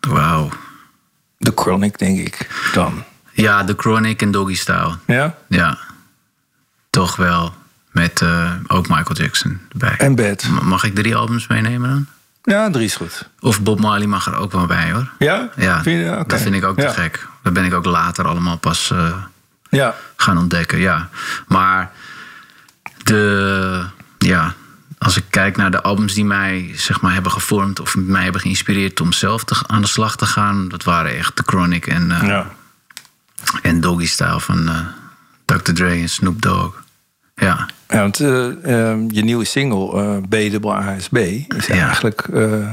Wauw. 0.00 0.48
The 1.38 1.52
Chronic, 1.54 1.98
denk 1.98 2.18
ik 2.18 2.48
dan. 2.72 3.04
Ja, 3.32 3.64
The 3.64 3.74
Chronic 3.76 4.22
en 4.22 4.30
Doggy 4.30 4.54
Style. 4.54 4.96
Ja? 5.06 5.34
Ja. 5.48 5.78
Toch 6.90 7.16
wel. 7.16 7.54
Met 7.98 8.20
eh, 8.22 8.52
ook 8.66 8.88
Michael 8.88 9.14
Jackson 9.16 9.60
erbij. 9.72 9.94
En 9.98 10.14
Bad. 10.14 10.44
Mag 10.62 10.84
ik 10.84 10.94
drie 10.94 11.16
albums 11.16 11.46
meenemen 11.46 11.88
dan? 11.90 12.06
Ja, 12.54 12.70
drie 12.70 12.84
is 12.84 12.96
goed. 12.96 13.28
Of 13.40 13.62
Bob 13.62 13.80
Marley 13.80 14.06
mag 14.06 14.26
er 14.26 14.36
ook 14.36 14.52
wel 14.52 14.66
bij 14.66 14.92
hoor. 14.92 15.10
Ja? 15.18 15.48
Ja, 15.56 15.82
Vind 15.82 16.00
je- 16.04 16.24
dat 16.26 16.40
vind 16.40 16.54
ik 16.54 16.64
ook 16.64 16.76
te 16.76 16.82
Ja. 16.82 16.92
gek. 16.92 17.26
Dat 17.42 17.52
ben 17.52 17.64
ik 17.64 17.74
ook 17.74 17.84
later 17.84 18.26
allemaal 18.26 18.56
pas 18.58 18.90
eh, 18.90 19.14
Ja. 19.70 19.94
gaan 20.16 20.38
ontdekken, 20.38 20.78
ja. 20.78 21.08
Maar 21.46 21.90
de, 23.02 23.84
ja, 24.18 24.54
als 24.98 25.16
ik 25.16 25.24
kijk 25.30 25.56
naar 25.56 25.70
de 25.70 25.82
albums 25.82 26.14
die 26.14 26.24
mij 26.24 26.72
zeg 26.76 27.00
maar, 27.00 27.12
hebben 27.12 27.32
gevormd... 27.32 27.80
of 27.80 27.96
mij 27.96 28.22
hebben 28.22 28.40
geïnspireerd 28.40 29.00
om 29.00 29.12
zelf 29.12 29.44
te, 29.44 29.56
aan 29.66 29.80
de 29.82 29.88
slag 29.88 30.16
te 30.16 30.26
gaan... 30.26 30.68
dat 30.68 30.84
waren 30.84 31.16
echt 31.16 31.36
The 31.36 31.42
Chronic 31.46 31.86
en, 31.86 32.10
eh, 32.10 32.26
ja. 32.28 32.46
en 33.62 33.80
Doggy 33.80 34.06
Style 34.06 34.40
van 34.40 34.70
Dr. 35.44 35.72
Dre 35.72 35.90
en 35.90 36.08
Snoop 36.08 36.42
Dogg. 36.42 36.86
Ja, 37.38 37.68
Ja, 37.88 37.98
want 38.00 38.20
eh, 38.20 38.90
ehm, 38.90 39.04
je 39.10 39.22
nieuwe 39.22 39.44
single, 39.44 40.20
eh 40.30 40.58
B-ASB, 40.60 41.16
is 41.56 41.66
Ja. 41.66 41.86
eigenlijk... 41.86 42.20
eh, 42.20 42.70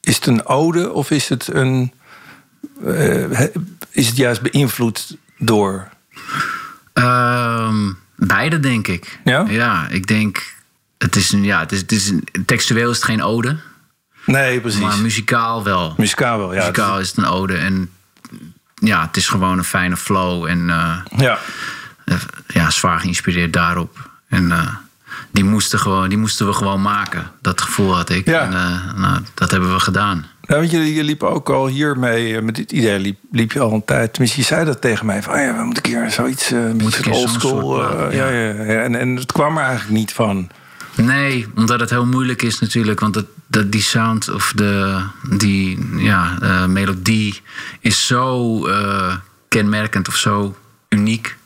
is 0.00 0.14
het 0.14 0.26
een 0.26 0.46
ode 0.46 0.92
of 0.92 1.10
is 1.10 1.28
het 1.28 1.54
een 1.54 1.92
eh, 2.84 3.40
is 3.90 4.06
het 4.06 4.16
juist 4.16 4.42
beïnvloed 4.42 5.16
door? 5.38 5.88
Ehm, 6.92 7.92
beide, 8.16 8.60
denk 8.60 8.86
ik. 8.88 9.18
Ja? 9.24 9.44
Ja, 9.48 9.86
ik 9.88 10.06
denk... 10.06 10.52
Het 10.98 11.16
is, 11.16 11.32
een, 11.32 11.44
ja, 11.44 11.58
het 11.60 11.72
is, 11.72 11.78
het 11.80 11.92
is 11.92 12.08
een, 12.08 12.24
textueel 12.46 12.90
is 12.90 12.96
het 12.96 13.04
geen 13.04 13.22
ode. 13.22 13.56
Nee, 14.26 14.60
precies. 14.60 14.80
Maar 14.80 14.98
muzikaal 14.98 15.64
wel. 15.64 15.94
Muzikaal 15.96 16.38
wel, 16.38 16.52
ja. 16.54 16.58
muzikaal 16.60 17.00
is 17.00 17.08
het 17.08 17.16
een 17.16 17.24
ode. 17.26 17.56
En 17.56 17.90
ja, 18.74 19.06
het 19.06 19.16
is 19.16 19.28
gewoon 19.28 19.58
een 19.58 19.64
fijne 19.64 19.96
flow. 19.96 20.44
En 20.46 20.70
eh, 20.70 20.96
Ja. 21.16 21.38
Ja, 22.46 22.70
zwaar 22.70 23.00
geïnspireerd 23.00 23.52
daarop. 23.52 24.10
En 24.28 24.52
eh, 24.52 24.68
die, 25.30 25.44
moesten 25.44 25.78
gewoon, 25.78 26.08
die 26.08 26.18
moesten 26.18 26.46
we 26.46 26.52
gewoon 26.52 26.82
maken. 26.82 27.30
Dat 27.40 27.60
gevoel 27.60 27.94
had 27.96 28.10
ik. 28.10 28.26
Ja. 28.26 28.40
En 28.40 28.52
eh, 28.52 29.00
nou, 29.00 29.20
dat 29.34 29.50
hebben 29.50 29.72
we 29.72 29.80
gedaan. 29.80 30.26
Nou, 30.42 30.60
want 30.60 30.72
je, 30.72 30.94
je 30.94 31.04
liep 31.04 31.22
ook 31.22 31.48
al 31.48 31.66
hiermee, 31.66 32.36
eh, 32.36 32.42
met 32.42 32.54
dit 32.54 32.72
idee 32.72 32.98
liep, 32.98 33.18
liep 33.30 33.52
je 33.52 33.60
al 33.60 33.72
een 33.72 33.84
tijd. 33.84 34.12
Tenminste, 34.12 34.40
je 34.40 34.46
zei 34.46 34.64
dat 34.64 34.80
tegen 34.80 35.06
mij. 35.06 35.22
Van, 35.22 35.34
oh 35.34 35.40
ja, 35.40 35.56
we 35.56 35.64
moeten 35.64 35.84
een 35.84 35.90
keer 35.90 36.10
zoiets, 36.10 36.52
eh 36.52 36.64
een 36.64 36.76
beetje 36.76 37.10
oldschool. 37.10 37.82
ja. 37.82 38.10
ja. 38.10 38.28
Ja, 38.28 38.64
ja, 38.64 38.82
En, 38.82 38.94
en 38.94 39.16
het 39.16 39.32
kwam 39.32 39.56
er 39.56 39.64
eigenlijk 39.64 39.98
niet 39.98 40.12
van. 40.12 40.50
Nee, 40.96 41.46
omdat 41.54 41.80
het 41.80 41.90
heel 41.90 42.06
moeilijk 42.06 42.42
is 42.42 42.58
natuurlijk. 42.58 43.00
Want 43.00 43.14
het, 43.14 43.26
dat, 43.46 43.72
die 43.72 43.82
sound 43.82 44.28
of 44.28 44.52
de, 44.56 45.00
die 45.30 45.78
ja, 45.96 46.38
melodie 46.66 47.40
is 47.80 48.06
zo 48.06 48.60
kenmerkend 49.48 50.08
of 50.08 50.16
zo 50.16 50.56
uniek. 50.88 51.36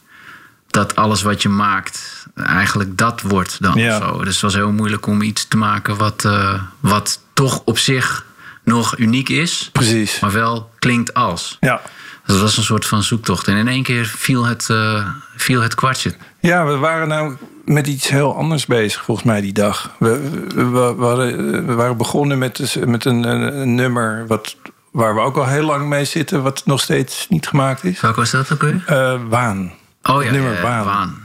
Dat 0.71 0.97
alles 0.97 1.23
wat 1.23 1.43
je 1.43 1.49
maakt 1.49 2.27
eigenlijk 2.35 2.99
dat 2.99 3.23
wordt 3.23 3.63
dan. 3.63 3.75
Ja. 3.79 3.97
of 3.99 4.03
Zo. 4.05 4.19
Dus 4.19 4.33
het 4.33 4.43
was 4.43 4.55
heel 4.55 4.73
moeilijk 4.73 5.07
om 5.07 5.23
iets 5.23 5.49
te 5.49 5.57
maken 5.57 5.97
wat, 5.97 6.25
eh, 6.25 6.63
wat 6.81 7.21
toch 7.33 7.63
op 7.65 7.79
zich 7.79 8.27
nog 8.65 8.99
uniek 8.99 9.29
is. 9.29 9.71
Precies. 9.73 10.21
Maar 10.21 10.33
wel 10.33 10.71
klinkt 10.79 11.15
als. 11.15 11.57
Ja. 11.61 11.81
Dus 12.25 12.37
dat 12.37 12.41
was 12.41 12.57
een 12.57 12.63
soort 12.63 12.87
van 12.87 13.03
zoektocht. 13.03 13.49
En 13.49 13.57
in 13.57 13.69
één 13.69 13.83
keer 13.83 14.07
viel 14.07 14.45
het, 14.47 14.71
eh, 14.71 15.09
viel 15.37 15.61
het 15.61 15.75
kwartje. 15.75 16.15
Ja, 16.41 16.67
we 16.67 16.77
waren 16.77 17.09
nou 17.09 17.37
met 17.65 17.87
iets 17.87 18.09
heel 18.09 18.37
anders 18.37 18.67
bezig, 18.67 19.05
volgens 19.05 19.27
mij, 19.27 19.41
die 19.41 19.53
dag. 19.53 19.91
We, 19.99 20.31
we, 20.55 20.65
we, 20.65 20.95
we 20.97 21.05
hadden, 21.05 21.67
we 21.67 21.75
waren 21.75 21.97
begonnen 21.97 22.39
met, 22.39 22.57
dus- 22.57 22.77
met 22.77 23.05
een, 23.05 23.25
een, 23.29 23.61
een 23.61 23.75
nummer 23.75 24.27
wat, 24.27 24.57
waar 24.93 25.15
we 25.15 25.21
ook 25.21 25.37
al 25.37 25.47
heel 25.47 25.65
lang 25.65 25.89
mee 25.89 26.05
zitten, 26.05 26.43
wat 26.43 26.63
nog 26.65 26.81
steeds 26.81 27.27
niet 27.29 27.47
gemaakt 27.47 27.85
is. 27.85 28.01
Welke 28.01 28.21
was 28.21 28.31
dat 28.31 28.53
ook 28.53 28.63
weer? 28.63 28.83
Eh, 28.87 29.21
Waan. 29.29 29.73
Oh 30.09 30.23
ja, 30.25 30.31
nummer. 30.31 30.61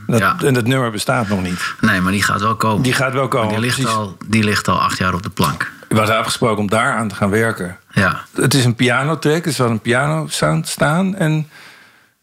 Dat, 0.07 0.19
Ja. 0.19 0.35
En 0.45 0.53
dat 0.53 0.65
nummer 0.67 0.91
bestaat 0.91 1.27
nog 1.27 1.41
niet. 1.41 1.73
Nee, 1.81 2.01
maar 2.01 2.11
die 2.11 2.23
gaat 2.23 2.41
wel 2.41 2.55
komen. 2.55 2.83
Die 2.83 2.93
gaat 2.93 3.13
wel 3.13 3.27
komen. 3.27 3.45
Maar 3.47 3.55
die, 3.55 3.65
ligt 3.65 3.75
precies. 3.81 3.95
al, 3.95 4.17
die 4.27 4.43
ligt 4.43 4.67
al 4.67 4.81
acht 4.81 4.97
jaar 4.97 5.13
op 5.13 5.23
de 5.23 5.29
plank. 5.29 5.71
We 5.89 5.97
hadden 5.97 6.17
afgesproken 6.17 6.57
om 6.57 6.69
daar 6.69 6.95
aan 6.97 7.07
te 7.07 7.15
gaan 7.15 7.29
werken. 7.29 7.77
Ja, 7.91 8.25
Het 8.35 8.53
is 8.53 8.65
een 8.65 8.75
pianotrack, 8.75 9.43
we 9.43 9.49
hadden 9.49 9.71
een 9.71 9.79
piano 9.81 10.27
sound 10.27 10.67
staan. 10.67 11.15
En 11.15 11.49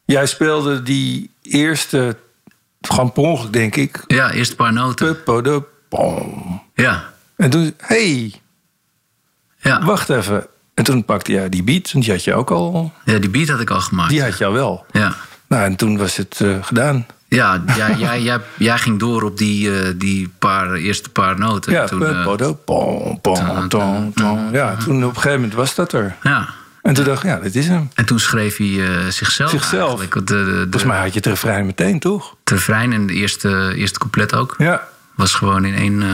jij 0.05 0.27
speelde 0.27 0.83
die 0.83 1.31
eerste, 1.43 2.17
gewoon 2.81 3.13
per 3.13 3.23
ongeluk 3.23 3.53
denk 3.53 3.77
ik. 3.77 4.05
ja 4.07 4.31
eerst 4.31 4.51
een 4.51 4.57
paar 4.57 4.73
noten. 4.73 5.17
De 5.25 5.63
pom. 5.89 6.63
Ja, 6.75 7.05
En 7.37 7.51
toen, 7.51 7.75
hey, 7.79 8.35
ja. 9.59 9.85
wacht 9.85 10.09
even. 10.11 10.47
En 10.75 10.85
toen 10.85 11.05
pakte 11.05 11.33
jij 11.33 11.49
die 11.49 11.63
beat, 11.63 11.93
want 11.93 12.05
die 12.05 12.15
had 12.15 12.25
je 12.25 12.35
ook 12.35 12.51
al. 12.51 12.93
ja, 13.05 13.19
die 13.19 13.31
beat 13.31 13.49
had 13.49 13.61
ik 13.61 13.71
al 13.71 13.81
gemaakt. 13.81 14.11
Die 14.11 14.23
had 14.23 14.39
je 14.39 14.45
al 14.45 14.53
wel. 14.53 14.87
Ja, 14.93 15.15
Nou, 15.51 15.65
en 15.65 15.77
toen 15.77 15.97
was 15.99 16.17
het 16.17 16.41
eh, 16.41 16.57
gedaan. 16.65 17.07
ja 17.29 17.63
jij, 17.77 17.95
jij, 18.05 18.23
jij, 18.23 18.41
jij 18.57 18.79
ging 18.79 18.99
door 18.99 19.23
op 19.23 19.39
die, 19.39 19.81
eh, 19.83 19.93
die 19.97 20.29
paar, 20.39 20.73
eerste 20.73 21.11
paar 21.11 21.39
noten. 21.39 21.73
Ja, 21.73 21.87
Toen, 21.87 22.07
eh, 22.07 22.51
pom, 22.65 23.21
pom, 23.21 23.69
tom, 23.69 24.13
tom. 24.15 24.49
Ja, 24.53 24.77
toen 24.77 24.97
op 25.05 25.09
een 25.09 25.15
gegeven 25.15 25.41
moment 25.41 25.55
was 25.55 25.75
dat 25.75 25.93
er. 25.93 26.17
ja. 26.23 26.49
En 26.83 26.95
toen 26.95 27.05
dacht 27.05 27.23
ik, 27.25 27.31
ja, 27.31 27.39
dit 27.39 27.55
is 27.57 27.69
hem. 27.69 27.91
En 27.95 28.05
toen 28.05 28.19
schreef 28.21 28.57
hij 28.57 28.67
eh, 28.89 29.07
zichzelf, 29.09 29.51
Zichzelf. 29.51 30.01
eigenlijk. 30.01 30.27
De, 30.27 30.35
de, 30.37 30.45
de, 30.45 30.57
Volgens 30.61 30.85
mij 30.85 30.99
had 30.99 31.09
je 31.09 31.17
het 31.19 31.27
refrein 31.27 31.67
meteen, 31.67 31.99
toch? 31.99 32.35
de 32.45 32.55
refrein 32.55 32.93
en 32.93 33.07
de 33.07 33.13
eerste, 33.13 33.73
eerste 33.77 33.99
couplet 33.99 34.35
ook. 34.35 34.55
Ja. 34.59 34.89
Was 35.15 35.35
gewoon 35.35 35.65
in 35.65 35.75
één... 35.75 36.03
eh, 36.03 36.09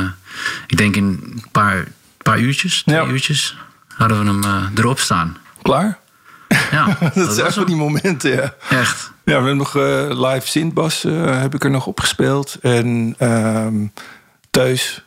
ik 0.67 0.77
denk 0.77 0.97
in 0.97 1.05
een 1.05 1.45
paar, 1.53 1.85
paar 2.23 2.39
uurtjes, 2.39 2.83
twee 2.83 2.97
Ja. 2.97 3.07
uurtjes... 3.07 3.57
hadden 3.89 4.19
we 4.19 4.25
hem 4.31 4.45
eh, 4.45 4.63
erop 4.79 4.99
staan. 4.99 5.37
Klaar? 5.63 5.99
Ja, 6.71 6.87
Dat, 7.01 7.15
dat 7.15 7.35
zijn 7.35 7.53
van 7.53 7.63
hem. 7.63 7.67
die 7.67 7.77
momenten, 7.77 8.31
ja. 8.31 8.55
Echt. 8.71 9.11
Ja, 9.25 9.41
we 9.41 9.47
hebben 9.47 9.57
nog 9.57 9.77
eh, 9.77 10.31
live 10.31 10.49
Sintbas 10.49 11.05
eh, 11.05 11.41
heb 11.41 11.55
ik 11.55 11.65
er 11.65 11.71
nog 11.71 11.87
opgespeeld. 11.87 12.57
En 12.61 13.15
ehm 13.19 13.87
Teus, 14.51 15.05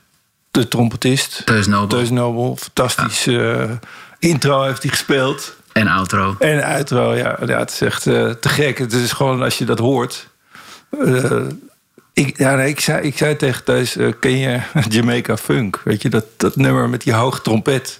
de 0.51 0.67
trompetist. 0.67 1.41
Teus 1.45 1.67
Nobel. 1.67 1.87
Teus 1.87 2.09
Nobel, 2.09 2.55
fantastisch 2.59 3.27
eh, 3.27 3.71
intro 4.19 4.63
heeft 4.63 4.81
hij 4.81 4.91
gespeeld. 4.91 5.55
En 5.71 5.87
outro. 5.87 6.35
En 6.39 6.63
outro, 6.63 7.15
ja, 7.15 7.37
ja 7.45 7.59
het 7.59 7.71
is 7.71 7.81
echt 7.81 8.01
te 8.03 8.37
gek. 8.39 8.77
Het 8.77 8.93
is 8.93 9.11
gewoon 9.11 9.41
als 9.41 9.57
je 9.57 9.65
dat 9.65 9.79
hoort. 9.79 10.27
ik, 12.13 12.37
ja, 12.37 12.55
nee, 12.55 12.69
ik, 12.69 12.79
zei, 12.79 13.01
ik 13.01 13.17
zei 13.17 13.35
tegen 13.35 13.65
eh, 13.65 14.13
ken 14.19 14.37
je 14.37 14.59
Jamaica 14.89 15.37
Funk? 15.37 15.81
Weet 15.83 16.01
je, 16.01 16.09
dat, 16.09 16.25
dat 16.37 16.55
nummer 16.55 16.89
met 16.89 17.01
die 17.03 17.13
hoge 17.13 17.41
trompet. 17.41 17.99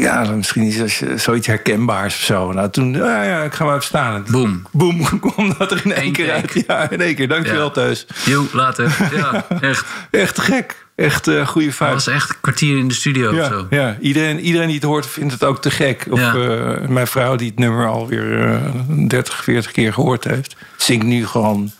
Ja, 0.00 0.24
misschien 0.30 0.62
is 0.62 0.80
als 0.80 0.98
je 0.98 1.18
zoiets 1.18 1.46
herkenbaars 1.46 2.14
of 2.14 2.20
zo. 2.20 2.52
Nou, 2.52 2.70
toen, 2.70 2.92
ja, 2.92 3.22
ja, 3.22 3.42
ik 3.42 3.52
ga 3.54 3.64
maar 3.64 3.72
even 3.74 3.86
staan. 3.86 4.24
Boom. 4.30 4.62
Boom, 4.72 5.18
kwam 5.20 5.54
dat 5.58 5.70
er 5.72 5.80
in 5.84 5.92
één 5.92 6.04
Eén 6.06 6.12
keer 6.12 6.32
uit. 6.32 6.64
Ja, 6.66 6.90
in 6.90 7.00
één 7.00 7.14
keer. 7.14 7.28
Dankjewel, 7.28 7.64
Ja. 7.64 7.70
Teus. 7.70 8.06
Jo, 8.24 8.46
later. 8.52 8.96
Ja, 9.14 9.46
echt. 9.60 9.84
Echt 10.10 10.40
gek. 10.40 10.82
Echt 10.96 11.28
eh 11.28 11.46
goede 11.46 11.66
Dat 11.66 11.76
fout. 11.76 11.92
was 11.92 12.06
echt 12.06 12.28
een 12.30 12.36
kwartier 12.40 12.78
in 12.78 12.88
de 12.88 12.94
studio 12.94 13.30
of 13.30 13.36
Ja, 13.36 13.48
zo. 13.48 13.66
ja. 13.70 13.96
Iedereen, 14.00 14.40
iedereen 14.40 14.66
die 14.66 14.76
het 14.76 14.84
hoort 14.84 15.06
vindt 15.06 15.32
het 15.32 15.44
ook 15.44 15.60
te 15.62 15.70
gek. 15.70 16.06
Of 16.10 16.20
Ja. 16.20 16.34
eh, 16.34 16.88
mijn 16.88 17.06
vrouw 17.06 17.36
die 17.36 17.48
het 17.48 17.58
nummer 17.58 17.86
alweer 17.88 18.44
eh 18.54 18.60
30, 19.08 19.44
40 19.44 19.70
keer 19.72 19.92
gehoord 19.92 20.24
heeft... 20.24 20.56
zingt 20.76 21.06
nu 21.06 21.26
gewoon 21.26 21.70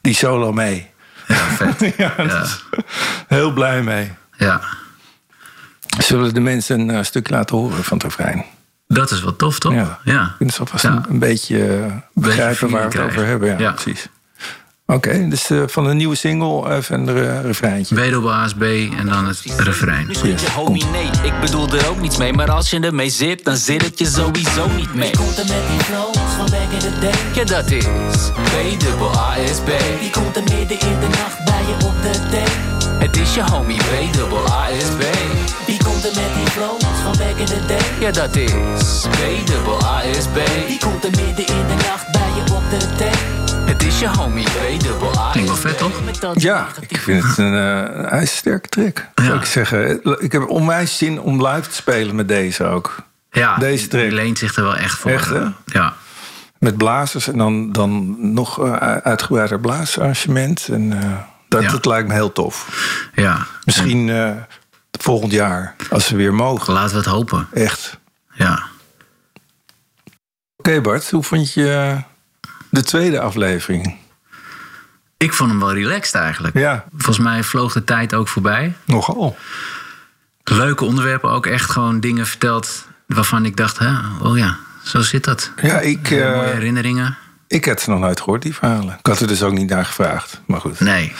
die 0.00 0.14
solo 0.14 0.52
mee. 0.52 0.88
Ja, 1.28 1.34
vet. 1.36 1.92
ja, 1.96 2.14
heel 3.28 3.52
blij 3.52 3.82
mee. 3.82 4.12
Ja. 4.36 4.60
Zullen 6.04 6.34
de 6.34 6.40
mensen 6.40 6.80
een 6.80 6.90
eh, 6.90 7.02
stuk 7.02 7.30
laten 7.30 7.56
horen 7.56 7.84
van 7.84 7.96
het 7.96 8.06
refrein? 8.06 8.44
Dat 8.88 9.10
is 9.10 9.22
wel 9.22 9.36
tof, 9.36 9.58
toch? 9.58 9.72
Ja. 9.72 9.98
Ja. 10.04 10.34
Dus 10.38 10.56
dat 10.56 10.70
was 10.70 10.82
Ja. 10.82 10.90
een, 10.90 11.04
een 11.08 11.18
beetje 11.18 11.66
eh, 11.66 11.84
begrijpen 12.14 12.56
feeling 12.56 12.78
waar 12.80 12.90
we 12.90 12.98
het 12.98 13.06
over 13.10 13.26
hebben. 13.26 13.48
Ja, 13.48 13.58
Ja. 13.58 13.70
precies. 13.72 14.08
Oké, 14.86 15.28
dus 15.28 15.50
eh, 15.50 15.62
van 15.66 15.84
de 15.84 15.94
nieuwe 15.94 16.14
single 16.14 16.74
even 16.76 17.08
een 17.08 17.16
uh, 17.16 17.40
refreintje. 17.40 17.94
Wedel 17.94 18.32
ASB 18.32 18.62
en 18.98 19.06
dan 19.06 19.26
het 19.26 19.42
refrein. 19.56 20.06
Nu 20.06 20.14
zit 20.14 20.40
je 20.40 20.50
homie, 20.50 20.84
nee, 20.84 21.10
ik 21.22 21.32
bedoel 21.40 21.68
er 21.68 21.88
ook 21.88 22.00
niets 22.00 22.16
mee. 22.16 22.32
Maar 22.32 22.50
als 22.50 22.70
je 22.70 22.80
ermee 22.80 23.10
zit, 23.10 23.44
dan 23.44 23.56
zit 23.56 23.82
het 23.82 23.98
je 23.98 24.06
sowieso 24.06 24.68
niet 24.68 24.94
mee. 24.94 25.10
Komt 25.16 25.38
er 25.38 25.44
met 25.46 25.62
die 25.70 25.80
flows 25.80 26.16
van 26.36 26.50
back 26.50 26.70
in 26.72 26.78
the 26.78 26.98
day? 27.00 27.12
Ja, 27.34 27.44
dat 27.44 27.70
is 27.70 27.84
B-dubbel-A-S-B. 28.34 29.70
Die 30.00 30.10
komt 30.10 30.36
er 30.36 30.42
midden 30.42 30.80
in 30.80 31.00
de 31.00 31.06
nacht 31.08 31.44
bij 31.44 31.62
je 31.68 31.74
op 31.86 31.94
de 32.02 32.28
day? 32.30 32.98
Het 32.98 33.16
is 33.16 33.34
je 33.34 33.42
homie 33.42 33.78
B-dubbel-A-S-B. 33.78 35.02
Komt 36.02 36.16
er 36.16 36.22
met 36.22 36.34
die 36.34 36.46
flows 36.46 36.82
van 37.02 37.16
back 37.18 37.36
in 37.36 37.46
the 37.46 37.64
day? 37.66 37.78
Ja, 38.00 38.10
dat 38.10 38.36
is 38.36 39.06
B-dubbel-A-S-B. 39.10 40.66
Die 40.66 40.78
komt 40.78 41.04
er 41.04 41.10
midden 41.10 41.46
in 41.46 41.66
de 41.66 41.74
nacht 41.86 42.12
bij 42.12 42.28
je 42.36 42.54
op 42.54 42.62
de 42.70 42.94
day? 42.98 43.64
Het 43.66 43.82
is 43.82 44.00
je 44.00 44.08
homie 44.08 44.44
B-dubbel-A-S-B. 44.44 45.30
Klinkt 45.32 45.48
wel 45.50 45.58
vet, 45.58 45.78
toch? 45.78 46.04
Met 46.04 46.20
dat 46.20 46.42
Ja, 46.42 46.66
ik 46.88 46.98
vind 46.98 47.22
het 47.24 47.38
een, 47.38 47.52
uh, 47.52 47.76
een 47.78 48.04
ijzersterke 48.04 48.68
track. 48.68 49.06
Ja. 49.14 49.24
Zou 49.24 49.38
ik 49.38 49.44
zeggen. 49.44 50.00
Ik 50.22 50.32
heb 50.32 50.48
onwijs 50.48 50.96
zin 50.98 51.20
om 51.20 51.46
live 51.46 51.68
te 51.68 51.74
spelen 51.74 52.14
met 52.14 52.28
deze 52.28 52.64
ook. 52.64 52.96
Ja, 53.30 53.56
Deze 53.58 53.88
track. 53.88 54.02
die 54.02 54.12
leent 54.12 54.38
zich 54.38 54.56
er 54.56 54.62
wel 54.62 54.76
echt 54.76 54.98
voor. 54.98 55.10
Echt, 55.10 55.28
hè? 55.30 55.42
Ja. 55.64 55.94
Met 56.58 56.76
blazers 56.76 57.28
en 57.28 57.38
dan, 57.38 57.72
dan 57.72 58.16
nog 58.34 58.58
uh, 58.64 58.72
uitgebreider 58.82 59.60
blaasarrangement. 59.60 60.68
En 60.70 60.82
uh, 60.92 60.98
dat, 61.48 61.62
Ja. 61.62 61.70
dat 61.70 61.84
lijkt 61.86 62.08
me 62.08 62.14
heel 62.14 62.32
tof. 62.32 62.66
ja. 63.14 63.46
Misschien 63.64 64.10
volgend 65.02 65.32
jaar, 65.32 65.74
als 65.90 66.08
we 66.08 66.16
weer 66.16 66.34
mogen. 66.34 66.72
Laten 66.72 66.90
we 66.90 66.96
het 66.96 67.06
hopen. 67.06 67.48
Echt. 67.52 67.98
Ja. 68.32 68.52
Oké 70.56 70.68
okay 70.68 70.80
Bart, 70.80 71.10
hoe 71.10 71.22
vond 71.22 71.52
je 71.52 71.98
de 72.70 72.82
tweede 72.82 73.20
aflevering? 73.20 73.96
Ik 75.16 75.32
vond 75.32 75.50
hem 75.50 75.60
wel 75.60 75.72
relaxed 75.72 76.14
eigenlijk. 76.14 76.58
Ja. 76.58 76.84
Volgens 76.96 77.18
mij 77.18 77.42
vloog 77.42 77.72
de 77.72 77.84
tijd 77.84 78.14
ook 78.14 78.28
voorbij. 78.28 78.74
Nogal. 78.84 79.36
Leuke 80.44 80.84
onderwerpen, 80.84 81.30
ook 81.30 81.46
echt 81.46 81.70
gewoon 81.70 82.00
dingen 82.00 82.26
verteld 82.26 82.86
waarvan 83.06 83.44
ik 83.44 83.56
dacht, 83.56 83.78
hè, 83.78 83.90
oh 84.22 84.38
ja, 84.38 84.56
zo 84.82 85.00
zit 85.00 85.24
dat. 85.24 85.50
Ja, 85.62 85.78
ik, 85.80 86.10
Mooie 86.10 86.22
uh, 86.22 86.40
herinneringen. 86.40 87.16
ik 87.46 87.64
had 87.64 87.80
ze 87.80 87.90
nog 87.90 87.98
nooit 87.98 88.20
gehoord, 88.20 88.42
die 88.42 88.54
verhalen. 88.54 88.96
Ik 88.98 89.06
had 89.06 89.20
er 89.20 89.26
dus 89.26 89.42
ook 89.42 89.52
niet 89.52 89.68
naar 89.68 89.84
gevraagd, 89.84 90.40
maar 90.46 90.60
goed. 90.60 90.80
Nee, 90.80 91.12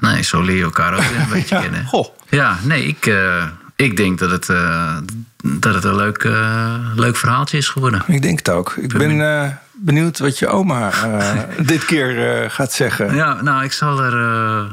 nee 0.00 0.22
zo 0.22 0.42
leer 0.42 0.56
je 0.56 0.62
elkaar 0.62 0.94
ook 0.94 1.02
weer 1.02 1.20
een 1.20 1.28
beetje 1.38 1.54
ja. 1.54 1.60
kennen. 1.60 1.86
Goh. 1.86 2.15
Ja, 2.28 2.56
nee, 2.62 2.84
ik, 2.86 3.06
uh, 3.06 3.44
ik 3.76 3.96
denk 3.96 4.18
dat 4.18 4.30
het, 4.30 4.48
uh, 4.48 4.96
dat 5.42 5.74
het 5.74 5.84
een 5.84 5.96
leuk, 5.96 6.24
uh, 6.24 6.74
leuk 6.94 7.16
verhaaltje 7.16 7.56
is 7.56 7.68
geworden. 7.68 8.02
Ik 8.06 8.22
denk 8.22 8.38
het 8.38 8.48
ook. 8.50 8.74
Ik 8.76 8.98
ben 8.98 9.58
benieuwd 9.72 10.18
wat 10.18 10.38
je 10.38 10.46
oma 10.46 10.90
dit 11.72 11.84
keer 11.84 12.50
gaat 12.50 12.72
zeggen. 12.72 13.14
Ja, 13.14 13.42
nou, 13.42 13.64
ik 13.64 13.72
zal 13.72 14.02
er. 14.02 14.66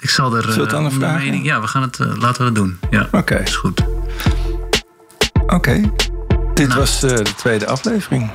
ik 0.00 0.10
zal 0.10 0.36
er. 0.36 0.42
Zullen 0.52 0.68
we 0.70 0.76
het 0.76 0.92
vragen? 0.92 1.24
Mening, 1.24 1.44
ja, 1.44 1.60
we 1.60 1.66
gaan 1.66 1.82
het, 1.82 1.98
laten 1.98 2.38
we 2.38 2.44
het 2.44 2.54
doen. 2.54 2.78
Ja, 2.90 3.08
Oké. 3.12 3.34
Is 3.34 3.56
goed. 3.56 3.80
Oké. 5.42 5.54
Okay. 5.54 5.90
Dit 6.54 6.68
Nou. 6.68 6.80
was 6.80 7.02
eh, 7.02 7.16
de 7.16 7.34
tweede 7.36 7.66
aflevering. 7.66 8.30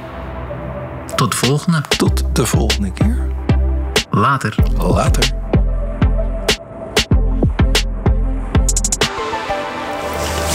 Tot 1.16 1.32
de 1.32 1.38
volgende. 1.38 1.82
Tot 1.98 2.36
de 2.36 2.46
volgende 2.46 2.92
keer. 2.94 3.18
Later. 4.10 4.56
Later. 4.78 5.32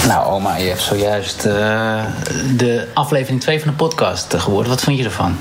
Nou, 0.06 0.26
oma, 0.26 0.56
je 0.56 0.68
hebt 0.68 0.80
zojuist 0.80 1.44
eh, 1.44 2.04
de 2.56 2.86
aflevering 2.94 3.40
2 3.40 3.60
van 3.60 3.68
de 3.70 3.76
podcast 3.76 4.34
eh, 4.34 4.40
gehoord. 4.40 4.68
Wat 4.68 4.80
vond 4.80 4.98
je 4.98 5.04
ervan? 5.04 5.38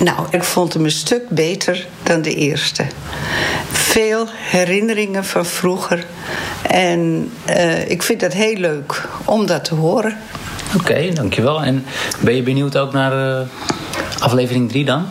Nou, 0.00 0.26
ik 0.30 0.44
vond 0.44 0.72
hem 0.72 0.84
een 0.84 0.90
stuk 0.90 1.28
beter 1.28 1.86
dan 2.02 2.22
de 2.22 2.34
eerste. 2.34 2.86
Veel 3.72 4.26
herinneringen 4.30 5.24
van 5.24 5.46
vroeger. 5.46 6.04
En 6.62 7.30
eh, 7.44 7.88
ik 7.88 8.02
vind 8.02 8.20
het 8.20 8.32
heel 8.32 8.56
leuk 8.56 9.08
om 9.24 9.46
dat 9.46 9.64
te 9.64 9.74
horen. 9.74 10.16
Oké, 10.76 11.12
dankjewel. 11.12 11.62
En 11.62 11.84
ben 12.20 12.34
je 12.34 12.42
benieuwd 12.42 12.76
ook 12.76 12.92
naar 12.92 13.40
eh, 13.40 13.46
aflevering 14.20 14.68
3 14.68 14.84
dan? 14.84 15.06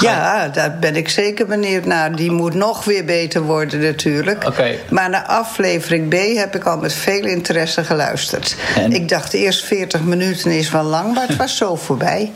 Ja, 0.00 0.48
daar 0.48 0.78
ben 0.78 0.96
ik 0.96 1.08
zeker 1.08 1.46
benieuwd 1.46 1.84
naar. 1.84 2.16
Die 2.16 2.30
moet 2.30 2.54
nog 2.54 2.84
weer 2.84 3.04
beter 3.04 3.42
worden 3.42 3.80
natuurlijk. 3.80 4.46
Oké. 4.46 4.74
Maar 4.90 5.10
naar 5.10 5.24
aflevering 5.26 6.08
B 6.08 6.14
heb 6.36 6.54
ik 6.56 6.64
al 6.64 6.76
met 6.78 6.92
veel 6.92 7.24
interesse 7.24 7.84
geluisterd. 7.84 8.56
En- 8.76 8.92
Ik 8.92 9.08
dacht 9.08 9.32
eerst 9.32 9.64
40 9.64 10.00
minuten 10.02 10.50
is 10.50 10.70
wel 10.70 10.84
lang, 10.84 11.14
maar 11.14 11.28
het 11.28 11.36
was 11.36 11.56
zo 11.56 11.74
voorbij. 11.76 12.32